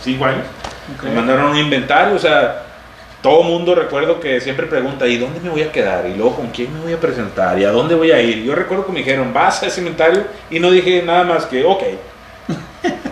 cinco 0.03 0.25
años. 0.25 0.45
Ok. 0.97 1.05
Me 1.05 1.15
mandaron 1.15 1.53
un 1.53 1.57
inventario, 1.57 2.17
o 2.17 2.19
sea, 2.19 2.65
todo 3.23 3.45
mundo 3.45 3.77
recuerdo 3.77 4.19
que 4.19 4.41
siempre 4.41 4.67
pregunta, 4.67 5.07
¿y 5.07 5.17
dónde 5.17 5.39
me 5.39 5.51
voy 5.51 5.63
a 5.63 5.71
quedar? 5.71 6.07
Y 6.09 6.17
luego, 6.17 6.35
¿con 6.35 6.49
quién 6.49 6.75
me 6.75 6.81
voy 6.81 6.93
a 6.93 6.99
presentar? 6.99 7.57
¿Y 7.57 7.65
a 7.65 7.71
dónde 7.71 7.95
voy 7.95 8.11
a 8.11 8.21
ir? 8.21 8.43
Yo 8.43 8.57
recuerdo 8.57 8.85
que 8.85 8.93
me 8.93 8.99
dijeron, 8.99 9.33
vas 9.33 9.63
a 9.63 9.67
ese 9.67 9.81
inventario 9.81 10.25
y 10.51 10.59
no 10.59 10.73
dije 10.73 11.03
nada 11.05 11.23
más 11.23 11.47
que, 11.47 11.65
ok. 11.65 11.83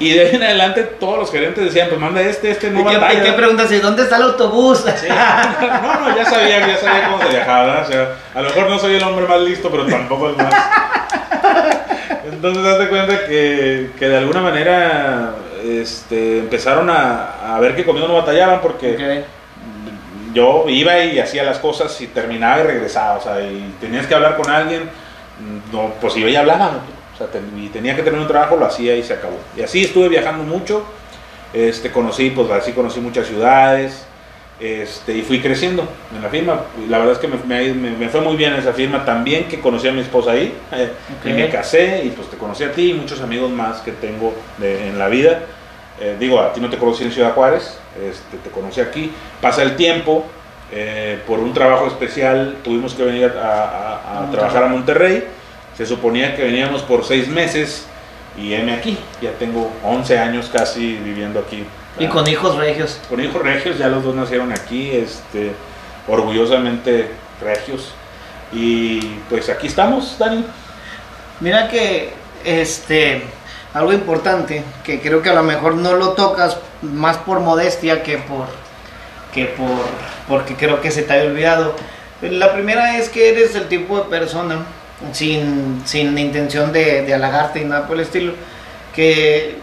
Y 0.00 0.14
de 0.14 0.20
ahí 0.20 0.34
en 0.34 0.42
adelante 0.42 0.82
todos 0.82 1.18
los 1.18 1.30
gerentes 1.30 1.64
decían, 1.64 1.88
pues 1.88 2.00
manda 2.00 2.20
este, 2.22 2.50
este 2.50 2.70
no 2.70 2.80
¿Y 2.80 2.84
qué, 2.84 2.96
batalla". 2.96 3.20
y 3.20 3.22
qué 3.24 3.32
preguntas? 3.32 3.70
¿Y 3.70 3.78
dónde 3.78 4.02
está 4.02 4.16
el 4.16 4.22
autobús? 4.22 4.84
Sí. 4.96 5.06
No, 5.82 6.00
no, 6.00 6.16
ya 6.16 6.24
sabía, 6.24 6.66
ya 6.66 6.76
sabía 6.78 7.04
cómo 7.10 7.22
se 7.22 7.28
viajaba, 7.28 7.66
¿verdad? 7.66 7.88
O 7.88 7.92
sea, 7.92 8.08
a 8.34 8.42
lo 8.42 8.48
mejor 8.48 8.70
no 8.70 8.78
soy 8.78 8.94
el 8.94 9.02
hombre 9.02 9.26
más 9.26 9.40
listo, 9.40 9.70
pero 9.70 9.86
tampoco 9.86 10.30
el 10.30 10.36
más. 10.36 10.54
Entonces, 12.32 12.64
hazte 12.64 12.88
cuenta 12.88 13.26
que, 13.26 13.90
que 13.98 14.08
de 14.08 14.16
alguna 14.18 14.40
manera 14.40 15.34
este, 15.64 16.38
empezaron 16.38 16.88
a, 16.90 17.54
a 17.54 17.60
ver 17.60 17.76
que 17.76 17.84
conmigo 17.84 18.08
no 18.08 18.14
batallaban 18.14 18.60
porque 18.60 19.24
yo 20.32 20.64
iba 20.68 20.98
y 21.00 21.18
hacía 21.18 21.42
las 21.42 21.58
cosas 21.58 22.00
y 22.00 22.06
terminaba 22.06 22.60
y 22.60 22.64
regresaba, 22.64 23.18
o 23.18 23.20
sea, 23.20 23.40
y 23.40 23.74
tenías 23.80 24.06
que 24.06 24.14
hablar 24.14 24.36
con 24.36 24.50
alguien, 24.50 24.88
no, 25.72 25.92
pues 26.00 26.16
iba 26.16 26.30
y 26.30 26.36
hablaba, 26.36 26.72
sea, 27.28 27.40
y 27.56 27.68
tenía 27.68 27.94
que 27.96 28.02
tener 28.02 28.18
un 28.20 28.26
trabajo, 28.28 28.56
lo 28.56 28.66
hacía 28.66 28.96
y 28.96 29.02
se 29.02 29.14
acabó. 29.14 29.38
Y 29.56 29.62
así 29.62 29.82
estuve 29.84 30.08
viajando 30.08 30.44
mucho, 30.44 30.84
este, 31.52 31.90
conocí, 31.90 32.30
pues 32.30 32.50
así 32.50 32.72
conocí 32.72 33.00
muchas 33.00 33.26
ciudades, 33.26 34.06
este, 34.60 35.14
y 35.14 35.22
fui 35.22 35.40
creciendo 35.40 35.88
en 36.14 36.22
la 36.22 36.28
firma. 36.28 36.60
La 36.88 36.98
verdad 36.98 37.14
es 37.14 37.18
que 37.18 37.28
me, 37.28 37.36
me- 37.72 37.90
me- 37.96 38.08
fue 38.10 38.20
muy 38.20 38.36
bien 38.36 38.52
esa 38.54 38.72
firma, 38.72 39.04
también 39.04 39.44
que 39.48 39.58
conocí 39.60 39.88
a 39.88 39.92
mi 39.92 40.00
esposa 40.00 40.32
ahí, 40.32 40.54
eh, 40.72 40.90
Ok. 41.20 41.26
y 41.30 41.32
me 41.32 41.48
casé, 41.48 42.02
y 42.04 42.10
pues 42.10 42.28
te 42.28 42.36
conocí 42.36 42.64
a 42.64 42.72
ti 42.72 42.90
y 42.90 42.94
muchos 42.94 43.20
amigos 43.22 43.50
más 43.50 43.80
que 43.80 43.92
tengo 43.92 44.34
de- 44.58 44.88
en 44.88 44.98
la 44.98 45.08
vida. 45.08 45.40
Eh, 45.98 46.16
digo, 46.18 46.40
a 46.40 46.52
ti 46.52 46.60
no 46.60 46.68
te 46.70 46.76
conocí 46.78 47.04
en 47.04 47.12
Ciudad 47.12 47.32
Juárez, 47.34 47.78
este, 48.02 48.36
te 48.38 48.50
conocí 48.50 48.80
aquí. 48.80 49.10
Pasa 49.40 49.62
el 49.62 49.76
tiempo, 49.76 50.24
eh, 50.72 51.18
por 51.26 51.38
un 51.40 51.52
trabajo 51.52 51.86
especial 51.86 52.56
tuvimos 52.62 52.94
que 52.94 53.02
venir 53.02 53.32
a, 53.36 53.52
a- 53.52 54.24
a 54.24 54.30
trabajar 54.30 54.62
a 54.64 54.66
Monterrey. 54.68 55.24
Se 55.80 55.86
suponía 55.86 56.36
que 56.36 56.42
veníamos 56.42 56.82
por 56.82 57.06
seis 57.06 57.26
meses 57.26 57.86
y 58.36 58.52
heme 58.52 58.74
aquí. 58.74 58.98
Ya 59.22 59.32
tengo 59.38 59.72
11 59.82 60.18
años 60.18 60.50
casi 60.52 60.96
viviendo 60.96 61.40
aquí. 61.40 61.64
Y 61.98 62.06
con 62.08 62.28
hijos 62.28 62.56
regios. 62.56 63.00
Con 63.08 63.18
hijos 63.24 63.40
regios, 63.40 63.78
ya 63.78 63.88
los 63.88 64.04
dos 64.04 64.14
nacieron 64.14 64.52
aquí, 64.52 64.90
este, 64.90 65.52
orgullosamente 66.06 67.08
regios. 67.40 67.92
Y 68.52 69.00
pues 69.30 69.48
aquí 69.48 69.68
estamos, 69.68 70.18
Dani. 70.18 70.44
Mira 71.40 71.68
que 71.68 72.12
este 72.44 73.22
algo 73.72 73.94
importante 73.94 74.62
que 74.84 75.00
creo 75.00 75.22
que 75.22 75.30
a 75.30 75.34
lo 75.34 75.44
mejor 75.44 75.76
no 75.76 75.94
lo 75.94 76.10
tocas 76.10 76.58
más 76.82 77.16
por 77.16 77.40
modestia 77.40 78.02
que 78.02 78.18
por 78.18 78.48
que 79.32 79.46
por 79.46 79.86
porque 80.28 80.56
creo 80.56 80.82
que 80.82 80.90
se 80.90 81.04
te 81.04 81.14
había 81.14 81.30
olvidado. 81.30 81.74
La 82.20 82.52
primera 82.52 82.98
es 82.98 83.08
que 83.08 83.30
eres 83.30 83.54
el 83.54 83.66
tipo 83.68 83.96
de 83.96 84.10
persona 84.10 84.66
sin, 85.12 85.82
sin 85.84 86.16
intención 86.18 86.72
de, 86.72 87.02
de 87.02 87.14
halagarte 87.14 87.60
y 87.60 87.64
nada 87.64 87.86
por 87.86 87.96
el 87.96 88.02
estilo 88.02 88.34
que, 88.94 89.56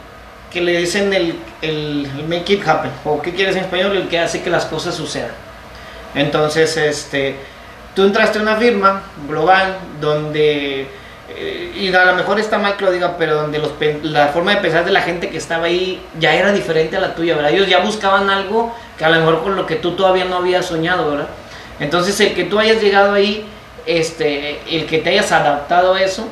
que 0.52 0.62
le 0.62 0.78
dicen 0.78 1.14
el, 1.14 1.36
el, 1.62 2.10
el 2.18 2.28
make 2.28 2.54
it 2.54 2.68
happen 2.68 2.92
o 3.06 3.22
qué 3.22 3.34
quieres 3.34 3.56
en 3.56 3.64
español 3.64 3.96
el 3.96 4.08
que 4.08 4.20
hace 4.20 4.42
que 4.42 4.50
las 4.50 4.66
cosas 4.66 4.96
sucedan. 4.96 5.32
Entonces, 6.16 6.76
este, 6.78 7.36
tú 7.96 8.04
entraste 8.04 8.40
a 8.40 8.42
una 8.42 8.56
firma 8.56 9.04
global 9.28 9.78
donde, 10.02 10.88
eh, 11.30 11.74
y 11.76 11.94
a 11.94 12.06
lo 12.06 12.16
mejor 12.16 12.40
está 12.40 12.58
mal 12.58 12.76
que 12.78 12.86
lo 12.86 12.92
diga, 12.92 13.18
pero 13.18 13.36
donde 13.36 13.60
los, 13.60 13.74
la 14.04 14.30
forma 14.30 14.56
de 14.56 14.62
pensar 14.62 14.86
de 14.86 14.92
la 14.92 15.02
gente 15.02 15.30
que 15.30 15.38
estaba 15.38 15.66
ahí 15.66 16.02
ya 16.20 16.34
era 16.34 16.52
diferente 16.52 16.98
a 16.98 17.02
la 17.02 17.14
tuya, 17.14 17.36
¿verdad? 17.36 17.52
Ellos 17.52 17.68
ya 17.68 17.80
buscaban 17.80 18.30
algo 18.30 18.74
que 18.98 19.06
a 19.06 19.10
lo 19.10 19.20
mejor 19.20 19.44
con 19.44 19.56
lo 19.56 19.66
que 19.68 19.76
tú 19.76 19.92
todavía 19.92 20.26
no 20.26 20.38
habías 20.38 20.66
soñado, 20.66 21.12
¿verdad? 21.12 21.28
Entonces, 21.80 22.20
el 22.22 22.34
que 22.34 22.46
tú 22.46 22.58
hayas 22.58 22.82
llegado 22.82 23.14
ahí, 23.14 23.46
este, 23.88 24.60
el 24.70 24.86
que 24.86 25.00
te 25.00 25.10
hayas 25.10 25.32
adaptado 25.32 25.96
a 25.96 26.02
eso, 26.02 26.28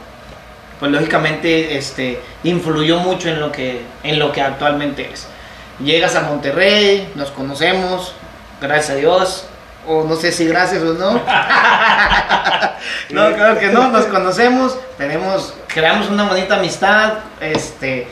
pues 0.80 0.91
lógicamente 0.91 1.78
este, 1.78 2.20
influyó 2.43 2.99
mucho 2.99 3.30
en 3.30 3.39
lo, 3.39 3.51
que, 3.51 3.82
en 4.03 4.20
lo 4.20 4.32
que 4.32 4.41
actualmente 4.41 5.10
es. 5.12 5.28
Llegas 5.80 6.16
a 6.16 6.22
Monterrey, 6.22 7.12
nos 7.16 7.32
conocemos, 7.32 8.14
gracias 8.62 8.91
a 8.91 8.95
Dios, 8.95 9.45
o 9.88 10.03
no 10.03 10.16
sé 10.16 10.32
si 10.32 10.45
gracias 10.47 10.82
o 10.84 10.93
no. 10.93 11.14
no, 13.10 13.36
claro 13.36 13.60
que 13.60 13.68
no, 13.68 13.89
nos 13.89 14.06
conocemos, 14.06 14.78
tenemos, 14.97 15.53
creamos 15.68 16.10
una 16.10 16.24
bonita 16.26 16.56
amistad, 16.56 17.14
este, 17.39 18.08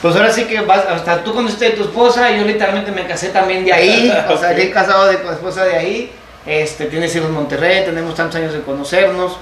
pues 0.00 0.16
ahora 0.16 0.32
sí 0.32 0.44
que 0.44 0.60
vas, 0.60 0.84
hasta 0.86 1.24
tú 1.24 1.34
conociste 1.34 1.68
a 1.68 1.74
tu 1.74 1.82
esposa, 1.82 2.30
yo 2.30 2.44
literalmente 2.44 2.92
me 2.92 3.06
casé 3.06 3.28
también 3.28 3.64
de 3.64 3.72
ahí, 3.72 4.14
o 4.28 4.36
sea, 4.36 4.52
yo 4.52 4.62
he 4.62 4.70
casado 4.70 5.06
de, 5.06 5.20
con 5.20 5.32
esposa 5.32 5.64
de 5.64 5.76
ahí, 5.76 6.12
este, 6.46 6.86
tienes 6.86 7.14
hijos 7.16 7.28
en 7.28 7.34
Monterrey, 7.34 7.84
tenemos 7.84 8.14
tantos 8.14 8.36
años 8.36 8.52
de 8.52 8.60
conocernos. 8.60 9.38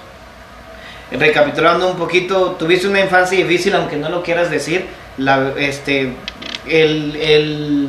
Recapitulando 1.11 1.91
un 1.91 1.97
poquito, 1.97 2.53
tuviste 2.53 2.89
una 2.89 3.01
infancia 3.01 3.37
difícil, 3.37 3.75
aunque 3.75 3.97
no 3.97 4.09
lo 4.09 4.23
quieras 4.23 4.51
decir, 4.51 4.87
este, 5.59 6.15
el, 6.67 7.17
el 7.17 7.89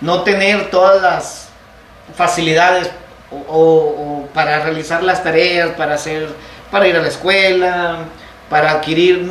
no 0.00 0.22
tener 0.22 0.70
todas 0.70 1.02
las 1.02 1.48
facilidades 2.14 2.90
o, 3.30 4.28
para 4.34 4.62
realizar 4.62 5.02
las 5.02 5.24
tareas, 5.24 5.70
para 5.70 5.94
hacer, 5.94 6.28
para 6.70 6.86
ir 6.86 6.96
a 6.96 7.02
la 7.02 7.08
escuela, 7.08 7.98
para 8.48 8.72
adquirir, 8.72 9.28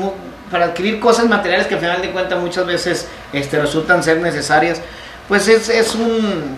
para 0.52 0.66
adquirir 0.66 1.00
cosas 1.00 1.28
materiales 1.28 1.68
que 1.68 1.76
al 1.76 1.80
final 1.80 2.02
de 2.02 2.12
cuentas 2.12 2.40
muchas 2.40 2.66
veces 2.66 3.08
este, 3.32 3.60
resultan 3.60 4.04
ser 4.04 4.18
necesarias, 4.18 4.82
pues 5.28 5.48
es, 5.48 5.70
es 5.70 5.96
un 5.96 6.58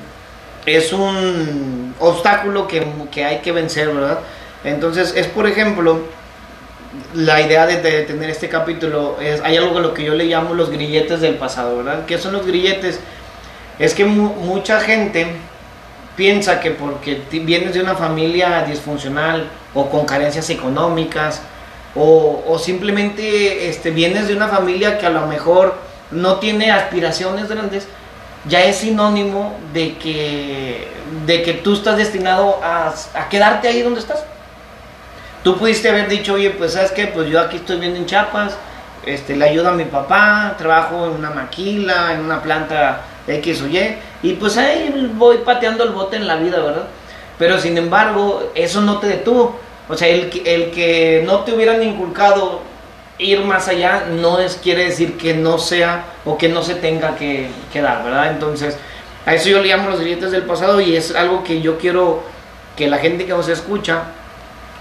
es 0.65 0.93
un 0.93 1.80
obstáculo 2.01 2.67
que, 2.67 2.85
que 3.11 3.23
hay 3.23 3.37
que 3.39 3.51
vencer, 3.51 3.89
¿verdad? 3.89 4.19
Entonces 4.63 5.13
es 5.15 5.27
por 5.27 5.47
ejemplo 5.47 6.01
la 7.13 7.39
idea 7.41 7.65
de, 7.65 7.77
tener 8.03 8.29
este 8.29 8.49
capítulo 8.49 9.17
es 9.21 9.41
hay 9.41 9.55
algo 9.57 9.79
lo 9.79 9.93
que 9.93 10.03
yo 10.03 10.13
le 10.13 10.25
llamo 10.25 10.53
los 10.53 10.69
grilletes 10.69 11.21
del 11.21 11.35
pasado, 11.35 11.77
¿verdad? 11.77 12.05
¿Qué 12.05 12.17
son 12.17 12.33
los 12.33 12.45
grilletes? 12.45 12.99
Es 13.79 13.93
que 13.93 14.03
mu- 14.05 14.33
mucha 14.33 14.79
gente 14.81 15.27
piensa 16.17 16.59
que 16.59 16.71
porque 16.71 17.21
vienes 17.31 17.73
de 17.73 17.81
una 17.81 17.95
familia 17.95 18.63
disfuncional 18.63 19.47
o 19.73 19.89
con 19.89 20.05
carencias 20.05 20.49
económicas 20.49 21.41
o, 21.95 22.43
o 22.47 22.59
simplemente 22.59 23.69
este, 23.69 23.91
vienes 23.91 24.27
de 24.27 24.35
una 24.35 24.47
familia 24.49 24.97
que 24.97 25.05
a 25.05 25.09
lo 25.09 25.25
mejor 25.27 25.75
no 26.11 26.35
tiene 26.39 26.71
aspiraciones 26.71 27.47
grandes, 27.47 27.87
ya 28.45 28.63
es 28.63 28.77
sinónimo 28.77 29.57
de 29.73 29.95
que, 29.97 30.87
de 31.25 31.43
que 31.43 31.53
tú 31.53 31.73
estás 31.73 31.97
destinado 31.97 32.59
a, 32.63 32.93
a 33.13 33.29
quedarte 33.29 33.67
ahí 33.67 33.81
donde 33.81 33.99
estás. 33.99 34.23
Tú 35.43 35.57
pudiste 35.57 35.89
haber 35.89 36.07
dicho, 36.07 36.33
oye, 36.33 36.51
pues 36.51 36.73
sabes 36.73 36.91
qué, 36.91 37.07
pues 37.07 37.29
yo 37.29 37.39
aquí 37.39 37.57
estoy 37.57 37.79
viendo 37.79 37.97
en 37.97 38.05
Chiapas, 38.05 38.55
este, 39.05 39.35
le 39.35 39.45
ayudo 39.49 39.69
a 39.69 39.73
mi 39.73 39.85
papá, 39.85 40.53
trabajo 40.57 41.05
en 41.07 41.11
una 41.13 41.31
maquila, 41.31 42.13
en 42.13 42.19
una 42.21 42.41
planta 42.43 43.01
X 43.27 43.61
o 43.63 43.67
Y, 43.67 43.95
y 44.23 44.33
pues 44.33 44.57
ahí 44.57 45.11
voy 45.15 45.37
pateando 45.39 45.83
el 45.83 45.91
bote 45.91 46.15
en 46.17 46.27
la 46.27 46.35
vida, 46.35 46.59
¿verdad? 46.59 46.85
Pero 47.39 47.59
sin 47.59 47.75
embargo, 47.77 48.51
eso 48.53 48.81
no 48.81 48.99
te 48.99 49.07
detuvo. 49.07 49.59
O 49.89 49.97
sea, 49.97 50.07
el, 50.09 50.29
que- 50.29 50.53
el 50.55 50.69
que 50.71 51.23
no 51.25 51.39
te 51.39 51.53
hubieran 51.53 51.81
inculcado 51.81 52.61
ir 53.21 53.41
más 53.41 53.67
allá 53.67 54.07
no 54.09 54.39
es 54.39 54.55
quiere 54.55 54.85
decir 54.85 55.17
que 55.17 55.33
no 55.33 55.59
sea 55.59 56.05
o 56.25 56.37
que 56.37 56.49
no 56.49 56.63
se 56.63 56.75
tenga 56.75 57.15
que, 57.15 57.49
que 57.71 57.81
dar, 57.81 58.03
¿verdad? 58.03 58.31
Entonces, 58.31 58.75
a 59.25 59.35
eso 59.35 59.49
yo 59.49 59.61
le 59.61 59.69
llamo 59.69 59.89
los 59.89 59.99
grilletes 59.99 60.31
del 60.31 60.43
pasado 60.43 60.81
y 60.81 60.95
es 60.95 61.13
algo 61.15 61.43
que 61.43 61.61
yo 61.61 61.77
quiero 61.77 62.23
que 62.75 62.87
la 62.87 62.97
gente 62.97 63.25
que 63.25 63.33
nos 63.33 63.47
escucha 63.47 64.05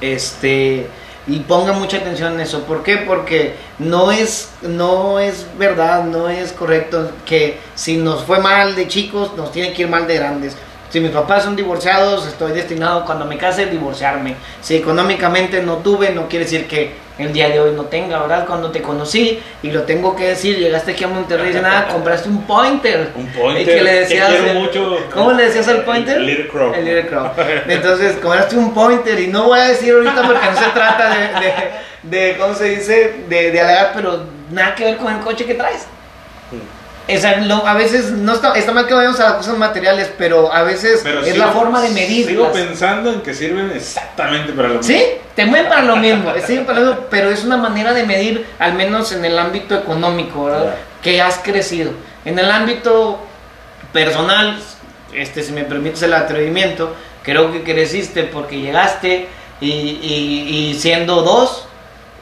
este 0.01 0.89
y 1.27 1.41
ponga 1.41 1.73
mucha 1.73 1.99
atención 1.99 2.35
en 2.35 2.41
eso. 2.41 2.63
¿Por 2.65 2.83
qué? 2.83 2.97
Porque 2.97 3.55
no 3.79 4.11
es, 4.11 4.51
no 4.63 5.19
es 5.19 5.47
verdad, 5.59 6.05
no 6.05 6.29
es 6.29 6.53
correcto 6.53 7.11
que 7.27 7.59
si 7.75 7.99
nos 7.99 8.25
fue 8.25 8.41
mal 8.41 8.75
de 8.75 8.89
chicos, 8.89 9.37
nos 9.37 9.53
tiene 9.53 9.73
que 9.73 9.83
ir 9.83 9.89
mal 9.89 10.07
de 10.07 10.17
grandes. 10.17 10.57
Si 10.89 10.99
mis 10.99 11.13
papás 11.13 11.45
son 11.45 11.55
divorciados, 11.55 12.27
estoy 12.27 12.53
destinado 12.53 13.05
cuando 13.05 13.25
me 13.25 13.37
case 13.37 13.63
a 13.63 13.67
divorciarme. 13.67 14.35
Si 14.61 14.75
económicamente 14.75 15.63
no 15.63 15.77
tuve, 15.77 16.11
no 16.11 16.27
quiere 16.29 16.47
decir 16.47 16.67
que 16.67 16.93
el 17.23 17.33
día 17.33 17.49
de 17.49 17.61
hoy 17.61 17.73
no 17.75 17.85
tenga, 17.85 18.19
¿verdad? 18.21 18.47
Cuando 18.47 18.71
te 18.71 18.83
conocí, 18.83 19.43
y 19.63 19.71
lo 19.71 19.83
tengo 19.83 20.15
que 20.17 20.29
decir, 20.29 20.59
llegaste 20.59 20.93
aquí 20.93 21.05
a 21.05 21.09
Monterrey 21.09 21.51
y 21.57 21.61
nada, 21.61 21.89
compraste 21.93 22.29
un 22.29 22.47
pointer. 22.47 23.11
Un 23.15 23.27
pointer. 23.29 23.63
Y 23.63 23.65
que 23.65 23.83
le 23.83 23.95
decías, 24.01 24.29
quiero 24.29 24.47
el- 24.47 24.59
mucho. 24.59 24.99
¿Cómo 25.13 25.33
le 25.33 25.45
decías 25.45 25.69
al 25.69 25.85
pointer? 25.85 26.17
El 26.19 26.27
Little 26.27 26.49
Crow. 26.49 26.75
El 26.75 26.85
Little 26.85 27.07
Crow. 27.07 27.31
Entonces, 27.69 28.17
compraste 28.17 28.57
un 28.57 28.73
pointer 28.75 29.19
y 29.21 29.27
no 29.27 29.45
voy 29.45 29.61
a 29.61 29.69
decir 29.69 29.93
ahorita 29.93 30.23
porque 30.27 30.47
no 30.47 30.59
se 30.59 30.71
trata 30.71 31.11
de, 31.15 31.21
de, 32.09 32.29
de, 32.33 32.37
¿cómo 32.39 32.55
se 32.55 32.65
dice? 32.65 33.15
De, 33.29 33.51
de 33.51 33.63
pero 33.95 34.25
nada 34.51 34.75
que 34.75 34.85
ver 34.85 34.97
con 34.97 35.13
el 35.13 35.21
coche 35.21 35.45
que 35.45 35.55
traes. 35.55 35.87
O 37.17 37.21
sea, 37.21 37.37
lo- 37.39 37.67
a 37.67 37.75
veces 37.75 38.11
no 38.13 38.33
está, 38.35 38.55
está 38.55 38.73
mal 38.73 38.87
que 38.87 38.95
vayamos 38.95 39.19
a 39.21 39.25
las 39.25 39.33
cosas 39.35 39.57
materiales, 39.57 40.11
pero 40.19 40.53
a 40.53 40.63
veces 40.63 41.01
Pero 41.03 41.21
es 41.21 41.35
sigo- 41.35 41.39
la 41.47 41.53
forma 41.53 41.81
de 41.81 41.91
medir. 41.91 42.27
Sigo 42.27 42.51
pensando 42.53 43.13
en 43.13 43.21
que 43.23 43.35
sirven 43.35 43.71
exactamente 43.75 44.53
para 44.53 44.69
lo 44.69 44.75
mismo. 44.79 44.87
Sí, 44.93 45.03
te 45.35 45.47
mueven 45.47 45.69
para 45.69 45.83
lo 45.83 45.97
mismo, 45.97 46.33
para 46.67 46.99
pero 47.11 47.31
es 47.31 47.45
una 47.45 47.57
manera 47.57 47.93
de 47.93 48.05
medir, 48.05 48.47
al 48.59 48.75
menos 48.75 49.13
en 49.13 49.25
el 49.25 49.39
ámbito 49.39 49.75
económico, 49.75 50.45
¿verdad? 50.47 50.75
que 51.03 51.21
has 51.23 51.39
crecido. 51.39 51.93
En 52.25 52.39
el 52.39 52.51
ámbito 52.51 53.19
personal, 53.93 54.59
este, 55.13 55.43
si 55.43 55.53
me 55.53 55.65
permites 55.65 56.03
el 56.03 56.13
atrevimiento, 56.15 56.95
creo 57.23 57.53
que 57.53 57.63
creciste 57.63 58.25
porque 58.25 58.61
llegaste 58.61 59.29
y, 59.61 59.71
y- 59.71 60.71
y 60.71 60.75
siendo 60.79 61.23
dos 61.23 61.67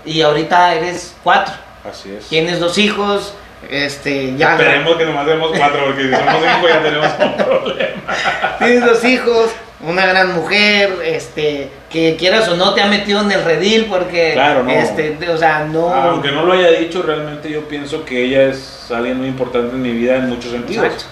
y 0.05 0.23
ahorita 0.23 0.75
eres 0.75 1.15
cuatro. 1.23 1.55
Así 1.89 2.13
es. 2.13 2.27
Tienes 2.29 2.61
dos 2.61 2.79
hijos, 2.79 3.35
este, 3.71 4.37
ya 4.37 4.53
Esperemos 4.53 4.97
que 4.97 5.05
nomás 5.05 5.27
demos 5.27 5.51
cuatro, 5.57 5.85
porque 5.87 6.03
si 6.05 6.11
somos 6.11 6.35
cinco 6.43 6.69
ya 6.69 6.83
tenemos 6.83 7.09
un 7.19 7.37
problema. 7.45 8.15
tienes 8.59 8.85
dos 8.85 9.05
hijos, 9.05 9.51
una 9.81 10.07
gran 10.07 10.35
mujer, 10.35 10.91
este, 11.05 11.69
que 11.91 12.17
quieras 12.17 12.49
o 12.49 12.57
no 12.57 12.75
te 12.75 12.83
ha 12.83 12.87
metido 12.87 13.21
en 13.21 13.33
el 13.33 13.45
redil 13.45 13.87
porque, 13.89 14.33
Claro, 14.35 14.63
no. 14.63 14.71
este, 14.71 15.17
o 15.29 15.37
sea, 15.37 15.65
no. 15.65 15.93
Aunque 15.93 16.31
no 16.33 16.45
lo 16.45 16.53
haya 16.53 16.71
dicho, 16.73 17.03
realmente 17.03 17.51
yo 17.51 17.63
pienso 17.69 18.05
que 18.05 18.25
ella 18.25 18.45
es 18.45 18.91
alguien 18.91 19.19
muy 19.19 19.29
importante 19.29 19.75
en 19.75 19.83
mi 19.83 19.93
vida 19.93 20.17
en 20.17 20.29
muchos 20.29 20.51
sentidos. 20.53 20.87
Exacto. 20.87 21.05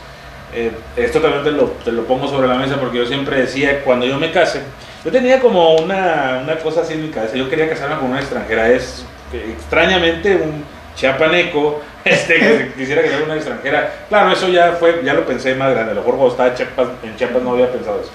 Eh, 0.55 0.71
esto 0.97 1.21
también 1.21 1.45
te 1.45 1.51
lo, 1.51 1.65
te 1.85 1.93
lo 1.93 2.05
pongo 2.05 2.29
sobre 2.29 2.49
la 2.49 2.55
mesa 2.55 2.77
porque 2.81 2.99
yo 2.99 3.07
siempre 3.07 3.41
decía, 3.41 3.83
cuando 3.85 4.07
yo 4.07 4.17
me 4.19 4.31
case, 4.31 4.63
yo 5.05 5.11
tenía 5.13 5.39
como 5.41 5.75
una, 5.77 6.41
una 6.43 6.57
cosa 6.57 6.81
así 6.81 6.95
en 6.95 7.03
mi 7.03 7.09
cabeza, 7.11 7.37
yo 7.37 7.51
quería 7.51 7.69
casarme 7.69 7.97
con 7.97 8.11
una 8.11 8.21
extranjera, 8.21 8.71
es 8.71 9.05
eh, 9.35 9.53
extrañamente 9.55 10.35
un 10.37 10.65
chiapaneco, 10.95 11.83
este, 12.07 12.39
que 12.39 12.73
quisiera 12.77 13.03
casarme 13.03 13.23
con 13.23 13.31
una 13.31 13.37
extranjera. 13.37 13.95
Claro, 14.09 14.33
eso 14.33 14.49
ya 14.49 14.73
fue, 14.73 15.01
ya 15.05 15.15
lo 15.15 15.27
pensé 15.27 15.55
más 15.55 15.73
grande, 15.73 15.93
a 15.93 15.95
lo 15.95 16.01
mejor 16.01 16.17
cuando 16.17 16.33
estaba 16.33 16.49
en 16.51 16.55
Chiapas, 16.55 16.89
en 17.03 17.17
Chiapas 17.17 17.43
no 17.43 17.51
había 17.53 17.71
pensado 17.71 18.01
eso. 18.01 18.11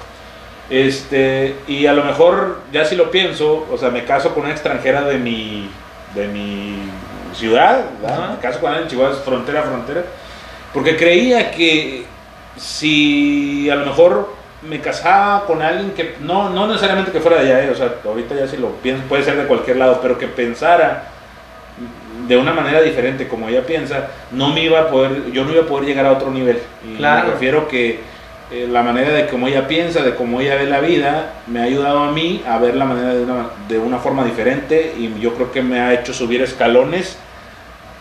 Este, 0.69 1.55
y 1.67 1.85
a 1.85 1.93
lo 1.93 2.03
mejor, 2.03 2.59
ya 2.71 2.85
si 2.85 2.95
lo 2.95 3.11
pienso, 3.11 3.67
o 3.69 3.77
sea, 3.77 3.89
me 3.89 4.05
caso 4.05 4.33
con 4.33 4.43
una 4.43 4.53
extranjera 4.53 5.01
de 5.01 5.17
mi, 5.17 5.69
de 6.15 6.27
mi 6.27 6.89
ciudad, 7.35 7.83
me 8.01 8.39
caso 8.41 8.61
con 8.61 8.69
alguien 8.69 8.83
en 8.83 8.89
Chihuahua, 8.89 9.13
es 9.13 9.23
frontera 9.23 9.59
a 9.59 9.63
frontera, 9.63 10.03
porque 10.73 10.95
creía 10.95 11.51
que 11.51 12.05
si 12.55 13.69
a 13.69 13.75
lo 13.75 13.85
mejor 13.85 14.33
me 14.61 14.79
casaba 14.79 15.45
con 15.45 15.61
alguien 15.61 15.91
que, 15.91 16.15
no, 16.21 16.49
no 16.49 16.67
necesariamente 16.67 17.11
que 17.11 17.19
fuera 17.19 17.41
de 17.41 17.51
allá, 17.51 17.65
eh, 17.65 17.71
o 17.71 17.75
sea, 17.75 17.95
ahorita 18.05 18.35
ya 18.35 18.47
si 18.47 18.57
lo 18.57 18.69
pienso, 18.75 19.03
puede 19.09 19.23
ser 19.23 19.35
de 19.35 19.47
cualquier 19.47 19.77
lado, 19.77 19.99
pero 20.01 20.17
que 20.17 20.27
pensara 20.27 21.10
de 22.31 22.37
una 22.37 22.53
manera 22.53 22.81
diferente 22.81 23.27
como 23.27 23.49
ella 23.49 23.65
piensa, 23.65 24.07
no 24.31 24.49
me 24.53 24.63
iba 24.63 24.79
a 24.79 24.87
poder, 24.89 25.31
yo 25.33 25.43
no 25.43 25.51
iba 25.51 25.63
a 25.63 25.65
poder 25.67 25.85
llegar 25.85 26.05
a 26.05 26.13
otro 26.13 26.31
nivel. 26.31 26.59
Y 26.89 26.95
Claro. 26.95 27.27
me 27.27 27.33
refiero 27.33 27.67
que 27.67 27.99
eh, 28.51 28.67
la 28.71 28.81
manera 28.83 29.09
de 29.11 29.27
cómo 29.27 29.47
ella 29.49 29.67
piensa, 29.67 30.01
de 30.01 30.15
cómo 30.15 30.39
ella 30.39 30.55
ve 30.55 30.65
la 30.65 30.79
vida, 30.79 31.33
me 31.47 31.59
ha 31.59 31.63
ayudado 31.63 31.99
a 32.03 32.11
mí 32.11 32.41
a 32.47 32.57
ver 32.57 32.75
la 32.75 32.85
manera 32.85 33.13
de 33.13 33.23
una, 33.23 33.49
de 33.67 33.79
una 33.79 33.97
forma 33.97 34.23
diferente 34.23 34.93
y 34.97 35.19
yo 35.19 35.33
creo 35.33 35.51
que 35.51 35.61
me 35.61 35.79
ha 35.81 35.93
hecho 35.93 36.13
subir 36.13 36.41
escalones 36.41 37.17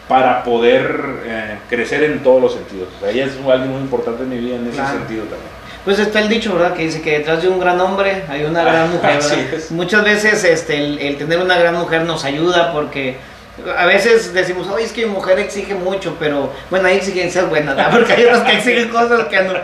para 0.09 0.43
poder 0.45 1.01
eh, 1.25 1.59
crecer 1.69 2.03
en 2.05 2.21
todos 2.23 2.41
los 2.43 2.53
sentidos. 2.55 2.89
O 2.97 3.01
sea, 3.01 3.11
ella 3.11 3.27
es 3.27 3.33
alguien 3.49 3.71
muy 3.73 3.81
importante 3.81 4.23
en 4.23 4.31
mi 4.31 4.39
vida 4.39 4.57
en 4.57 4.67
ese 4.67 4.77
Claro. 4.77 4.99
sentido 4.99 5.23
también. 5.25 5.51
Pues 5.85 5.99
está 5.99 6.21
el 6.21 6.29
dicho, 6.29 6.53
¿verdad? 6.55 6.75
Que 6.75 6.83
dice 6.85 7.01
que 7.01 7.19
detrás 7.19 7.43
de 7.43 7.49
un 7.49 7.59
gran 7.59 7.81
hombre 7.81 8.23
hay 8.29 8.45
una 8.45 8.63
gran 8.63 8.91
mujer, 8.93 9.19
¿verdad? 9.23 9.59
Muchas 9.71 10.05
veces 10.05 10.45
este, 10.45 10.77
el, 10.79 10.99
el 10.99 11.17
tener 11.17 11.39
una 11.41 11.59
gran 11.59 11.75
mujer 11.75 12.03
nos 12.03 12.25
ayuda 12.25 12.73
porque 12.73 13.17
a 13.77 13.87
veces 13.87 14.33
decimos, 14.33 14.69
oye, 14.69 14.85
es 14.85 14.93
que 14.93 15.07
mi 15.07 15.13
mujer 15.13 15.39
exige 15.39 15.75
mucho, 15.75 16.17
pero 16.19 16.53
bueno, 16.71 16.89
hay 16.89 16.97
exigencias 16.97 17.49
buenas. 17.49 17.77
Porque 17.91 18.13
hay 18.13 18.25
otras 18.25 18.43
que 18.43 18.57
exigen 18.57 18.89
cosas 18.93 19.27
que 19.27 19.43
no. 19.43 19.55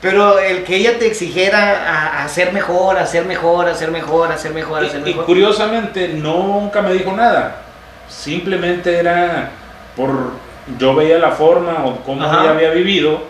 Pero 0.00 0.38
el 0.38 0.64
que 0.64 0.76
ella 0.76 0.98
te 0.98 1.06
exigiera 1.06 1.88
a, 1.88 2.24
a 2.24 2.28
ser 2.28 2.52
mejor, 2.52 2.98
a 2.98 3.06
ser 3.06 3.24
mejor, 3.24 3.68
a 3.68 3.74
ser 3.74 3.90
mejor, 3.90 4.32
a 4.32 4.38
ser 4.38 4.52
mejor, 4.52 4.84
a 4.84 4.88
ser 4.88 5.06
Y, 5.06 5.14
curiosamente 5.14 6.08
nunca 6.08 6.82
me 6.82 6.92
dijo 6.92 7.12
nada. 7.12 7.62
Simplemente 8.08 8.98
era 8.98 9.50
por 9.96 10.32
yo 10.78 10.94
veía 10.94 11.18
la 11.18 11.32
forma 11.32 11.84
o 11.84 11.96
cómo 12.04 12.24
Ajá. 12.24 12.42
ella 12.42 12.50
había 12.50 12.70
vivido 12.70 13.20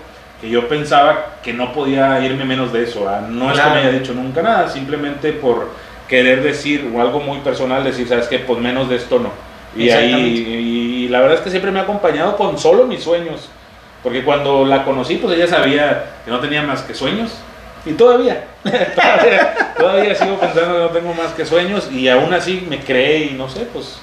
que 0.40 0.50
yo 0.50 0.68
pensaba 0.68 1.36
que 1.42 1.52
no 1.52 1.72
podía 1.72 2.20
irme 2.24 2.44
menos 2.44 2.72
de 2.72 2.84
eso. 2.84 3.08
No 3.28 3.52
es 3.52 3.60
que 3.60 3.70
me 3.70 3.76
haya 3.76 3.92
dicho 3.92 4.12
nunca 4.12 4.42
nada, 4.42 4.68
simplemente 4.68 5.32
por 5.32 5.68
querer 6.08 6.42
decir 6.42 6.90
o 6.94 7.00
algo 7.00 7.20
muy 7.20 7.38
personal, 7.38 7.84
decir, 7.84 8.08
sabes 8.08 8.26
que 8.26 8.40
pues 8.40 8.60
menos 8.60 8.88
de 8.88 8.96
esto 8.96 9.18
no. 9.18 9.30
Y 9.76 9.90
ahí 9.90 11.04
y, 11.04 11.08
la 11.08 11.20
verdad 11.20 11.38
es 11.38 11.42
que 11.42 11.50
siempre 11.50 11.70
me 11.70 11.80
ha 11.80 11.82
acompañado 11.82 12.36
con 12.36 12.58
solo 12.58 12.86
mis 12.86 13.02
sueños. 13.02 13.48
Porque 14.02 14.24
cuando 14.24 14.64
la 14.66 14.84
conocí, 14.84 15.16
pues 15.16 15.36
ella 15.36 15.46
sabía 15.46 16.04
que 16.24 16.30
no 16.30 16.40
tenía 16.40 16.62
más 16.62 16.82
que 16.82 16.94
sueños. 16.94 17.32
Y 17.84 17.92
todavía, 17.92 18.44
todavía, 18.64 19.74
todavía 19.76 20.14
sigo 20.14 20.38
pensando 20.38 20.74
que 20.74 20.80
no 20.80 20.88
tengo 20.88 21.14
más 21.14 21.32
que 21.32 21.44
sueños 21.44 21.90
y 21.90 22.08
aún 22.08 22.32
así 22.32 22.64
me 22.68 22.78
cree 22.78 23.24
y 23.26 23.30
no 23.34 23.48
sé, 23.48 23.66
pues 23.72 23.98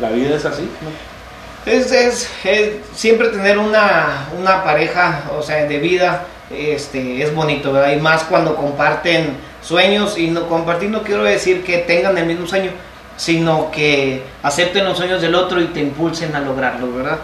la 0.00 0.10
vida 0.10 0.34
es 0.34 0.44
así. 0.44 0.62
¿no? 0.82 1.70
Es, 1.70 1.92
es, 1.92 2.30
es- 2.44 2.72
siempre 2.94 3.28
tener 3.28 3.58
una, 3.58 4.26
una 4.38 4.62
pareja, 4.64 5.22
o 5.36 5.42
sea, 5.42 5.64
de 5.66 5.78
vida, 5.78 6.24
este, 6.50 7.22
es 7.22 7.34
bonito, 7.34 7.72
¿verdad? 7.72 7.92
Y 7.92 8.00
más 8.00 8.24
cuando 8.24 8.56
comparten 8.56 9.36
sueños, 9.62 10.16
y 10.18 10.28
no 10.28 10.48
compartir 10.48 10.90
no 10.90 11.02
quiero 11.02 11.24
decir 11.24 11.64
que 11.64 11.78
tengan 11.78 12.16
el 12.18 12.26
mismo 12.26 12.46
sueño, 12.46 12.70
sino 13.16 13.70
que 13.70 14.22
acepten 14.42 14.84
los 14.84 14.96
sueños 14.98 15.22
del 15.22 15.34
otro 15.34 15.60
y 15.60 15.66
te 15.68 15.80
impulsen 15.80 16.34
a 16.36 16.40
lograrlo, 16.40 16.92
¿verdad? 16.92 17.18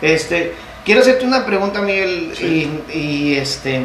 Este, 0.00 0.54
quiero 0.84 1.00
hacerte 1.00 1.24
una 1.26 1.44
pregunta, 1.44 1.80
Miguel, 1.82 2.32
Sí. 2.34 2.70
y, 2.94 2.98
y, 2.98 3.36
este, 3.36 3.82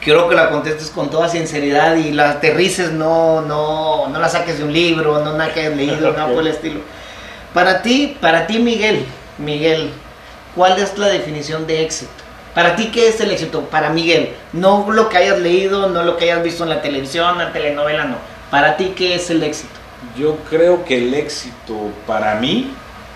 quiero 0.00 0.28
que 0.28 0.34
la 0.34 0.50
contestes 0.50 0.90
con 0.90 1.10
toda 1.10 1.28
sinceridad 1.28 1.96
y 1.96 2.12
la 2.12 2.30
aterrices, 2.30 2.90
no, 2.92 3.40
no, 3.42 4.08
no 4.08 4.18
la 4.18 4.28
saques 4.28 4.58
de 4.58 4.64
un 4.64 4.72
libro, 4.72 5.24
no 5.24 5.32
nada 5.36 5.52
que 5.52 5.60
hayas 5.60 5.76
leído, 5.76 6.12
nada 6.12 6.26
por 6.28 6.40
el 6.42 6.48
estilo. 6.48 6.80
Para 7.54 7.82
ti, 7.82 8.16
para 8.20 8.46
ti 8.46 8.58
Miguel, 8.58 9.04
Miguel, 9.38 9.90
¿cuál 10.56 10.78
es 10.78 10.96
la 10.98 11.08
definición 11.08 11.66
de 11.66 11.82
éxito? 11.82 12.10
Para 12.54 12.76
ti, 12.76 12.90
¿qué 12.92 13.08
es 13.08 13.18
el 13.20 13.30
éxito? 13.30 13.62
Para 13.62 13.88
Miguel, 13.90 14.34
no 14.52 14.86
lo 14.90 15.08
que 15.08 15.16
hayas 15.16 15.38
leído, 15.38 15.88
no 15.88 16.02
lo 16.02 16.16
que 16.18 16.24
hayas 16.30 16.42
visto 16.42 16.64
en 16.64 16.70
la 16.70 16.82
televisión, 16.82 17.32
en 17.40 17.46
la 17.46 17.52
telenovela, 17.52 18.04
no. 18.04 18.16
Para 18.50 18.76
ti, 18.76 18.92
¿qué 18.94 19.14
es 19.14 19.30
el 19.30 19.42
éxito? 19.42 19.70
Yo 20.16 20.36
creo 20.48 20.84
que 20.84 20.98
el 20.98 21.14
éxito 21.14 21.90
para 22.06 22.34
mí 22.36 22.74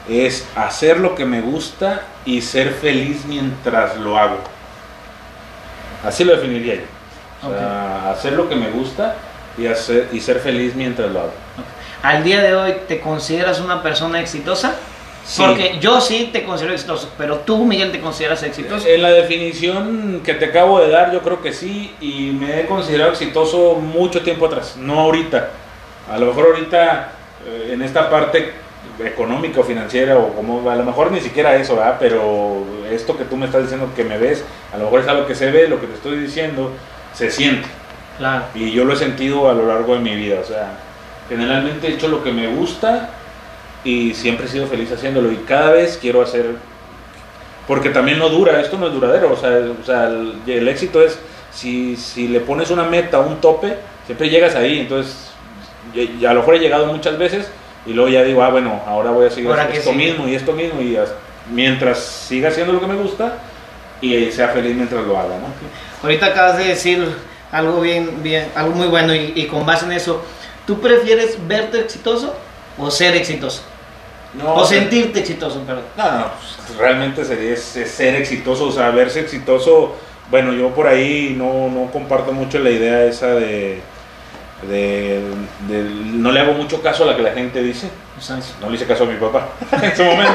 es 0.08 0.46
hacer 0.54 0.98
lo 0.98 1.14
que 1.14 1.24
me 1.24 1.40
gusta 1.40 2.02
y 2.24 2.40
ser 2.42 2.72
feliz 2.72 3.24
mientras 3.26 3.96
lo 3.96 4.18
hago. 4.18 4.38
Así 6.04 6.24
lo 6.24 6.36
definiría 6.36 6.76
yo. 6.76 7.48
O 7.48 7.50
sea, 7.50 8.10
hacer 8.10 8.32
lo 8.32 8.48
que 8.48 8.56
me 8.56 8.70
gusta 8.70 9.16
y, 9.58 9.66
hacer, 9.66 10.08
y 10.12 10.20
ser 10.20 10.40
feliz 10.40 10.74
mientras 10.74 11.10
lo 11.10 11.20
hago. 11.20 11.32
Al 12.02 12.22
día 12.22 12.42
de 12.42 12.54
hoy, 12.54 12.74
¿te 12.86 13.00
consideras 13.00 13.60
una 13.60 13.82
persona 13.82 14.20
exitosa? 14.20 14.76
Sí. 15.24 15.42
Porque 15.44 15.78
yo 15.80 16.00
sí 16.00 16.30
te 16.32 16.44
considero 16.44 16.72
exitoso, 16.72 17.10
pero 17.18 17.38
tú, 17.40 17.64
Miguel, 17.64 17.90
te 17.90 18.00
consideras 18.00 18.44
exitoso. 18.44 18.86
En 18.86 19.02
la 19.02 19.10
definición 19.10 20.20
que 20.24 20.34
te 20.34 20.46
acabo 20.46 20.80
de 20.80 20.88
dar, 20.88 21.12
yo 21.12 21.20
creo 21.22 21.42
que 21.42 21.52
sí, 21.52 21.92
y 22.00 22.30
me 22.30 22.60
he 22.60 22.66
considerado 22.66 23.10
exitoso 23.10 23.74
mucho 23.74 24.22
tiempo 24.22 24.46
atrás, 24.46 24.76
no 24.76 25.00
ahorita. 25.00 25.50
A 26.10 26.18
lo 26.18 26.26
mejor 26.26 26.46
ahorita, 26.46 27.12
eh, 27.46 27.70
en 27.72 27.82
esta 27.82 28.10
parte 28.10 28.52
económica 29.04 29.60
o 29.60 29.64
financiera, 29.64 30.16
o 30.18 30.32
como 30.34 30.70
a 30.70 30.76
lo 30.76 30.84
mejor 30.84 31.10
ni 31.12 31.20
siquiera 31.20 31.56
eso, 31.56 31.76
¿verdad? 31.76 31.96
pero 31.98 32.64
esto 32.90 33.16
que 33.16 33.24
tú 33.24 33.36
me 33.36 33.46
estás 33.46 33.62
diciendo 33.62 33.90
que 33.94 34.04
me 34.04 34.16
ves, 34.16 34.44
a 34.72 34.78
lo 34.78 34.84
mejor 34.84 35.00
es 35.00 35.08
algo 35.08 35.26
que 35.26 35.34
se 35.34 35.50
ve, 35.50 35.68
lo 35.68 35.80
que 35.80 35.86
te 35.86 35.94
estoy 35.94 36.18
diciendo, 36.18 36.72
se 37.12 37.30
siente. 37.30 37.68
Claro. 38.18 38.44
Y 38.54 38.70
yo 38.70 38.84
lo 38.84 38.94
he 38.94 38.96
sentido 38.96 39.50
a 39.50 39.54
lo 39.54 39.66
largo 39.66 39.94
de 39.94 40.00
mi 40.00 40.14
vida. 40.14 40.38
O 40.40 40.44
sea, 40.44 40.72
generalmente 41.28 41.88
he 41.88 41.94
hecho 41.94 42.08
lo 42.08 42.22
que 42.22 42.32
me 42.32 42.46
gusta 42.48 43.10
y 43.84 44.14
siempre 44.14 44.46
he 44.46 44.48
sido 44.48 44.66
feliz 44.66 44.90
haciéndolo. 44.92 45.30
Y 45.32 45.36
cada 45.36 45.72
vez 45.72 45.98
quiero 46.00 46.22
hacer. 46.22 46.56
Porque 47.66 47.90
también 47.90 48.18
no 48.18 48.28
dura, 48.28 48.60
esto 48.60 48.78
no 48.78 48.86
es 48.86 48.92
duradero. 48.92 49.32
O 49.32 49.36
sea, 49.36 49.50
o 49.50 49.84
sea 49.84 50.06
el, 50.06 50.40
el 50.46 50.68
éxito 50.68 51.02
es 51.02 51.18
si, 51.52 51.96
si 51.96 52.28
le 52.28 52.40
pones 52.40 52.70
una 52.70 52.84
meta, 52.84 53.18
un 53.20 53.40
tope, 53.40 53.76
siempre 54.06 54.30
llegas 54.30 54.54
ahí. 54.54 54.80
Entonces, 54.80 55.32
ya 55.94 56.30
a 56.30 56.34
lo 56.34 56.40
mejor 56.40 56.54
he 56.56 56.58
llegado 56.58 56.86
muchas 56.86 57.18
veces 57.18 57.48
y 57.86 57.92
luego 57.92 58.08
ya 58.10 58.22
digo, 58.22 58.42
ah, 58.42 58.50
bueno, 58.50 58.80
ahora 58.86 59.10
voy 59.10 59.26
a 59.26 59.30
seguir 59.30 59.48
Ahora 59.50 59.62
haciendo 59.62 59.80
esto 59.80 59.92
sigue. 59.92 60.10
mismo 60.10 60.28
y 60.28 60.34
esto 60.34 60.52
mismo. 60.52 60.80
Y 60.80 60.96
as- 60.96 61.12
mientras 61.50 61.98
siga 62.00 62.48
haciendo 62.48 62.72
lo 62.72 62.80
que 62.80 62.86
me 62.86 62.96
gusta 62.96 63.38
y 64.00 64.30
sea 64.32 64.48
feliz 64.48 64.74
mientras 64.74 65.04
lo 65.06 65.16
haga, 65.18 65.36
¿no? 65.38 65.46
Ahorita 66.02 66.26
acabas 66.26 66.58
de 66.58 66.64
decir 66.64 67.06
algo 67.52 67.80
bien, 67.80 68.22
bien, 68.22 68.48
algo 68.54 68.72
muy 68.74 68.88
bueno 68.88 69.14
y, 69.14 69.32
y 69.36 69.46
con 69.46 69.64
base 69.64 69.86
en 69.86 69.92
eso, 69.92 70.22
¿tú 70.66 70.80
prefieres 70.80 71.38
verte 71.46 71.80
exitoso 71.80 72.34
o 72.76 72.90
ser 72.90 73.14
exitoso? 73.16 73.62
No, 74.34 74.54
o 74.54 74.64
sentirte 74.66 75.20
exitoso, 75.20 75.60
perdón. 75.60 75.84
No, 75.96 76.10
no, 76.18 76.26
pues, 76.66 76.76
realmente 76.76 77.24
sería 77.24 77.54
es- 77.54 77.76
es 77.76 77.90
ser 77.90 78.16
exitoso, 78.16 78.66
o 78.66 78.72
sea, 78.72 78.90
verse 78.90 79.20
exitoso. 79.20 79.94
Bueno, 80.30 80.52
yo 80.52 80.70
por 80.74 80.88
ahí 80.88 81.34
no, 81.38 81.68
no 81.70 81.90
comparto 81.92 82.32
mucho 82.32 82.58
la 82.58 82.70
idea 82.70 83.04
esa 83.04 83.28
de, 83.28 83.80
de, 84.62 85.20
de- 85.68 85.82
No 86.14 86.32
le 86.32 86.40
hago 86.40 86.52
mucho 86.54 86.80
caso 86.82 87.04
a 87.04 87.06
la 87.08 87.16
que 87.16 87.22
la 87.22 87.32
gente 87.32 87.62
dice. 87.62 87.88
No 88.60 88.70
le 88.70 88.76
hice 88.76 88.86
caso 88.86 89.04
a 89.04 89.06
mi 89.06 89.16
papá 89.16 89.48
en 89.82 89.94
su 89.96 90.02
momento. 90.04 90.32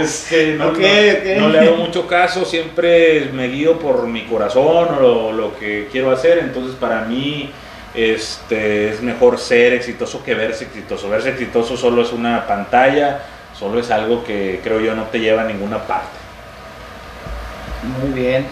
Este, 0.00 0.54
no, 0.56 0.72
no- 0.72 1.48
le 1.48 1.60
hago 1.60 1.76
mucho 1.76 2.06
caso, 2.06 2.44
siempre 2.44 3.30
me 3.32 3.48
guío 3.48 3.78
por 3.78 4.06
mi 4.08 4.24
corazón 4.24 4.88
o 4.96 5.00
lo, 5.00 5.32
lo 5.32 5.58
que 5.58 5.88
quiero 5.92 6.10
hacer. 6.10 6.38
Entonces, 6.38 6.74
para 6.74 7.02
mí 7.02 7.50
este, 7.94 8.90
es 8.90 9.00
mejor 9.02 9.38
ser 9.38 9.72
exitoso 9.74 10.24
que 10.24 10.34
verse 10.34 10.64
exitoso. 10.64 11.08
Verse 11.08 11.30
exitoso 11.30 11.76
solo 11.76 12.02
es 12.02 12.12
una 12.12 12.46
pantalla, 12.46 13.22
solo 13.56 13.78
es 13.78 13.90
algo 13.92 14.24
que 14.24 14.60
creo 14.64 14.80
yo 14.80 14.94
no 14.96 15.04
te 15.04 15.20
lleva 15.20 15.42
a 15.42 15.46
ninguna 15.46 15.78
parte. 15.86 16.18
Muy 18.02 18.12
bien. 18.20 18.46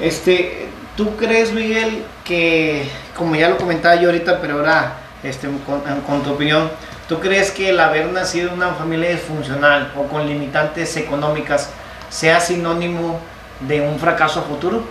Este, 0.00 0.66
¿tú 0.96 1.16
crees, 1.16 1.52
Miguel, 1.52 2.04
que, 2.24 2.88
como 3.16 3.36
ya 3.36 3.48
lo 3.48 3.58
comentaba 3.58 3.96
yo 3.96 4.08
ahorita, 4.08 4.40
pero 4.40 4.54
ahora 4.54 4.94
este, 5.22 5.48
con, 5.66 5.80
con 6.06 6.22
tu 6.22 6.30
opinión, 6.32 6.70
¿tú 7.08 7.20
crees 7.20 7.50
que 7.50 7.70
el 7.70 7.80
haber 7.80 8.06
nacido 8.06 8.48
en 8.48 8.54
una 8.54 8.74
familia 8.74 9.10
disfuncional 9.10 9.92
o 9.96 10.04
con 10.04 10.26
limitantes 10.26 10.96
económicas 10.96 11.70
sea 12.08 12.40
sinónimo 12.40 13.20
de 13.60 13.80
un 13.80 13.98
fracaso 13.98 14.42
futuro? 14.42 14.82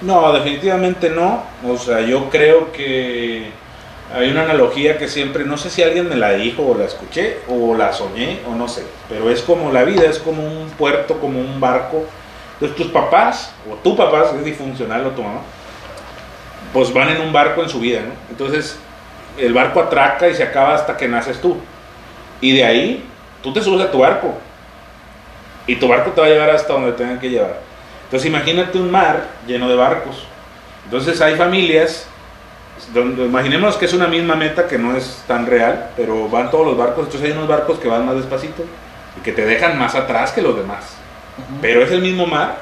No, 0.00 0.32
definitivamente 0.32 1.10
no. 1.10 1.42
O 1.66 1.76
sea, 1.76 2.00
yo 2.00 2.28
creo 2.28 2.72
que 2.72 3.50
hay 4.14 4.30
una 4.30 4.42
analogía 4.42 4.98
que 4.98 5.08
siempre, 5.08 5.44
no 5.44 5.56
sé 5.56 5.70
si 5.70 5.82
alguien 5.82 6.08
me 6.08 6.16
la 6.16 6.32
dijo 6.32 6.66
o 6.66 6.76
la 6.76 6.84
escuché 6.84 7.38
o 7.48 7.74
la 7.74 7.92
soñé 7.92 8.40
o 8.48 8.54
no 8.54 8.68
sé, 8.68 8.84
pero 9.08 9.30
es 9.30 9.42
como 9.42 9.72
la 9.72 9.84
vida, 9.84 10.04
es 10.08 10.18
como 10.18 10.44
un 10.44 10.68
puerto, 10.70 11.18
como 11.18 11.40
un 11.40 11.60
barco. 11.60 12.04
Entonces 12.56 12.76
tus 12.76 12.86
papás, 12.88 13.52
o 13.70 13.74
tu 13.74 13.96
papá, 13.96 14.24
es 14.34 14.44
disfuncional 14.44 15.06
o 15.06 15.10
tu 15.10 15.22
mamá, 15.22 15.40
pues 16.72 16.92
van 16.92 17.10
en 17.10 17.20
un 17.20 17.32
barco 17.32 17.62
en 17.62 17.68
su 17.68 17.80
vida, 17.80 18.00
¿no? 18.00 18.12
Entonces 18.30 18.78
el 19.38 19.52
barco 19.52 19.80
atraca 19.80 20.28
y 20.28 20.34
se 20.34 20.42
acaba 20.42 20.74
hasta 20.74 20.96
que 20.96 21.06
naces 21.06 21.40
tú. 21.40 21.58
Y 22.40 22.56
de 22.56 22.64
ahí 22.64 23.04
tú 23.42 23.52
te 23.52 23.62
subes 23.62 23.86
a 23.86 23.90
tu 23.90 23.98
barco. 23.98 24.34
Y 25.66 25.76
tu 25.76 25.88
barco 25.88 26.12
te 26.12 26.20
va 26.20 26.28
a 26.28 26.30
llevar 26.30 26.50
hasta 26.50 26.72
donde 26.72 26.92
tengan 26.92 27.18
que 27.18 27.28
llevar. 27.28 27.60
Entonces 28.04 28.26
imagínate 28.28 28.78
un 28.78 28.90
mar 28.90 29.26
lleno 29.46 29.68
de 29.68 29.76
barcos. 29.76 30.24
Entonces 30.84 31.20
hay 31.20 31.34
familias, 31.34 32.06
donde, 32.94 33.24
imaginemos 33.24 33.76
que 33.76 33.86
es 33.86 33.92
una 33.92 34.06
misma 34.06 34.36
meta 34.36 34.68
que 34.68 34.78
no 34.78 34.96
es 34.96 35.24
tan 35.26 35.46
real, 35.46 35.90
pero 35.96 36.28
van 36.28 36.50
todos 36.50 36.64
los 36.64 36.76
barcos, 36.76 37.06
entonces 37.06 37.30
hay 37.30 37.36
unos 37.36 37.48
barcos 37.48 37.80
que 37.80 37.88
van 37.88 38.06
más 38.06 38.14
despacito 38.14 38.64
y 39.18 39.20
que 39.22 39.32
te 39.32 39.44
dejan 39.44 39.76
más 39.78 39.96
atrás 39.96 40.30
que 40.32 40.42
los 40.42 40.56
demás. 40.56 40.96
Pero 41.60 41.82
es 41.82 41.90
el 41.90 42.00
mismo 42.00 42.26
mar 42.26 42.58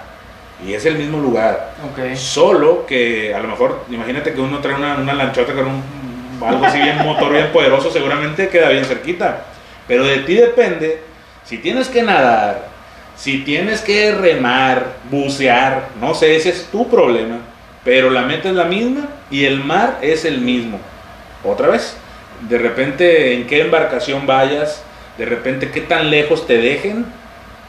y 0.66 0.74
es 0.74 0.84
el 0.86 0.96
mismo 0.96 1.18
lugar. 1.18 1.74
Solo 2.14 2.86
que 2.86 3.34
a 3.34 3.40
lo 3.40 3.48
mejor, 3.48 3.84
imagínate 3.90 4.32
que 4.32 4.40
uno 4.40 4.58
trae 4.58 4.74
una, 4.74 4.96
una 4.96 5.14
lanchota 5.14 5.52
con 5.52 5.66
un, 5.66 5.82
algo 6.44 6.64
así 6.64 6.78
bien 6.78 6.98
motor, 7.04 7.32
bien 7.32 7.52
poderoso, 7.52 7.90
seguramente 7.90 8.48
queda 8.48 8.68
bien 8.68 8.84
cerquita. 8.84 9.44
Pero 9.86 10.04
de 10.04 10.18
ti 10.18 10.34
depende, 10.34 11.02
si 11.44 11.58
tienes 11.58 11.88
que 11.88 12.02
nadar, 12.02 12.68
si 13.16 13.38
tienes 13.38 13.80
que 13.80 14.12
remar, 14.12 14.86
bucear, 15.10 15.88
no 16.00 16.14
sé, 16.14 16.36
ese 16.36 16.50
es 16.50 16.66
tu 16.70 16.88
problema. 16.88 17.38
Pero 17.84 18.10
la 18.10 18.22
meta 18.22 18.48
es 18.48 18.54
la 18.54 18.64
misma 18.64 19.08
y 19.30 19.44
el 19.44 19.62
mar 19.62 19.98
es 20.00 20.24
el 20.24 20.38
mismo. 20.38 20.80
Otra 21.44 21.68
vez, 21.68 21.96
de 22.48 22.58
repente 22.58 23.34
en 23.34 23.46
qué 23.46 23.60
embarcación 23.60 24.26
vayas, 24.26 24.82
de 25.18 25.26
repente 25.26 25.70
qué 25.70 25.82
tan 25.82 26.10
lejos 26.10 26.46
te 26.46 26.58
dejen, 26.58 27.04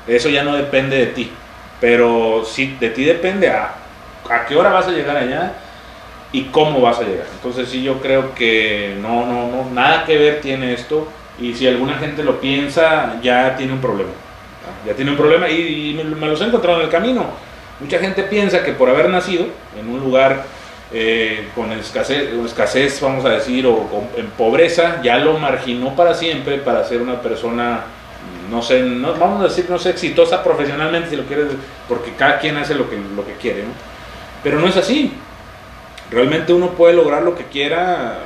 eso 0.07 0.29
ya 0.29 0.43
no 0.43 0.55
depende 0.55 0.97
de 0.97 1.07
ti. 1.07 1.31
Pero 1.81 2.43
sí, 2.45 2.77
de 2.79 2.89
ti 2.89 3.03
depende 3.03 3.49
a, 3.49 3.73
a 4.29 4.45
qué 4.45 4.55
hora 4.55 4.69
vas 4.71 4.87
a 4.87 4.91
llegar 4.91 5.17
allá 5.17 5.53
y 6.31 6.43
cómo 6.45 6.81
vas 6.81 6.99
a 6.99 7.03
llegar. 7.03 7.27
Entonces 7.33 7.69
sí, 7.69 7.83
yo 7.83 8.01
creo 8.01 8.33
que 8.33 8.95
no, 9.01 9.25
no, 9.25 9.47
no, 9.47 9.69
nada 9.73 10.05
que 10.05 10.17
ver 10.17 10.41
tiene 10.41 10.73
esto. 10.73 11.07
Y 11.39 11.53
si 11.53 11.67
alguna 11.67 11.95
gente 11.97 12.23
lo 12.23 12.39
piensa, 12.39 13.15
ya 13.21 13.55
tiene 13.57 13.73
un 13.73 13.81
problema. 13.81 14.11
Ya 14.85 14.93
tiene 14.93 15.11
un 15.11 15.17
problema 15.17 15.49
y, 15.49 15.93
me, 15.93 16.27
los 16.27 16.41
he 16.41 16.45
encontrado 16.45 16.79
en 16.79 16.85
el 16.85 16.91
camino. 16.91 17.25
Mucha 17.79 17.99
gente 17.99 18.23
piensa 18.23 18.63
que 18.63 18.71
por 18.71 18.89
haber 18.89 19.09
nacido 19.09 19.45
en 19.79 19.89
un 19.89 19.99
lugar 19.99 20.43
eh, 20.93 21.49
con 21.55 21.71
escasez, 21.73 22.29
escasez, 22.45 23.01
vamos 23.01 23.25
a 23.25 23.29
decir, 23.29 23.65
o 23.67 23.87
con- 23.87 24.07
en 24.15 24.27
pobreza, 24.27 25.01
ya 25.03 25.17
lo 25.17 25.37
marginó 25.37 25.93
para 25.95 26.13
siempre 26.13 26.57
para 26.59 26.85
ser 26.85 27.01
una 27.01 27.19
persona, 27.21 27.81
no 28.49 28.61
sé, 28.61 28.81
no, 28.81 29.13
vamos 29.15 29.41
a 29.41 29.45
decir, 29.45 29.65
no 29.69 29.79
sé, 29.79 29.89
exitosa 29.91 30.43
profesionalmente, 30.43 31.09
si 31.09 31.15
lo 31.15 31.23
quieres, 31.23 31.47
porque 31.87 32.13
cada 32.17 32.39
quien 32.39 32.57
hace 32.57 32.75
lo 32.75 32.89
que, 32.89 32.97
lo 33.15 33.25
que 33.25 33.33
quiere, 33.33 33.63
¿no? 33.63 33.69
Pero 34.43 34.59
no 34.59 34.67
es 34.67 34.77
así. 34.77 35.11
Realmente 36.11 36.53
uno 36.53 36.69
puede 36.69 36.93
lograr 36.93 37.23
lo 37.23 37.35
que 37.35 37.45
quiera 37.45 38.19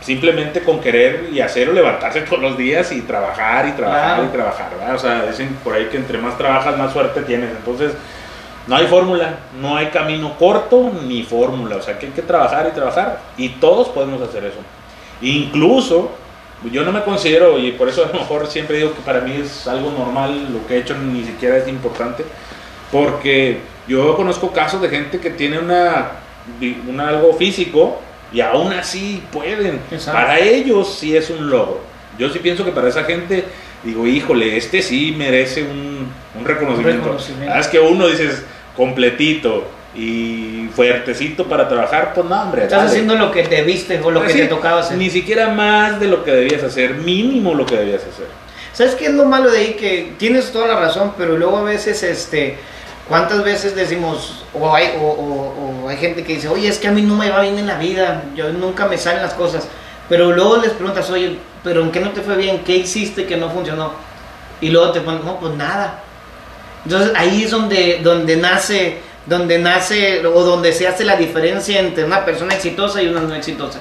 simplemente 0.00 0.60
con 0.60 0.80
querer 0.80 1.28
y 1.32 1.40
hacer 1.40 1.68
o 1.68 1.72
levantarse 1.72 2.20
todos 2.28 2.40
los 2.40 2.56
días 2.56 2.90
y 2.92 3.02
trabajar 3.02 3.68
y 3.68 3.72
trabajar 3.72 4.14
Claro. 4.16 4.24
y 4.24 4.28
trabajar, 4.28 4.70
¿verdad? 4.78 4.94
O 4.94 4.98
sea, 4.98 5.26
dicen 5.26 5.56
por 5.62 5.74
ahí 5.74 5.86
que 5.86 5.96
entre 5.98 6.18
más 6.18 6.36
trabajas, 6.38 6.76
más 6.78 6.92
suerte 6.92 7.22
tienes. 7.22 7.50
Entonces, 7.50 7.92
no 8.66 8.76
hay 8.76 8.86
fórmula, 8.86 9.36
no 9.60 9.76
hay 9.76 9.86
camino 9.88 10.36
corto 10.38 10.90
ni 11.06 11.22
fórmula, 11.22 11.76
o 11.76 11.82
sea 11.82 11.98
que 11.98 12.06
hay 12.06 12.12
que 12.12 12.22
trabajar 12.22 12.66
y 12.70 12.74
trabajar 12.74 13.18
y 13.36 13.50
todos 13.50 13.88
podemos 13.90 14.22
hacer 14.22 14.44
eso. 14.44 14.58
Incluso, 15.20 16.10
yo 16.72 16.84
no 16.84 16.92
me 16.92 17.02
considero, 17.02 17.58
y 17.58 17.72
por 17.72 17.88
eso 17.88 18.04
a 18.04 18.08
lo 18.08 18.14
mejor 18.20 18.46
siempre 18.46 18.78
digo 18.78 18.94
que 18.94 19.00
para 19.02 19.20
mí 19.20 19.32
es 19.42 19.66
algo 19.66 19.90
normal, 19.90 20.52
lo 20.52 20.66
que 20.66 20.74
he 20.74 20.78
hecho 20.78 20.96
ni 20.96 21.24
siquiera 21.24 21.56
es 21.58 21.68
importante, 21.68 22.24
porque 22.90 23.58
yo 23.86 24.16
conozco 24.16 24.52
casos 24.52 24.80
de 24.80 24.88
gente 24.88 25.18
que 25.18 25.30
tiene 25.30 25.58
una, 25.58 26.12
un 26.88 27.00
algo 27.00 27.34
físico 27.34 28.00
y 28.32 28.40
aún 28.40 28.72
así 28.72 29.22
pueden. 29.32 29.80
Exacto. 29.90 30.12
Para 30.20 30.38
ellos 30.38 30.96
sí 30.98 31.16
es 31.16 31.30
un 31.30 31.50
logro. 31.50 31.80
Yo 32.18 32.30
sí 32.30 32.38
pienso 32.38 32.64
que 32.64 32.70
para 32.72 32.88
esa 32.88 33.04
gente, 33.04 33.44
digo, 33.82 34.06
híjole, 34.06 34.56
este 34.56 34.80
sí 34.82 35.14
merece 35.16 35.62
un, 35.62 36.08
un 36.38 36.44
reconocimiento. 36.44 37.02
reconocimiento. 37.02 37.54
Ah, 37.54 37.60
Es 37.60 37.68
que 37.68 37.80
uno 37.80 38.06
dices 38.06 38.44
completito 38.76 39.64
y 39.94 40.63
fuertecito 40.74 41.46
para 41.46 41.68
trabajar, 41.68 42.12
pues 42.14 42.26
no, 42.26 42.42
hombre. 42.42 42.64
Estás 42.64 42.78
dale. 42.78 42.90
haciendo 42.90 43.14
lo 43.16 43.30
que 43.30 43.42
te 43.44 43.62
viste 43.62 44.00
o 44.02 44.10
lo 44.10 44.22
que 44.22 44.30
Sí, 44.30 44.38
te 44.38 44.46
tocaba 44.46 44.80
hacer. 44.80 44.96
Ni 44.98 45.10
siquiera 45.10 45.48
más 45.48 46.00
de 46.00 46.08
lo 46.08 46.24
que 46.24 46.32
debías 46.32 46.62
hacer, 46.62 46.94
mínimo 46.94 47.54
lo 47.54 47.64
que 47.66 47.76
debías 47.76 48.02
hacer. 48.02 48.26
¿Sabes 48.72 48.94
qué 48.96 49.06
es 49.06 49.12
lo 49.14 49.24
malo 49.24 49.50
de 49.50 49.58
ahí? 49.58 49.74
Que 49.74 50.14
tienes 50.18 50.50
toda 50.50 50.66
la 50.66 50.80
razón, 50.80 51.14
pero 51.16 51.36
luego 51.36 51.58
a 51.58 51.62
veces, 51.62 52.02
este, 52.02 52.56
¿cuántas 53.08 53.44
veces 53.44 53.76
decimos, 53.76 54.44
o 54.52 54.74
hay, 54.74 54.94
o, 55.00 55.04
o- 55.06 55.84
o 55.84 55.88
hay 55.88 55.96
gente 55.96 56.24
que 56.24 56.34
dice, 56.34 56.48
oye, 56.48 56.66
es 56.68 56.78
que 56.78 56.88
a 56.88 56.90
mí 56.90 57.02
no 57.02 57.14
me 57.14 57.30
va 57.30 57.42
bien 57.42 57.58
en 57.58 57.66
la 57.68 57.78
vida, 57.78 58.24
yo 58.34 58.48
nunca 58.50 58.86
me 58.86 58.98
salen 58.98 59.22
las 59.22 59.34
cosas, 59.34 59.68
pero 60.08 60.32
luego 60.32 60.56
les 60.56 60.72
preguntas, 60.72 61.08
oye, 61.10 61.36
pero 61.62 61.82
¿en 61.82 61.92
qué 61.92 62.00
no 62.00 62.10
te 62.10 62.20
fue 62.20 62.36
bien? 62.36 62.62
¿Qué 62.64 62.74
hiciste 62.76 63.26
que 63.26 63.36
no 63.36 63.48
funcionó? 63.48 63.92
Y 64.60 64.70
luego 64.70 64.90
te 64.90 65.00
ponen, 65.00 65.24
no, 65.24 65.38
pues 65.38 65.54
nada. 65.54 66.00
Entonces 66.84 67.12
ahí 67.16 67.44
es 67.44 67.50
donde, 67.50 68.00
donde 68.02 68.36
nace, 68.36 68.98
donde 69.26 69.58
nace, 69.58 70.24
o 70.26 70.42
donde 70.42 70.72
se 70.72 70.86
hace 70.86 71.04
la 71.04 71.16
diferencia 71.16 71.80
entre 71.80 72.04
una 72.04 72.24
persona 72.24 72.54
exitosa 72.54 73.02
y 73.02 73.08
una 73.08 73.20
no 73.20 73.34
exitosa. 73.34 73.80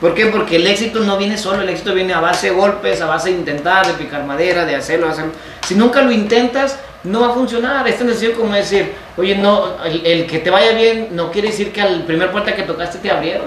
¿Por 0.00 0.14
qué? 0.14 0.26
Porque 0.26 0.56
el 0.56 0.66
éxito 0.66 1.00
no 1.00 1.16
viene 1.16 1.38
solo, 1.38 1.62
el 1.62 1.68
éxito 1.70 1.94
viene 1.94 2.12
a 2.12 2.20
base 2.20 2.48
de 2.48 2.54
golpes, 2.54 3.00
a 3.00 3.06
base 3.06 3.30
de 3.30 3.36
intentar, 3.36 3.86
de 3.86 3.94
picar 3.94 4.24
madera, 4.24 4.66
de 4.66 4.76
hacerlo, 4.76 5.08
hacerlo. 5.08 5.32
Si 5.66 5.74
nunca 5.74 6.02
lo 6.02 6.12
intentas, 6.12 6.78
no 7.02 7.20
va 7.20 7.28
a 7.28 7.34
funcionar. 7.34 7.88
Es 7.88 7.98
tan 7.98 8.08
sencillo 8.08 8.34
como 8.36 8.54
decir, 8.54 8.92
oye, 9.16 9.36
no, 9.36 9.82
el, 9.84 10.04
el 10.04 10.26
que 10.26 10.38
te 10.38 10.50
vaya 10.50 10.72
bien 10.72 11.08
no 11.12 11.30
quiere 11.30 11.48
decir 11.48 11.72
que 11.72 11.80
al 11.80 12.02
primer 12.04 12.30
puerta 12.30 12.54
que 12.54 12.62
tocaste 12.62 12.98
te 12.98 13.10
abrieron. 13.10 13.46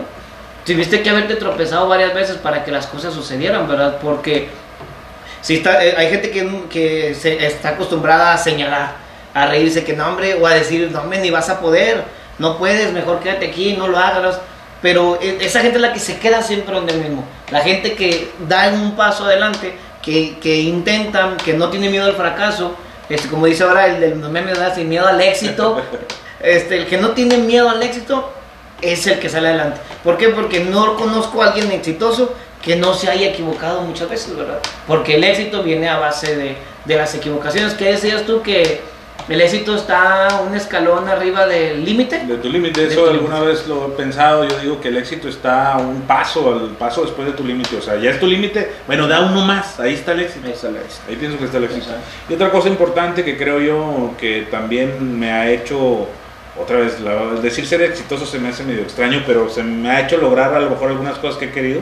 Tuviste 0.65 1.01
que 1.01 1.09
haberte 1.09 1.35
tropezado 1.35 1.87
varias 1.87 2.13
veces 2.13 2.37
para 2.37 2.63
que 2.63 2.71
las 2.71 2.87
cosas 2.87 3.13
sucedieran, 3.13 3.67
¿verdad? 3.67 3.99
Porque 4.01 4.49
si 5.41 5.55
está, 5.55 5.83
eh, 5.85 5.95
hay 5.97 6.09
gente 6.09 6.31
que, 6.31 6.63
que 6.69 7.15
se 7.15 7.45
está 7.45 7.69
acostumbrada 7.69 8.33
a 8.33 8.37
señalar, 8.37 8.95
a 9.33 9.47
reírse 9.47 9.83
que 9.83 9.93
no, 9.93 10.07
hombre, 10.07 10.35
o 10.35 10.47
a 10.47 10.53
decir, 10.53 10.89
no, 10.91 11.01
hombre, 11.01 11.19
ni 11.19 11.29
vas 11.29 11.49
a 11.49 11.59
poder, 11.59 12.03
no 12.39 12.57
puedes, 12.57 12.91
mejor 12.93 13.19
quédate 13.19 13.47
aquí, 13.47 13.73
no 13.73 13.87
lo 13.87 13.97
hagas. 13.97 14.39
Pero 14.81 15.19
eh, 15.21 15.37
esa 15.41 15.59
gente 15.61 15.75
es 15.75 15.81
la 15.81 15.93
que 15.93 15.99
se 15.99 16.17
queda 16.19 16.41
siempre 16.41 16.73
donde 16.73 16.93
mismo. 16.93 17.25
La 17.51 17.61
gente 17.61 17.93
que 17.93 18.31
da 18.47 18.69
un 18.69 18.95
paso 18.95 19.25
adelante, 19.25 19.73
que, 20.01 20.37
que 20.39 20.55
intentan, 20.61 21.37
que 21.37 21.53
no 21.53 21.69
tiene 21.69 21.89
miedo 21.89 22.05
al 22.05 22.15
fracaso, 22.15 22.75
este, 23.09 23.27
como 23.27 23.45
dice 23.45 23.63
ahora 23.63 23.87
el 23.87 23.99
del 23.99 24.15
meme, 24.15 24.53
¿verdad? 24.53 24.73
sin 24.73 24.87
miedo 24.87 25.07
al 25.07 25.19
éxito. 25.21 25.81
Este, 26.41 26.77
el 26.77 26.85
que 26.85 26.95
no 26.95 27.09
tiene 27.09 27.35
miedo 27.35 27.69
al 27.69 27.83
éxito 27.83 28.31
es 28.81 29.05
el 29.07 29.19
que 29.19 29.27
sale 29.27 29.49
adelante. 29.49 29.81
¿Por 30.05 30.15
qué? 30.15 30.29
Porque 30.29 30.61
no 30.61 30.95
conozco 30.95 31.43
a 31.43 31.47
alguien 31.47 31.69
exitoso 31.73 32.33
que 32.61 32.77
no 32.77 32.93
se 32.93 33.09
haya 33.09 33.27
equivocado 33.27 33.81
muchas 33.81 34.09
veces, 34.09 34.37
¿verdad? 34.37 34.59
Porque 34.87 35.15
el 35.15 35.25
éxito 35.25 35.63
viene 35.63 35.89
a 35.89 35.99
base 35.99 36.37
de, 36.37 36.55
de 36.85 36.95
las 36.95 37.13
equivocaciones. 37.13 37.73
¿Qué 37.73 37.91
decías 37.91 38.23
tú? 38.23 38.41
Que 38.41 38.79
el 39.29 39.41
éxito 39.41 39.75
está 39.75 40.41
un 40.47 40.55
escalón 40.55 41.07
arriba 41.07 41.45
del 41.45 41.85
límite. 41.85 42.25
De 42.25 42.37
tu 42.37 42.49
límite, 42.49 42.87
eso 42.87 43.03
tu 43.05 43.09
alguna 43.11 43.39
vez 43.41 43.67
lo 43.67 43.87
he 43.87 43.89
pensado, 43.91 44.47
yo 44.47 44.57
digo 44.59 44.81
que 44.81 44.87
el 44.87 44.97
éxito 44.97 45.27
está 45.29 45.73
a 45.73 45.77
un 45.77 46.01
paso, 46.01 46.53
al 46.53 46.69
paso 46.71 47.03
después 47.03 47.27
de 47.27 47.33
tu 47.33 47.43
límite, 47.45 47.75
o 47.77 47.81
sea, 47.81 47.95
ya 47.97 48.09
es 48.11 48.19
tu 48.19 48.25
límite, 48.27 48.71
bueno, 48.87 49.07
da 49.07 49.21
uno 49.21 49.45
más, 49.45 49.79
ahí 49.79 49.93
está 49.93 50.13
el 50.13 50.21
éxito. 50.21 50.47
Ahí 50.47 50.53
está 50.53 50.67
el 50.69 50.77
éxito. 50.77 51.01
Ahí 51.07 51.15
pienso 51.15 51.37
que 51.37 51.45
está 51.45 51.57
el 51.57 51.63
éxito. 51.65 51.85
Exacto. 51.85 52.03
Y 52.29 52.33
otra 52.33 52.49
cosa 52.51 52.69
importante 52.69 53.23
que 53.23 53.37
creo 53.37 53.59
yo 53.59 54.11
que 54.19 54.47
también 54.49 55.19
me 55.19 55.31
ha 55.31 55.49
hecho, 55.49 56.07
otra 56.59 56.77
vez, 56.77 56.99
la- 56.99 57.39
decir 57.41 57.65
ser 57.67 57.81
exitoso 57.83 58.25
se 58.25 58.39
me 58.39 58.49
hace 58.49 58.63
medio 58.63 58.81
extraño, 58.81 59.23
pero 59.27 59.49
se 59.49 59.63
me 59.63 59.89
ha 59.91 60.01
hecho 60.01 60.17
lograr 60.17 60.53
a 60.53 60.59
lo 60.59 60.69
mejor 60.71 60.89
algunas 60.89 61.17
cosas 61.19 61.37
que 61.37 61.45
he 61.45 61.51
querido, 61.51 61.81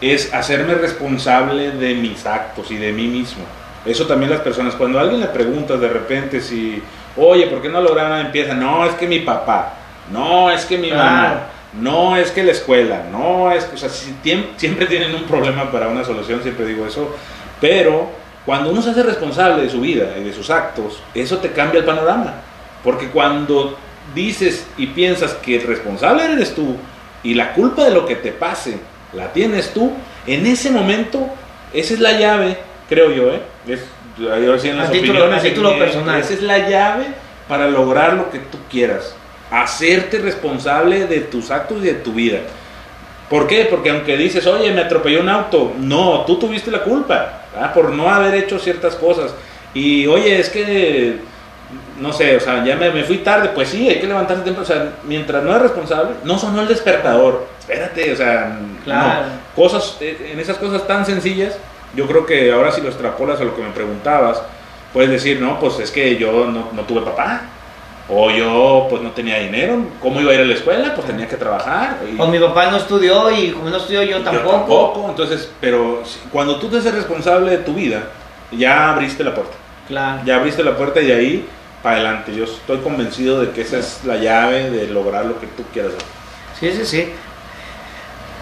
es 0.00 0.34
hacerme 0.34 0.74
responsable 0.74 1.70
de 1.70 1.94
mis 1.94 2.26
actos 2.26 2.70
y 2.70 2.76
de 2.76 2.92
mí 2.92 3.06
mismo. 3.06 3.44
Eso 3.84 4.06
también 4.06 4.30
las 4.30 4.40
personas, 4.40 4.74
cuando 4.74 4.98
a 4.98 5.02
alguien 5.02 5.20
le 5.20 5.26
preguntas 5.26 5.80
de 5.80 5.88
repente 5.88 6.40
si, 6.40 6.82
oye, 7.16 7.46
¿por 7.48 7.60
qué 7.60 7.68
no 7.68 7.80
lograron? 7.80 8.18
Empieza, 8.18 8.54
no, 8.54 8.86
es 8.86 8.94
que 8.94 9.06
mi 9.06 9.20
papá, 9.20 9.74
no, 10.10 10.50
es 10.50 10.64
que 10.64 10.78
mi 10.78 10.90
mamá, 10.90 11.46
no, 11.74 12.16
es 12.16 12.30
que 12.30 12.42
la 12.42 12.52
escuela, 12.52 13.04
no, 13.10 13.52
es 13.52 13.64
que, 13.64 13.74
o 13.74 13.78
sea, 13.78 13.88
si 13.88 14.14
siempre 14.56 14.86
tienen 14.86 15.14
un 15.14 15.24
problema 15.24 15.70
para 15.70 15.88
una 15.88 16.04
solución, 16.04 16.42
siempre 16.42 16.66
digo 16.66 16.86
eso, 16.86 17.14
pero 17.60 18.08
cuando 18.46 18.70
uno 18.70 18.82
se 18.82 18.90
hace 18.90 19.02
responsable 19.02 19.62
de 19.62 19.70
su 19.70 19.80
vida 19.80 20.14
y 20.18 20.24
de 20.24 20.32
sus 20.32 20.50
actos, 20.50 21.00
eso 21.14 21.38
te 21.38 21.52
cambia 21.52 21.80
el 21.80 21.86
panorama. 21.86 22.34
Porque 22.82 23.08
cuando 23.08 23.78
dices 24.14 24.66
y 24.76 24.88
piensas 24.88 25.32
que 25.34 25.56
el 25.56 25.66
responsable 25.66 26.24
eres 26.24 26.54
tú 26.54 26.76
y 27.22 27.34
la 27.34 27.54
culpa 27.54 27.84
de 27.84 27.90
lo 27.92 28.04
que 28.04 28.16
te 28.16 28.32
pase 28.32 28.78
la 29.14 29.32
tienes 29.32 29.72
tú, 29.72 29.92
en 30.26 30.46
ese 30.46 30.70
momento, 30.70 31.26
esa 31.72 31.94
es 31.94 32.00
la 32.00 32.12
llave, 32.18 32.58
creo 32.88 33.10
yo, 33.12 33.32
¿eh? 33.32 33.40
Es, 33.68 33.80
ahora 34.20 34.58
sí 34.58 34.68
en 34.68 34.78
las 34.78 34.88
A 34.88 34.92
título- 34.92 35.12
opiniones, 35.12 35.40
a 35.40 35.42
título 35.42 35.78
personal. 35.78 36.20
Esa 36.20 36.34
es 36.34 36.42
la 36.42 36.68
llave 36.68 37.06
para 37.48 37.68
lograr 37.68 38.14
lo 38.14 38.30
que 38.30 38.38
tú 38.38 38.58
quieras. 38.70 39.14
Hacerte 39.50 40.18
responsable 40.18 41.06
de 41.06 41.20
tus 41.20 41.50
actos 41.50 41.78
y 41.82 41.86
de 41.86 41.94
tu 41.94 42.12
vida. 42.12 42.38
¿Por 43.30 43.46
qué? 43.46 43.66
Porque 43.70 43.90
aunque 43.90 44.16
dices, 44.16 44.46
oye, 44.46 44.70
me 44.72 44.82
atropelló 44.82 45.20
un 45.20 45.28
auto, 45.28 45.72
no, 45.78 46.24
tú 46.26 46.38
tuviste 46.38 46.70
la 46.70 46.80
culpa 46.82 47.42
¿verdad? 47.54 47.72
por 47.72 47.90
no 47.90 48.10
haber 48.10 48.34
hecho 48.34 48.58
ciertas 48.58 48.94
cosas. 48.96 49.34
Y 49.72 50.06
oye, 50.06 50.38
es 50.38 50.50
que, 50.50 51.16
no 51.98 52.12
sé, 52.12 52.36
o 52.36 52.40
sea, 52.40 52.62
ya 52.64 52.76
me, 52.76 52.90
me 52.90 53.02
fui 53.04 53.18
tarde, 53.18 53.48
pues 53.54 53.70
sí, 53.70 53.88
hay 53.88 53.98
que 53.98 54.06
levantarse 54.06 54.42
temprano. 54.44 54.62
O 54.62 54.66
sea, 54.72 54.92
mientras 55.04 55.42
no 55.42 55.56
es 55.56 55.62
responsable, 55.62 56.10
no 56.24 56.38
sonó 56.38 56.60
el 56.62 56.68
despertador. 56.68 57.46
Espérate, 57.58 58.12
o 58.12 58.16
sea, 58.16 58.58
Claro. 58.84 59.26
no. 59.26 59.32
Cosas, 59.62 59.96
eh, 60.00 60.30
en 60.32 60.38
esas 60.38 60.58
cosas 60.58 60.86
tan 60.86 61.06
sencillas, 61.06 61.54
yo 61.96 62.06
creo 62.06 62.26
que 62.26 62.52
ahora 62.52 62.72
si 62.72 62.80
lo 62.80 62.88
extrapolas 62.88 63.40
a 63.40 63.44
lo 63.44 63.54
que 63.56 63.62
me 63.62 63.70
preguntabas, 63.70 64.42
puedes 64.92 65.10
decir, 65.10 65.40
no, 65.40 65.58
pues 65.60 65.78
es 65.80 65.90
que 65.90 66.16
yo 66.16 66.46
no, 66.46 66.68
no 66.72 66.82
tuve 66.82 67.00
papá. 67.02 67.42
O 68.06 68.30
yo 68.30 68.86
pues 68.90 69.00
no 69.00 69.12
tenía 69.12 69.38
dinero, 69.38 69.78
¿cómo 69.98 70.20
iba 70.20 70.30
a 70.30 70.34
ir 70.34 70.40
a 70.42 70.44
la 70.44 70.52
escuela? 70.54 70.94
Pues 70.94 71.06
tenía 71.06 71.26
que 71.26 71.36
trabajar. 71.38 72.00
y- 72.06 72.20
O 72.20 72.26
mi 72.26 72.38
papá 72.38 72.70
no 72.70 72.76
estudió 72.76 73.30
y 73.30 73.50
como 73.52 73.70
no 73.70 73.78
estudió 73.78 74.02
yo 74.02 74.20
tampoco. 74.22 74.44
yo 74.46 74.50
tampoco. 74.58 75.06
Entonces, 75.08 75.50
pero 75.58 76.02
cuando 76.30 76.56
tú 76.58 76.68
te 76.68 76.76
haces 76.78 76.94
responsable 76.94 77.50
de 77.50 77.58
tu 77.58 77.72
vida, 77.72 78.02
ya 78.52 78.90
abriste 78.92 79.24
la 79.24 79.34
puerta. 79.34 79.54
Claro. 79.88 80.20
Ya 80.26 80.36
abriste 80.36 80.62
la 80.62 80.76
puerta 80.76 81.00
y 81.00 81.06
de 81.06 81.14
ahí 81.14 81.48
para 81.82 81.96
adelante. 81.96 82.34
Yo 82.34 82.44
estoy 82.44 82.78
convencido 82.80 83.40
de 83.40 83.52
que 83.52 83.62
esa 83.62 83.78
es 83.78 84.00
la 84.04 84.16
llave 84.16 84.70
de 84.70 84.86
lograr 84.88 85.24
lo 85.24 85.40
que 85.40 85.46
tú 85.46 85.62
quieras 85.72 85.92
hacer. 85.94 86.04
Sí, 86.60 86.78
sí, 86.78 86.86
sí. 86.86 87.12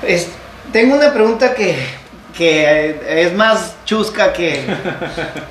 Es- 0.04 0.32
tengo 0.72 0.96
una 0.96 1.12
pregunta 1.12 1.54
que, 1.54 1.76
que 2.36 3.00
es 3.06 3.32
más 3.34 3.76
chusca 3.84 4.32
que, 4.32 4.64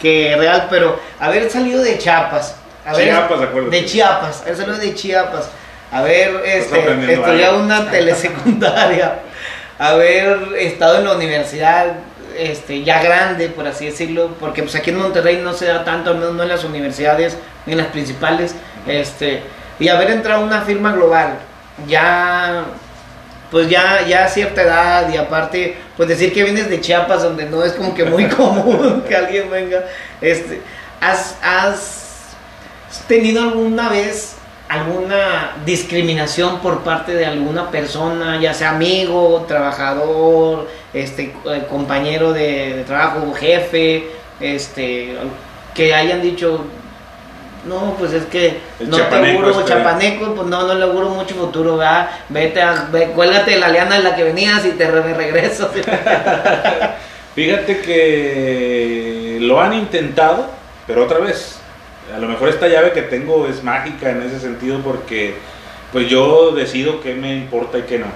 que 0.01 0.35
real, 0.37 0.67
pero 0.69 0.99
haber 1.19 1.49
salido 1.49 1.81
de 1.81 1.97
Chiapas. 1.97 2.55
Haber, 2.85 3.05
Chiapas, 3.05 3.41
acuérdate. 3.41 3.75
De 3.75 3.85
Chiapas, 3.85 4.41
haber 4.41 4.57
salido 4.57 4.77
de 4.77 4.95
Chiapas. 4.95 5.49
Haber 5.91 6.41
este, 6.45 7.13
estudiado 7.13 7.55
algo. 7.55 7.65
una 7.65 7.91
telesecundaria. 7.91 9.19
haber 9.81 10.53
estado 10.59 10.99
en 10.99 11.05
la 11.05 11.15
universidad 11.15 11.95
este, 12.37 12.83
ya 12.83 13.01
grande, 13.01 13.49
por 13.49 13.67
así 13.67 13.87
decirlo, 13.87 14.35
porque 14.39 14.61
pues 14.61 14.75
aquí 14.75 14.91
en 14.91 14.97
Monterrey 14.97 15.41
no 15.43 15.53
se 15.53 15.65
da 15.65 15.83
tanto, 15.83 16.11
al 16.11 16.17
menos 16.17 16.35
no 16.35 16.43
en 16.43 16.49
las 16.49 16.63
universidades, 16.63 17.37
ni 17.65 17.73
en 17.73 17.79
las 17.79 17.87
principales, 17.87 18.55
este, 18.85 19.41
y 19.79 19.87
haber 19.87 20.11
entrado 20.11 20.41
a 20.41 20.45
una 20.45 20.61
firma 20.61 20.93
global, 20.93 21.33
ya, 21.87 22.65
pues 23.49 23.69
ya, 23.69 24.05
ya 24.07 24.25
a 24.25 24.27
cierta 24.27 24.61
edad, 24.61 25.09
y 25.11 25.17
aparte, 25.17 25.77
pues 26.01 26.09
decir 26.09 26.33
que 26.33 26.43
vienes 26.43 26.67
de 26.67 26.81
Chiapas, 26.81 27.21
donde 27.21 27.45
no 27.45 27.63
es 27.63 27.73
como 27.73 27.93
que 27.93 28.05
muy 28.05 28.25
común 28.27 29.03
que 29.07 29.15
alguien 29.15 29.51
venga, 29.51 29.85
este, 30.19 30.59
¿has, 30.99 31.37
has 31.43 32.23
tenido 33.07 33.43
alguna 33.43 33.87
vez 33.87 34.33
alguna 34.67 35.57
discriminación 35.63 36.57
por 36.61 36.79
parte 36.79 37.13
de 37.13 37.27
alguna 37.27 37.69
persona, 37.69 38.41
ya 38.41 38.51
sea 38.55 38.71
amigo, 38.71 39.45
trabajador, 39.47 40.67
este 40.91 41.35
eh, 41.45 41.67
compañero 41.69 42.33
de, 42.33 42.77
de 42.77 42.83
trabajo, 42.83 43.31
jefe, 43.35 44.07
este 44.39 45.15
que 45.75 45.93
hayan 45.93 46.23
dicho 46.23 46.65
no, 47.65 47.95
pues 47.99 48.13
es 48.13 48.25
que 48.25 48.59
El 48.79 48.89
no 48.89 48.97
te 48.97 49.15
auguro 49.31 49.51
este. 49.51 49.65
chapaneco, 49.65 50.33
pues 50.35 50.47
no, 50.47 50.63
no 50.67 50.73
le 50.73 50.83
auguro 50.83 51.09
mucho 51.09 51.35
futuro, 51.35 51.77
¿verdad? 51.77 52.09
Vete 52.29 52.61
a, 52.61 52.87
ve- 52.91 53.11
cuélgate 53.15 53.57
la 53.57 53.69
liana 53.69 53.97
en 53.97 54.03
la 54.03 54.15
que 54.15 54.23
venías 54.23 54.65
y 54.65 54.71
te 54.71 54.89
re- 54.89 55.13
regreso. 55.13 55.69
Fíjate 57.35 57.81
que 57.81 59.37
lo 59.41 59.61
han 59.61 59.73
intentado, 59.73 60.47
pero 60.85 61.05
otra 61.05 61.19
vez, 61.19 61.59
a 62.13 62.19
lo 62.19 62.27
mejor 62.27 62.49
esta 62.49 62.67
llave 62.67 62.91
que 62.91 63.03
tengo 63.03 63.47
es 63.47 63.63
mágica 63.63 64.09
en 64.11 64.21
ese 64.23 64.39
sentido 64.39 64.79
porque 64.79 65.35
pues 65.93 66.07
yo 66.09 66.51
decido 66.51 66.99
qué 67.01 67.13
me 67.13 67.33
importa 67.35 67.77
y 67.77 67.83
qué 67.83 67.99
no. 67.99 68.07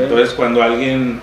Entonces 0.00 0.34
cuando 0.34 0.62
alguien, 0.62 1.20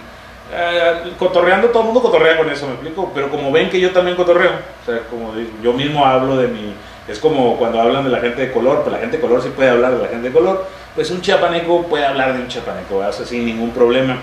eh, 0.53 1.11
cotorreando, 1.17 1.69
todo 1.69 1.79
el 1.83 1.85
mundo 1.85 2.01
cotorrea 2.01 2.37
con 2.37 2.49
eso, 2.49 2.65
me 2.67 2.73
explico, 2.73 3.11
pero 3.15 3.29
como 3.29 3.49
ven 3.51 3.69
que 3.69 3.79
yo 3.79 3.91
también 3.91 4.17
cotorreo, 4.17 4.51
o 4.51 4.85
sea, 4.85 4.99
como 5.09 5.33
yo 5.63 5.71
mismo 5.71 6.05
hablo 6.05 6.35
de 6.35 6.49
mi, 6.49 6.73
es 7.11 7.19
como 7.19 7.57
cuando 7.57 7.81
hablan 7.81 8.03
de 8.03 8.09
la 8.09 8.19
gente 8.19 8.41
de 8.41 8.51
color, 8.51 8.81
pues 8.81 8.93
la 8.93 8.99
gente 8.99 9.17
de 9.17 9.21
color 9.21 9.41
sí 9.41 9.49
puede 9.49 9.69
hablar 9.69 9.95
de 9.95 10.03
la 10.03 10.07
gente 10.07 10.29
de 10.29 10.33
color, 10.33 10.65
pues 10.95 11.11
un 11.11 11.21
chiapaneco 11.21 11.83
puede 11.87 12.05
hablar 12.05 12.33
de 12.33 12.41
un 12.41 12.47
chiapaneco. 12.47 12.97
O 12.97 13.11
sin 13.11 13.45
ningún 13.45 13.71
problema. 13.71 14.17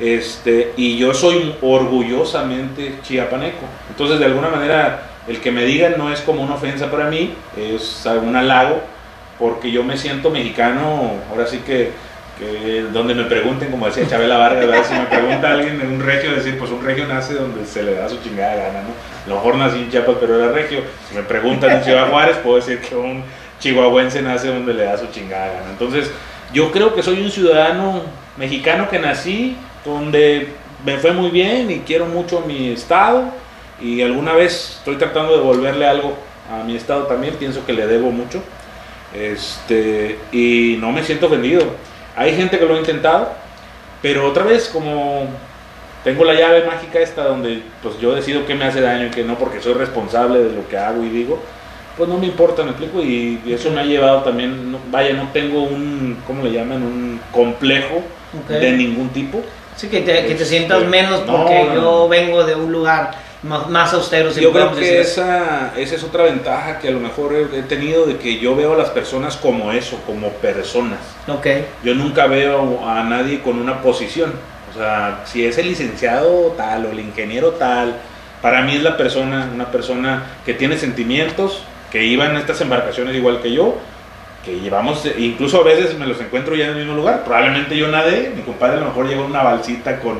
Este, 0.00 0.72
y 0.76 0.96
yo 0.96 1.14
soy 1.14 1.54
orgullosamente 1.62 2.96
chiapaneco. 3.02 3.66
Entonces, 3.88 4.18
de 4.18 4.24
alguna 4.24 4.48
manera, 4.48 5.02
el 5.28 5.40
que 5.40 5.52
me 5.52 5.64
digan 5.64 5.94
no 5.96 6.12
es 6.12 6.20
como 6.20 6.42
una 6.42 6.54
ofensa 6.54 6.90
para 6.90 7.08
mí, 7.08 7.34
es 7.56 8.04
un 8.06 8.34
halago, 8.34 8.80
porque 9.38 9.70
yo 9.70 9.82
me 9.82 9.96
siento 9.96 10.30
mexicano, 10.30 11.12
ahora 11.30 11.46
sí 11.46 11.58
que, 11.58 11.92
donde 12.92 13.14
me 13.14 13.24
pregunten, 13.24 13.70
como 13.70 13.86
decía 13.86 14.08
Chabela 14.08 14.38
Vargas, 14.38 14.86
si 14.88 14.94
me 14.94 15.06
pregunta 15.06 15.52
alguien 15.52 15.80
en 15.80 15.92
un 15.92 16.00
regio, 16.00 16.32
decir, 16.32 16.58
pues 16.58 16.70
un 16.70 16.84
regio 16.84 17.06
nace 17.06 17.34
donde 17.34 17.64
se 17.64 17.82
le 17.82 17.94
da 17.94 18.08
su 18.08 18.18
chingada 18.22 18.56
gana, 18.56 18.82
¿no? 18.82 18.88
A 19.24 19.28
lo 19.28 19.36
mejor 19.36 19.56
nací 19.56 19.78
en 19.78 19.90
Chiapas, 19.90 20.16
pero 20.20 20.42
era 20.42 20.52
regio. 20.52 20.80
Si 21.08 21.14
me 21.14 21.22
preguntan 21.22 21.70
en 21.70 21.84
Ciudad 21.84 22.10
Juárez, 22.10 22.36
puedo 22.38 22.56
decir 22.56 22.80
que 22.80 22.94
un 22.94 23.22
chihuahuense 23.60 24.20
nace 24.22 24.48
donde 24.48 24.74
le 24.74 24.84
da 24.84 24.98
su 24.98 25.06
chingada 25.06 25.46
gana. 25.46 25.70
Entonces, 25.70 26.10
yo 26.52 26.70
creo 26.72 26.94
que 26.94 27.02
soy 27.02 27.22
un 27.22 27.30
ciudadano 27.30 28.02
mexicano 28.36 28.88
que 28.88 28.98
nací 28.98 29.56
donde 29.84 30.48
me 30.84 30.98
fue 30.98 31.12
muy 31.12 31.30
bien 31.30 31.70
y 31.70 31.78
quiero 31.80 32.06
mucho 32.06 32.42
mi 32.46 32.70
estado 32.70 33.24
y 33.80 34.02
alguna 34.02 34.32
vez 34.32 34.76
estoy 34.78 34.96
tratando 34.96 35.32
de 35.32 35.38
devolverle 35.38 35.86
algo 35.86 36.16
a 36.50 36.62
mi 36.62 36.76
estado 36.76 37.04
también, 37.04 37.34
pienso 37.34 37.64
que 37.64 37.72
le 37.72 37.86
debo 37.86 38.10
mucho 38.10 38.42
este, 39.14 40.18
y 40.32 40.76
no 40.80 40.92
me 40.92 41.02
siento 41.02 41.26
ofendido. 41.26 41.62
Hay 42.16 42.34
gente 42.36 42.58
que 42.58 42.64
lo 42.66 42.74
ha 42.74 42.78
intentado, 42.78 43.28
pero 44.02 44.28
otra 44.28 44.44
vez 44.44 44.68
como 44.72 45.26
tengo 46.04 46.24
la 46.24 46.34
llave 46.34 46.64
mágica 46.64 47.00
esta 47.00 47.24
donde 47.24 47.62
pues 47.82 47.98
yo 48.00 48.14
decido 48.14 48.46
qué 48.46 48.54
me 48.54 48.64
hace 48.66 48.80
daño 48.80 49.06
y 49.06 49.10
qué 49.10 49.24
no 49.24 49.36
porque 49.36 49.60
soy 49.60 49.74
responsable 49.74 50.38
de 50.40 50.52
lo 50.54 50.68
que 50.68 50.76
hago 50.76 51.02
y 51.02 51.08
digo, 51.08 51.40
pues 51.96 52.08
no 52.08 52.18
me 52.18 52.26
importa, 52.26 52.62
me 52.62 52.70
explico, 52.70 53.00
y 53.00 53.40
eso 53.48 53.70
me 53.70 53.80
ha 53.80 53.84
llevado 53.84 54.22
también, 54.22 54.70
no- 54.72 54.80
vaya, 54.90 55.14
no 55.14 55.28
tengo 55.32 55.62
un, 55.62 56.18
¿cómo 56.26 56.42
le 56.44 56.52
llaman? 56.52 56.82
Un 56.82 57.20
complejo 57.32 58.02
de 58.48 58.72
ningún 58.72 59.08
tipo. 59.10 59.40
Sí, 59.76 59.88
que 59.88 60.00
te, 60.00 60.12
que 60.12 60.22
te 60.22 60.32
Este, 60.32 60.44
sientas 60.44 60.84
menos 60.84 61.24
no, 61.26 61.36
porque 61.36 61.64
no, 61.64 61.74
yo 61.74 62.08
vengo 62.08 62.44
de 62.44 62.54
un 62.54 62.70
lugar 62.70 63.12
más, 63.44 63.68
más 63.68 63.92
austero. 63.92 64.32
si 64.32 64.40
Yo 64.40 64.52
creo 64.52 64.74
que 64.74 65.00
esa, 65.00 65.72
esa 65.76 65.94
es 65.94 66.02
otra 66.02 66.24
ventaja 66.24 66.78
que 66.78 66.88
a 66.88 66.90
lo 66.90 67.00
mejor 67.00 67.34
he 67.34 67.58
he 67.58 67.62
tenido 67.62 68.06
de 68.06 68.16
que 68.16 68.38
yo 68.38 68.56
veo 68.56 68.74
a 68.74 68.76
las 68.76 68.90
personas 68.90 69.36
como 69.36 69.72
eso, 69.72 70.00
como 70.06 70.30
personas. 70.30 70.98
Ok, 71.28 71.46
Yo 71.82 71.94
nunca 71.94 72.26
veo 72.26 72.86
a 72.88 73.02
nadie 73.04 73.40
con 73.40 73.58
una 73.58 73.80
posición. 73.82 74.32
O 74.70 74.76
sea, 74.76 75.22
si 75.24 75.44
es 75.46 75.56
el 75.58 75.68
licenciado 75.68 76.54
tal 76.56 76.86
o 76.86 76.90
el 76.90 76.98
ingeniero 76.98 77.52
tal, 77.52 78.00
para 78.42 78.62
mí 78.62 78.74
es 78.74 78.82
la 78.82 78.96
persona, 78.96 79.48
una 79.54 79.70
persona 79.70 80.24
que 80.44 80.54
tiene 80.54 80.76
sentimientos, 80.76 81.62
que 81.92 82.04
iba 82.04 82.26
en 82.26 82.36
estas 82.36 82.60
embarcaciones 82.60 83.14
igual 83.14 83.40
que 83.40 83.52
yo, 83.52 83.78
que 84.44 84.58
llevamos, 84.60 85.06
incluso 85.16 85.60
a 85.60 85.64
veces 85.64 85.96
me 85.98 86.06
los 86.06 86.20
encuentro 86.20 86.54
ya 86.54 86.66
en 86.66 86.70
el 86.72 86.78
mismo 86.78 86.94
lugar. 86.94 87.24
Probablemente 87.24 87.76
yo 87.76 87.88
nadé, 87.88 88.32
mi 88.34 88.42
compadre 88.42 88.78
a 88.78 88.80
lo 88.80 88.86
mejor 88.86 89.08
llegó 89.08 89.24
una 89.24 89.42
balsita 89.42 90.00
con, 90.00 90.18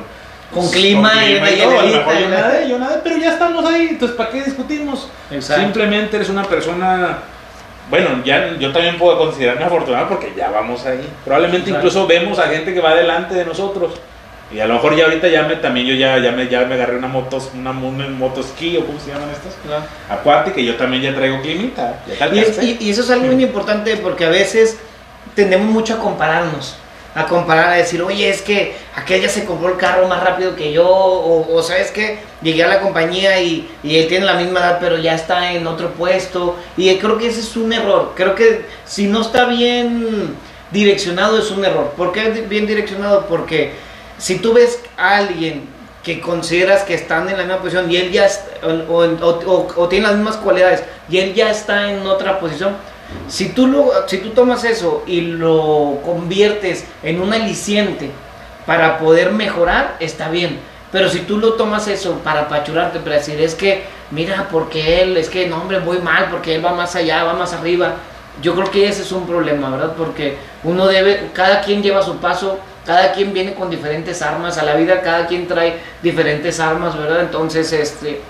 Con 0.54 0.70
clima 0.70 1.12
y 1.26 1.36
una 1.36 1.50
todo, 1.50 1.70
mejor 1.82 2.14
yo 2.18 2.28
¿no? 2.28 2.34
nadé, 2.38 2.68
yo 2.68 2.78
nadé, 2.78 3.00
pero 3.02 3.16
ya 3.18 3.32
estamos 3.32 3.64
ahí, 3.66 3.88
entonces 3.90 4.16
¿para 4.16 4.30
qué 4.30 4.42
discutimos? 4.42 5.08
exacto. 5.30 5.62
Simplemente 5.62 6.16
eres 6.16 6.28
una 6.28 6.44
persona, 6.44 7.18
bueno, 7.90 8.22
ya 8.24 8.54
yo 8.58 8.72
también 8.72 8.96
puedo 8.98 9.18
considerarme 9.18 9.64
afortunado 9.64 10.08
porque 10.08 10.32
ya 10.36 10.50
vamos 10.50 10.86
ahí. 10.86 11.06
Probablemente 11.24 11.70
Exacto. 11.70 11.88
incluso 11.88 12.06
vemos 12.06 12.38
a 12.38 12.44
gente 12.48 12.72
que 12.72 12.80
va 12.80 12.94
delante 12.94 13.34
de 13.34 13.44
nosotros. 13.44 13.94
Y 14.52 14.60
a 14.60 14.66
lo 14.66 14.74
mejor 14.74 14.94
ya 14.94 15.04
ahorita 15.06 15.26
ya 15.28 15.42
me 15.44 15.56
también 15.56 15.86
yo 15.86 15.94
ya, 15.94 16.18
ya 16.18 16.30
me 16.30 16.46
ya 16.48 16.60
me 16.66 16.74
agarré 16.74 16.96
una 16.98 17.08
motos, 17.08 17.50
una, 17.54 17.70
una 17.70 18.06
motoski 18.08 18.76
o 18.76 18.86
cómo 18.86 19.00
se 19.00 19.08
llaman 19.10 19.30
estas, 19.30 19.54
Claro. 19.66 19.82
acuática 20.08 20.60
y 20.60 20.66
yo 20.66 20.76
también 20.76 21.02
ya 21.02 21.14
traigo 21.14 21.40
climita. 21.40 22.00
Ya 22.06 22.26
Y, 22.28 22.38
y- 22.64 22.76
y 22.80 22.90
eso 22.90 23.00
es 23.02 23.10
algo 23.10 23.26
muy 23.32 23.42
importante 23.42 23.96
porque 23.96 24.26
a 24.26 24.28
veces 24.28 24.78
tendemos 25.34 25.66
mucho 25.66 25.94
a 25.94 25.98
compararnos. 25.98 26.76
A 27.14 27.26
comparar, 27.26 27.68
a 27.70 27.76
decir, 27.76 28.02
oye, 28.02 28.28
es 28.28 28.42
que 28.42 28.74
aquel 28.96 29.22
ya 29.22 29.28
se 29.28 29.44
compró 29.44 29.68
el 29.68 29.76
carro 29.76 30.08
más 30.08 30.20
rápido 30.22 30.56
que 30.56 30.72
yo, 30.72 30.88
o, 30.88 31.54
o 31.54 31.62
sabes 31.62 31.92
que 31.92 32.18
llegué 32.42 32.64
a 32.64 32.66
la 32.68 32.80
compañía 32.80 33.40
y, 33.40 33.70
él 33.84 34.08
tiene 34.08 34.26
la 34.26 34.34
misma 34.34 34.58
edad, 34.60 34.78
pero 34.80 34.98
ya 34.98 35.14
está 35.14 35.52
en 35.52 35.66
otro 35.68 35.90
puesto. 35.92 36.56
Y 36.76 36.92
creo 36.96 37.16
que 37.16 37.28
ese 37.28 37.40
es 37.40 37.56
un 37.56 37.72
error. 37.72 38.12
Creo 38.16 38.34
que 38.34 38.66
si 38.84 39.06
no 39.06 39.20
está 39.22 39.44
bien 39.44 40.34
direccionado, 40.72 41.38
es 41.38 41.50
un 41.52 41.64
error. 41.64 41.92
¿Por 41.96 42.10
qué 42.12 42.30
bien 42.48 42.66
direccionado? 42.66 43.26
Porque 43.26 43.72
si 44.18 44.38
tú 44.38 44.52
ves 44.52 44.80
a 44.96 45.18
alguien 45.18 45.68
que 46.02 46.20
consideras 46.20 46.82
que 46.82 46.94
están 46.94 47.28
en 47.28 47.36
la 47.38 47.44
misma 47.44 47.58
posición 47.60 47.90
y 47.90 47.96
él 47.96 48.10
ya 48.10 48.28
o- 48.88 49.68
o 49.76 49.88
tiene 49.88 50.06
las 50.08 50.16
mismas 50.16 50.36
cualidades 50.36 50.82
y 51.08 51.18
él 51.18 51.32
ya 51.32 51.50
está 51.50 51.90
en 51.92 52.06
otra 52.06 52.40
posición, 52.40 52.76
Si 53.28 53.50
tú, 53.50 53.66
lo, 53.66 54.08
si 54.08 54.18
tú 54.18 54.30
tomas 54.30 54.64
eso 54.64 55.02
y 55.06 55.20
lo 55.22 56.00
conviertes 56.04 56.84
en 57.02 57.20
un 57.20 57.32
aliciente 57.32 58.10
para 58.66 58.98
poder 58.98 59.32
mejorar, 59.32 59.96
está 60.00 60.28
bien. 60.28 60.58
Pero 60.92 61.08
si 61.08 61.20
tú 61.20 61.38
lo 61.38 61.54
tomas 61.54 61.88
eso 61.88 62.20
para 62.22 62.42
apachurarte, 62.42 63.00
para 63.00 63.16
decir, 63.16 63.40
es 63.40 63.54
que, 63.54 63.82
mira, 64.10 64.48
porque 64.50 65.02
él, 65.02 65.16
es 65.16 65.28
que, 65.28 65.48
no, 65.48 65.56
hombre, 65.56 65.80
voy 65.80 65.98
mal, 65.98 66.28
porque 66.30 66.54
él 66.54 66.64
va 66.64 66.72
más 66.72 66.94
allá, 66.94 67.24
va 67.24 67.32
más 67.34 67.52
arriba. 67.52 67.94
Yo 68.40 68.54
creo 68.54 68.70
que 68.70 68.88
ese 68.88 69.02
es 69.02 69.12
un 69.12 69.26
problema, 69.26 69.70
¿verdad? 69.70 69.94
Porque 69.96 70.36
uno 70.62 70.86
debe, 70.86 71.30
cada 71.32 71.62
quien 71.62 71.82
lleva 71.82 72.02
su 72.02 72.18
paso, 72.18 72.58
cada 72.86 73.12
quien 73.12 73.32
viene 73.32 73.54
con 73.54 73.70
diferentes 73.70 74.22
armas 74.22 74.58
a 74.58 74.62
la 74.64 74.74
vida, 74.76 75.00
cada 75.00 75.26
quien 75.26 75.48
trae 75.48 75.78
diferentes 76.02 76.60
armas, 76.60 76.96
¿verdad? 76.96 77.22
Entonces, 77.22 77.72
este, 77.72 78.20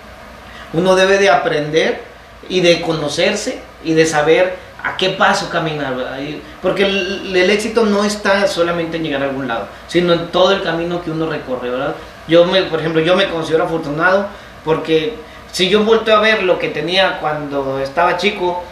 uno 0.72 0.94
debe 0.94 1.18
de 1.18 1.30
aprender 1.30 2.00
y 2.48 2.60
de 2.60 2.80
conocerse 2.80 3.60
y 3.84 3.94
de 3.94 4.06
saber 4.06 4.56
a 4.82 4.96
qué 4.96 5.10
paso 5.10 5.48
caminar, 5.48 5.96
¿verdad? 5.96 6.18
Porque 6.60 6.84
el, 6.84 7.34
el, 7.34 7.50
éxito 7.50 7.84
no 7.84 8.04
está 8.04 8.46
solamente 8.46 8.98
en 8.98 9.04
llegar 9.04 9.22
a 9.22 9.26
algún 9.26 9.48
lado, 9.48 9.68
sino 9.88 10.12
en 10.12 10.28
todo 10.28 10.52
el 10.52 10.62
camino 10.62 11.02
que 11.02 11.10
uno 11.10 11.26
recorre, 11.26 11.70
¿verdad? 11.70 11.94
Yo, 12.28 12.44
me, 12.44 12.62
por 12.64 12.80
ejemplo, 12.80 13.00
yo 13.00 13.16
me 13.16 13.28
considero 13.28 13.64
afortunado 13.64 14.26
porque 14.64 15.14
si 15.52 15.68
yo 15.68 15.84
vuelto 15.84 16.14
a 16.14 16.20
ver 16.20 16.42
lo 16.42 16.58
que 16.58 16.68
tenía 16.68 17.18
cuando 17.18 17.78
estaba 17.80 18.16
chico, 18.18 18.62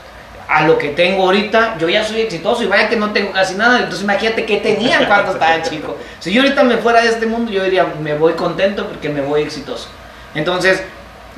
a 0.49 0.67
lo 0.67 0.77
que 0.77 0.89
tengo 0.89 1.23
ahorita, 1.25 1.79
yo 1.79 1.89
ya 1.89 2.05
soy 2.05 2.21
exitoso 2.21 2.63
y 2.63 2.67
vaya 2.67 2.89
que 2.89 2.97
no 2.97 3.11
tengo 3.13 3.33
casi 3.33 3.55
nada, 3.55 3.79
entonces 3.79 4.03
imagínate 4.03 4.45
qué 4.45 4.59
tenía 4.59 5.07
cuando 5.07 5.33
estaba 5.33 5.63
chico. 5.63 5.97
Si 6.21 6.31
yo 6.31 6.43
ahorita 6.43 6.63
me 6.63 6.77
fuera 6.77 7.01
de 7.01 7.09
este 7.09 7.25
mundo, 7.25 7.51
yo 7.51 7.65
diría, 7.65 7.87
me 8.03 8.15
voy 8.15 8.35
contento 8.35 8.87
porque 8.87 9.09
me 9.09 9.23
voy 9.23 9.43
exitoso. 9.43 9.89
Entonces, 10.35 10.83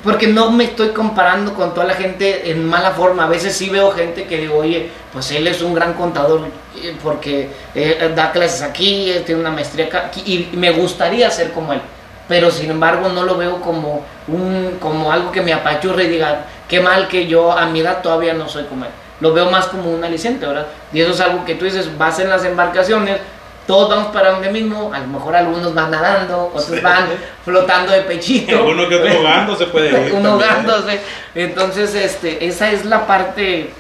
porque 0.04 0.28
no 0.28 0.50
me 0.50 0.64
estoy 0.64 0.90
comparando 0.90 1.54
con 1.54 1.74
toda 1.74 1.86
la 1.86 1.94
gente 1.94 2.50
en 2.50 2.64
mala 2.64 2.92
forma. 2.92 3.24
A 3.24 3.28
veces 3.28 3.56
sí 3.56 3.70
veo 3.70 3.90
gente 3.90 4.26
que 4.26 4.36
digo, 4.36 4.58
oye, 4.58 4.90
pues 5.12 5.30
él 5.32 5.46
es 5.46 5.62
un 5.62 5.74
gran 5.74 5.94
contador 5.94 6.42
eh, 6.82 6.94
porque 7.02 7.48
eh, 7.74 8.12
da 8.14 8.30
clases 8.30 8.62
aquí, 8.62 9.12
tiene 9.26 9.40
una 9.40 9.50
maestría 9.50 9.86
acá, 9.86 10.10
y 10.24 10.50
me 10.52 10.70
gustaría 10.70 11.30
ser 11.30 11.52
como 11.52 11.72
él 11.72 11.80
pero 12.28 12.50
sin 12.50 12.70
embargo 12.70 13.08
no 13.08 13.24
lo 13.24 13.36
veo 13.36 13.60
como, 13.60 14.02
un, 14.28 14.78
como 14.80 15.12
algo 15.12 15.30
que 15.30 15.42
me 15.42 15.52
apachurre 15.52 16.04
y 16.04 16.08
diga, 16.08 16.46
qué 16.68 16.80
mal 16.80 17.08
que 17.08 17.26
yo 17.26 17.52
a 17.52 17.66
mi 17.66 17.80
edad 17.80 18.02
todavía 18.02 18.34
no 18.34 18.48
soy 18.48 18.64
como 18.64 18.84
él. 18.84 18.90
Lo 19.20 19.32
veo 19.32 19.50
más 19.50 19.66
como 19.66 19.90
un 19.90 20.02
aliciente, 20.02 20.46
¿verdad? 20.46 20.66
Y 20.92 21.00
eso 21.00 21.12
es 21.12 21.20
algo 21.20 21.44
que 21.44 21.54
tú 21.54 21.64
dices, 21.64 21.96
vas 21.96 22.18
en 22.18 22.28
las 22.28 22.44
embarcaciones, 22.44 23.18
todos 23.66 23.88
vamos 23.88 24.12
para 24.12 24.32
donde 24.32 24.50
mismo, 24.50 24.92
a 24.92 24.98
lo 24.98 25.06
mejor 25.06 25.34
algunos 25.34 25.72
van 25.74 25.90
nadando, 25.90 26.52
otros 26.54 26.82
van 26.82 27.06
flotando 27.44 27.92
de 27.92 28.02
pechito. 28.02 28.64
Uno 28.64 28.88
que 28.88 28.96
otro 28.96 29.10
ahogando 29.10 29.56
se 29.56 29.66
puede 29.66 30.06
ir. 30.06 30.12
Uno 30.12 30.32
ahogándose. 30.32 31.00
Entonces, 31.34 31.94
este, 31.94 32.46
esa 32.46 32.70
es 32.70 32.84
la 32.84 33.06
parte 33.06 33.70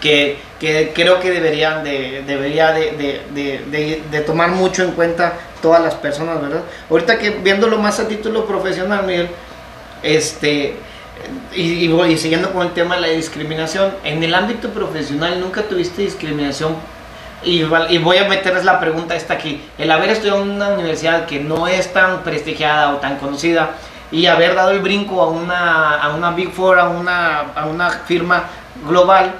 que, 0.00 0.38
que 0.58 0.92
creo 0.92 1.20
que 1.20 1.30
deberían 1.30 1.84
de, 1.84 2.24
debería 2.26 2.72
de, 2.72 3.22
de, 3.32 4.02
de, 4.10 4.20
tomar 4.22 4.50
mucho 4.50 4.82
en 4.82 4.92
cuenta 4.92 5.34
todas 5.62 5.80
las 5.80 5.94
personas, 5.94 6.42
¿verdad? 6.42 6.62
Ahorita 6.90 7.18
que 7.18 7.30
viéndolo 7.30 7.78
más 7.78 8.00
a 8.00 8.08
título 8.08 8.44
profesional, 8.44 9.06
Miguel, 9.06 9.28
este, 10.02 10.74
y, 11.54 11.88
y, 11.88 12.18
siguiendo 12.18 12.52
con 12.52 12.66
el 12.66 12.72
tema 12.72 12.96
de 12.96 13.02
la 13.02 13.08
discriminación, 13.08 13.94
en 14.02 14.22
el 14.24 14.34
ámbito 14.34 14.70
profesional 14.70 15.38
nunca 15.38 15.62
tuviste 15.62 16.02
discriminación 16.02 16.74
y, 17.44 17.62
y, 17.88 17.98
voy 17.98 18.18
a 18.18 18.28
meterles 18.28 18.64
la 18.64 18.78
pregunta 18.80 19.14
esta 19.14 19.34
aquí. 19.34 19.62
El 19.78 19.90
haber 19.90 20.10
estudiado 20.10 20.42
en 20.42 20.50
una 20.50 20.68
universidad 20.70 21.26
que 21.26 21.40
no 21.40 21.66
es 21.66 21.92
tan 21.92 22.22
prestigiada 22.22 22.94
o 22.94 22.96
tan 22.96 23.18
conocida 23.18 23.70
y 24.10 24.26
haber 24.26 24.54
dado 24.54 24.70
el 24.70 24.80
brinco 24.80 25.22
a 25.22 25.28
una, 25.28 25.96
a 25.96 26.14
una 26.14 26.32
Big 26.32 26.52
Four, 26.52 26.78
a 26.78 26.88
una, 26.88 27.40
a 27.54 27.66
una 27.66 27.90
firma 27.90 28.44
global, 28.86 29.32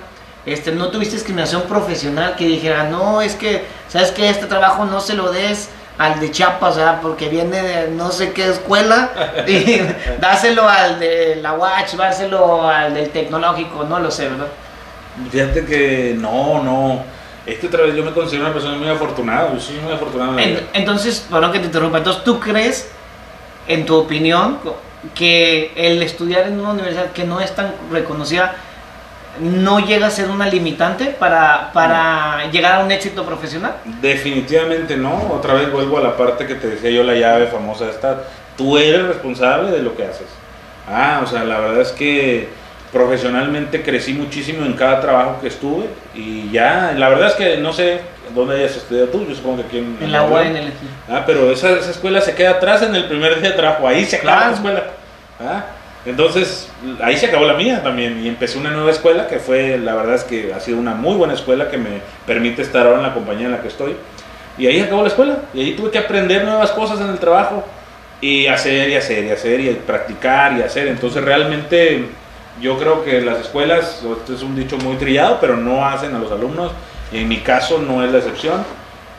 este, 0.46 0.72
no 0.72 0.88
tuviste 0.88 1.14
discriminación 1.14 1.62
profesional 1.62 2.34
que 2.36 2.46
dijera, 2.46 2.84
no, 2.84 3.22
es 3.22 3.34
que, 3.34 3.64
¿sabes 3.88 4.10
que 4.10 4.28
Este 4.28 4.46
trabajo 4.46 4.84
no 4.84 5.00
se 5.00 5.14
lo 5.14 5.30
des 5.30 5.68
al 5.98 6.18
de 6.18 6.30
Chiapas, 6.30 6.76
¿verdad? 6.76 6.98
Porque 7.00 7.28
viene 7.28 7.62
de 7.62 7.90
no 7.90 8.10
sé 8.10 8.32
qué 8.32 8.48
escuela 8.48 9.10
y 9.46 9.80
dáselo 10.20 10.68
al 10.68 10.98
de 10.98 11.36
la 11.36 11.52
Watch, 11.52 11.92
dáselo 11.94 12.68
al 12.68 12.94
del 12.94 13.10
tecnológico, 13.10 13.84
no 13.84 14.00
lo 14.00 14.10
sé, 14.10 14.28
¿verdad? 14.28 14.48
Fíjate 15.30 15.64
que 15.64 16.16
no, 16.18 16.62
no. 16.62 17.04
Este 17.44 17.66
otra 17.66 17.82
vez 17.82 17.96
yo 17.96 18.04
me 18.04 18.12
considero 18.12 18.44
una 18.44 18.52
persona 18.52 18.76
muy 18.76 18.88
afortunada, 18.88 19.52
yo 19.52 19.60
soy 19.60 19.76
muy 19.76 19.92
afortunado. 19.92 20.36
entonces, 20.72 21.26
perdón 21.30 21.52
que 21.52 21.58
te 21.58 21.66
interrumpa, 21.66 21.98
entonces 21.98 22.22
tú 22.22 22.38
crees, 22.38 22.90
en 23.66 23.84
tu 23.84 23.96
opinión, 23.96 24.58
que 25.14 25.72
el 25.74 26.02
estudiar 26.02 26.46
en 26.46 26.60
una 26.60 26.70
universidad 26.70 27.10
que 27.10 27.24
no 27.24 27.40
es 27.40 27.54
tan 27.54 27.74
reconocida 27.90 28.54
no 29.40 29.80
llega 29.80 30.06
a 30.06 30.10
ser 30.10 30.30
una 30.30 30.46
limitante 30.46 31.06
para, 31.06 31.72
para 31.72 32.50
llegar 32.50 32.80
a 32.80 32.84
un 32.84 32.92
éxito 32.92 33.24
profesional? 33.24 33.76
Definitivamente 34.00 34.96
no. 34.96 35.32
Otra 35.32 35.54
vez 35.54 35.72
vuelvo 35.72 35.98
a 35.98 36.00
la 36.02 36.16
parte 36.16 36.46
que 36.46 36.54
te 36.54 36.68
decía 36.68 36.90
yo, 36.90 37.02
la 37.02 37.14
llave 37.14 37.46
famosa 37.46 37.88
esta. 37.88 38.24
Tú 38.56 38.76
eres 38.76 39.06
responsable 39.06 39.70
de 39.70 39.82
lo 39.82 39.96
que 39.96 40.04
haces. 40.04 40.26
Ah, 40.86 41.22
o 41.24 41.26
sea, 41.26 41.44
la 41.44 41.58
verdad 41.58 41.80
es 41.80 41.92
que 41.92 42.48
profesionalmente 42.92 43.82
crecí 43.82 44.12
muchísimo 44.12 44.66
en 44.66 44.74
cada 44.74 45.00
trabajo 45.00 45.38
que 45.40 45.48
estuve 45.48 45.86
y 46.14 46.50
ya, 46.50 46.94
la 46.96 47.08
verdad 47.08 47.28
es 47.28 47.34
que 47.34 47.56
no 47.56 47.72
sé 47.72 48.00
dónde 48.34 48.56
hayas 48.56 48.76
estudiado 48.76 49.08
tú, 49.08 49.26
yo 49.26 49.34
supongo 49.34 49.58
que 49.58 49.62
aquí 49.62 49.78
en, 49.78 49.96
en 50.00 50.12
la. 50.12 50.26
Ah, 51.08 51.24
pero 51.26 51.50
esa, 51.50 51.70
esa, 51.72 51.90
escuela 51.90 52.20
se 52.20 52.34
queda 52.34 52.50
atrás 52.52 52.82
en 52.82 52.94
el 52.94 53.06
primer 53.06 53.40
día 53.40 53.50
de 53.50 53.56
trabajo, 53.56 53.88
ahí 53.88 54.04
se 54.04 54.16
acaba 54.16 54.48
la 54.48 54.54
escuela. 54.54 54.84
Ah, 55.40 55.64
entonces, 56.04 56.68
ahí 57.00 57.16
se 57.16 57.26
acabó 57.26 57.44
la 57.44 57.54
mía 57.54 57.82
también 57.82 58.22
y 58.24 58.28
empecé 58.28 58.58
una 58.58 58.70
nueva 58.70 58.90
escuela 58.90 59.28
que 59.28 59.38
fue, 59.38 59.78
la 59.78 59.94
verdad 59.94 60.16
es 60.16 60.24
que 60.24 60.52
ha 60.52 60.60
sido 60.60 60.78
una 60.78 60.94
muy 60.94 61.14
buena 61.14 61.34
escuela 61.34 61.70
que 61.70 61.78
me 61.78 62.00
permite 62.26 62.62
estar 62.62 62.86
ahora 62.86 62.98
en 62.98 63.04
la 63.04 63.14
compañía 63.14 63.46
en 63.46 63.52
la 63.52 63.62
que 63.62 63.68
estoy. 63.68 63.96
Y 64.58 64.66
ahí 64.66 64.80
acabó 64.80 65.02
la 65.02 65.08
escuela 65.08 65.38
y 65.54 65.60
ahí 65.60 65.72
tuve 65.72 65.90
que 65.90 65.98
aprender 65.98 66.44
nuevas 66.44 66.72
cosas 66.72 67.00
en 67.00 67.08
el 67.08 67.18
trabajo 67.18 67.64
y 68.20 68.46
hacer 68.48 68.90
y 68.90 68.96
hacer 68.96 69.24
y 69.24 69.30
hacer 69.30 69.60
y 69.60 69.70
practicar 69.74 70.58
y 70.58 70.62
hacer. 70.62 70.88
Entonces, 70.88 71.22
realmente 71.22 72.06
yo 72.60 72.78
creo 72.78 73.04
que 73.04 73.20
las 73.20 73.40
escuelas, 73.40 74.02
esto 74.02 74.34
es 74.34 74.42
un 74.42 74.54
dicho 74.54 74.76
muy 74.78 74.96
trillado, 74.96 75.38
pero 75.40 75.56
no 75.56 75.84
hacen 75.84 76.14
a 76.14 76.18
los 76.18 76.30
alumnos 76.30 76.72
y 77.12 77.18
en 77.18 77.28
mi 77.28 77.38
caso 77.38 77.78
no 77.78 78.04
es 78.04 78.12
la 78.12 78.18
excepción. 78.18 78.64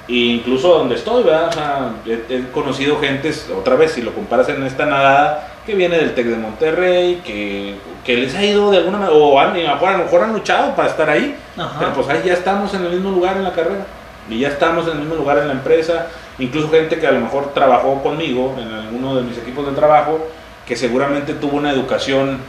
E 0.08 0.14
incluso 0.14 0.68
donde 0.80 0.96
estoy, 0.96 1.24
¿verdad? 1.24 1.92
he, 2.06 2.36
he, 2.36 2.50
conocido 2.52 3.00
gentes, 3.00 3.50
otra 3.58 3.76
vez, 3.76 3.94
si 3.94 4.02
lo 4.02 4.14
comparas 4.14 4.50
en 4.50 4.62
esta 4.64 4.86
nadada, 4.86 5.54
que 5.66 5.76
viene 5.76 5.98
del 5.98 6.14
TEC 6.14 6.26
de 6.28 6.36
Monterrey, 6.36 7.22
que, 7.26 7.76
que, 8.04 8.18
les 8.18 8.36
ha 8.36 8.44
ido 8.44 8.70
de 8.70 8.80
alguna 8.80 8.98
manera, 8.98 9.18
o 9.18 9.40
a 9.40 9.46
lo 9.46 9.98
mejor 10.04 10.24
han 10.24 10.34
luchado 10.34 10.76
para 10.76 10.90
estar 10.90 11.10
ahí, 11.10 11.38
pero 11.80 11.94
pues 11.94 12.10
ahí 12.10 12.22
ya 12.26 12.34
estamos 12.34 12.74
en 12.74 12.84
el 12.84 12.92
mismo 12.92 13.12
lugar 13.12 13.38
en 13.38 13.46
la 13.46 13.54
carrera, 13.54 13.86
y 14.30 14.40
ya 14.40 14.50
estamos 14.50 14.86
en 14.88 14.94
el 14.94 15.00
mismo 15.00 15.16
lugar 15.16 15.38
en 15.38 15.48
la 15.48 15.54
empresa, 15.54 16.08
incluso 16.38 16.70
gente 16.70 17.00
que 17.00 17.08
a 17.08 17.12
lo 17.12 17.22
mejor 17.22 17.54
trabajó 17.54 18.04
conmigo 18.04 18.56
en 18.60 18.74
alguno 18.74 19.16
de 19.16 19.24
mis 19.24 19.38
equipos 19.38 19.66
de 19.66 19.72
trabajo, 19.72 20.28
que 20.68 20.76
seguramente 20.76 21.34
tuvo 21.34 21.58
una 21.58 21.72
educación, 21.72 22.40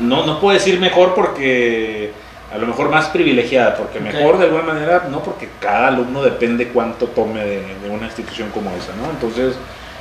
no, 0.00 0.26
no 0.26 0.40
puedo 0.40 0.54
decir 0.54 0.78
mejor 0.80 1.14
porque 1.14 2.12
a 2.52 2.58
lo 2.58 2.66
mejor 2.66 2.90
más 2.90 3.08
privilegiada, 3.08 3.76
porque 3.76 4.00
mejor 4.00 4.38
de 4.38 4.44
alguna 4.44 4.62
manera, 4.62 5.08
no 5.10 5.22
porque 5.22 5.48
cada 5.60 5.88
alumno 5.88 6.22
depende 6.22 6.68
cuánto 6.68 7.06
tome 7.06 7.44
de, 7.44 7.62
de 7.82 7.90
una 7.90 8.06
institución 8.06 8.50
como 8.50 8.70
esa, 8.70 8.94
¿no? 8.96 9.10
Entonces, 9.10 9.56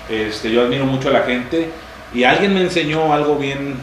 este, 0.09 0.51
yo 0.51 0.61
admiro 0.61 0.85
mucho 0.85 1.09
a 1.09 1.11
la 1.11 1.21
gente. 1.21 1.69
Y 2.13 2.23
alguien 2.23 2.53
me 2.53 2.61
enseñó 2.61 3.13
algo 3.13 3.37
bien, 3.37 3.75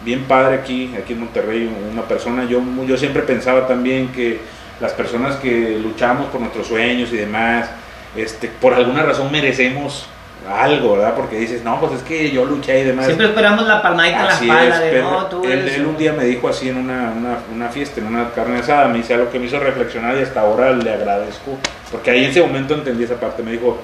bien 0.00 0.24
padre 0.24 0.56
aquí, 0.56 0.92
aquí 1.00 1.12
en 1.12 1.20
Monterrey, 1.20 1.70
una 1.92 2.02
persona, 2.02 2.44
yo, 2.44 2.60
yo 2.86 2.96
siempre 2.96 3.22
pensaba 3.22 3.66
también 3.66 4.08
que 4.08 4.40
las 4.80 4.92
personas 4.92 5.36
que 5.36 5.78
luchamos 5.78 6.26
por 6.26 6.40
nuestros 6.40 6.66
sueños 6.66 7.12
y 7.12 7.16
demás, 7.16 7.70
este, 8.16 8.48
por 8.48 8.74
alguna 8.74 9.02
razón 9.02 9.30
merecemos 9.30 10.06
algo, 10.48 10.96
¿verdad? 10.96 11.14
Porque 11.14 11.38
dices, 11.38 11.62
no, 11.64 11.80
pues 11.80 11.92
es 11.92 12.02
que 12.02 12.30
yo 12.30 12.44
luché 12.44 12.80
y 12.80 12.84
demás. 12.84 13.06
Siempre 13.06 13.26
esperamos 13.26 13.66
la 13.66 13.82
palmadita 13.82 14.20
en 14.20 14.26
la 14.26 14.32
espalda 14.32 14.80
de, 14.80 15.02
no, 15.02 15.26
tú 15.26 15.44
él, 15.44 15.86
un 15.86 15.96
día 15.96 16.12
me 16.12 16.24
dijo 16.24 16.48
así 16.48 16.68
en 16.68 16.76
una, 16.76 17.12
una, 17.16 17.38
una, 17.54 17.68
fiesta, 17.68 18.00
en 18.00 18.06
una 18.06 18.30
carne 18.30 18.58
asada, 18.58 18.88
me 18.88 18.98
dice 18.98 19.14
algo 19.14 19.30
que 19.30 19.38
me 19.38 19.46
hizo 19.46 19.58
reflexionar 19.58 20.16
y 20.16 20.22
hasta 20.22 20.40
ahora 20.40 20.72
le 20.72 20.92
agradezco, 20.92 21.58
porque 21.90 22.10
ahí 22.10 22.24
en 22.24 22.30
ese 22.30 22.40
momento 22.42 22.74
entendí 22.74 23.04
esa 23.04 23.16
parte, 23.16 23.42
me 23.42 23.52
dijo, 23.52 23.78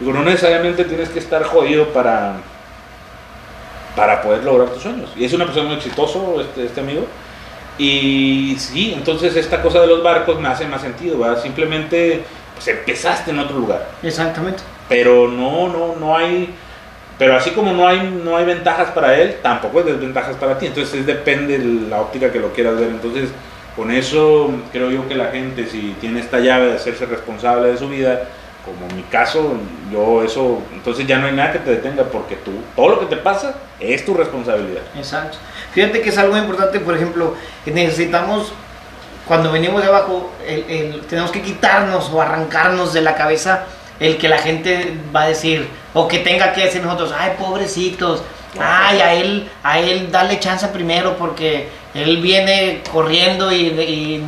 Digo, 0.00 0.12
no 0.12 0.22
necesariamente 0.22 0.84
tienes 0.84 1.08
que 1.08 1.18
estar 1.18 1.42
jodido 1.42 1.88
para, 1.92 2.36
para 3.96 4.22
poder 4.22 4.44
lograr 4.44 4.68
tus 4.68 4.82
sueños. 4.82 5.10
Y 5.16 5.24
es 5.24 5.32
una 5.32 5.44
persona 5.44 5.66
muy 5.66 5.76
exitoso, 5.76 6.40
este, 6.40 6.66
este 6.66 6.80
amigo. 6.80 7.04
Y 7.78 8.56
sí, 8.58 8.92
entonces 8.96 9.36
esta 9.36 9.60
cosa 9.60 9.80
de 9.80 9.88
los 9.88 10.02
barcos 10.02 10.40
me 10.40 10.48
hace 10.48 10.66
más 10.66 10.82
sentido, 10.82 11.18
¿verdad? 11.18 11.42
Simplemente 11.42 12.22
pues, 12.54 12.68
empezaste 12.68 13.30
en 13.32 13.40
otro 13.40 13.58
lugar. 13.58 13.88
Exactamente. 14.02 14.62
Pero 14.88 15.28
no, 15.28 15.68
no, 15.68 15.96
no 15.98 16.16
hay... 16.16 16.54
Pero 17.18 17.34
así 17.36 17.50
como 17.50 17.72
no 17.72 17.86
hay, 17.88 18.20
no 18.24 18.36
hay 18.36 18.44
ventajas 18.44 18.90
para 18.92 19.18
él, 19.18 19.38
tampoco 19.42 19.78
hay 19.80 19.84
desventajas 19.86 20.36
para 20.36 20.56
ti. 20.58 20.66
Entonces 20.66 21.04
depende 21.04 21.58
de 21.58 21.88
la 21.88 22.00
óptica 22.00 22.30
que 22.30 22.38
lo 22.38 22.52
quieras 22.52 22.76
ver. 22.78 22.88
Entonces, 22.90 23.30
con 23.74 23.90
eso 23.90 24.50
creo 24.72 24.90
yo 24.90 25.08
que 25.08 25.14
la 25.16 25.26
gente, 25.32 25.66
si 25.66 25.96
tiene 26.00 26.20
esta 26.20 26.38
llave 26.38 26.66
de 26.68 26.74
hacerse 26.74 27.06
responsable 27.06 27.72
de 27.72 27.76
su 27.76 27.88
vida, 27.88 28.22
como 28.64 28.86
mi 28.94 29.02
caso, 29.04 29.54
yo 29.90 30.22
eso, 30.22 30.62
entonces 30.72 31.06
ya 31.06 31.18
no 31.18 31.26
hay 31.26 31.32
nada 31.32 31.52
que 31.52 31.58
te 31.60 31.70
detenga 31.70 32.04
porque 32.04 32.36
tú, 32.36 32.50
todo 32.76 32.88
lo 32.90 33.00
que 33.00 33.06
te 33.06 33.16
pasa 33.16 33.54
es 33.80 34.04
tu 34.04 34.14
responsabilidad. 34.14 34.82
Exacto. 34.96 35.38
Fíjate 35.72 36.00
que 36.02 36.10
es 36.10 36.18
algo 36.18 36.36
importante, 36.36 36.78
por 36.78 36.94
ejemplo, 36.94 37.34
que 37.64 37.70
necesitamos 37.72 38.52
cuando 39.26 39.50
venimos 39.52 39.82
de 39.82 39.88
abajo, 39.88 40.30
el- 40.46 40.64
el- 40.68 41.00
tenemos 41.02 41.30
que 41.30 41.42
quitarnos 41.42 42.10
o 42.12 42.20
arrancarnos 42.22 42.92
de 42.92 43.00
la 43.02 43.14
cabeza 43.14 43.64
el 44.00 44.16
que 44.16 44.28
la 44.28 44.38
gente 44.38 44.96
va 45.14 45.22
a 45.22 45.28
decir, 45.28 45.68
o 45.94 46.06
que 46.06 46.18
tenga 46.18 46.52
que 46.52 46.64
decir 46.64 46.82
nosotros, 46.82 47.12
ay, 47.16 47.32
pobrecitos, 47.38 48.22
ay, 48.60 49.00
a 49.00 49.14
él, 49.14 49.48
a 49.62 49.80
él 49.80 50.10
dale 50.10 50.38
chance 50.38 50.66
primero 50.68 51.16
porque 51.16 51.68
él 51.94 52.18
viene 52.18 52.82
corriendo 52.92 53.52
y, 53.52 53.56
y 53.56 54.16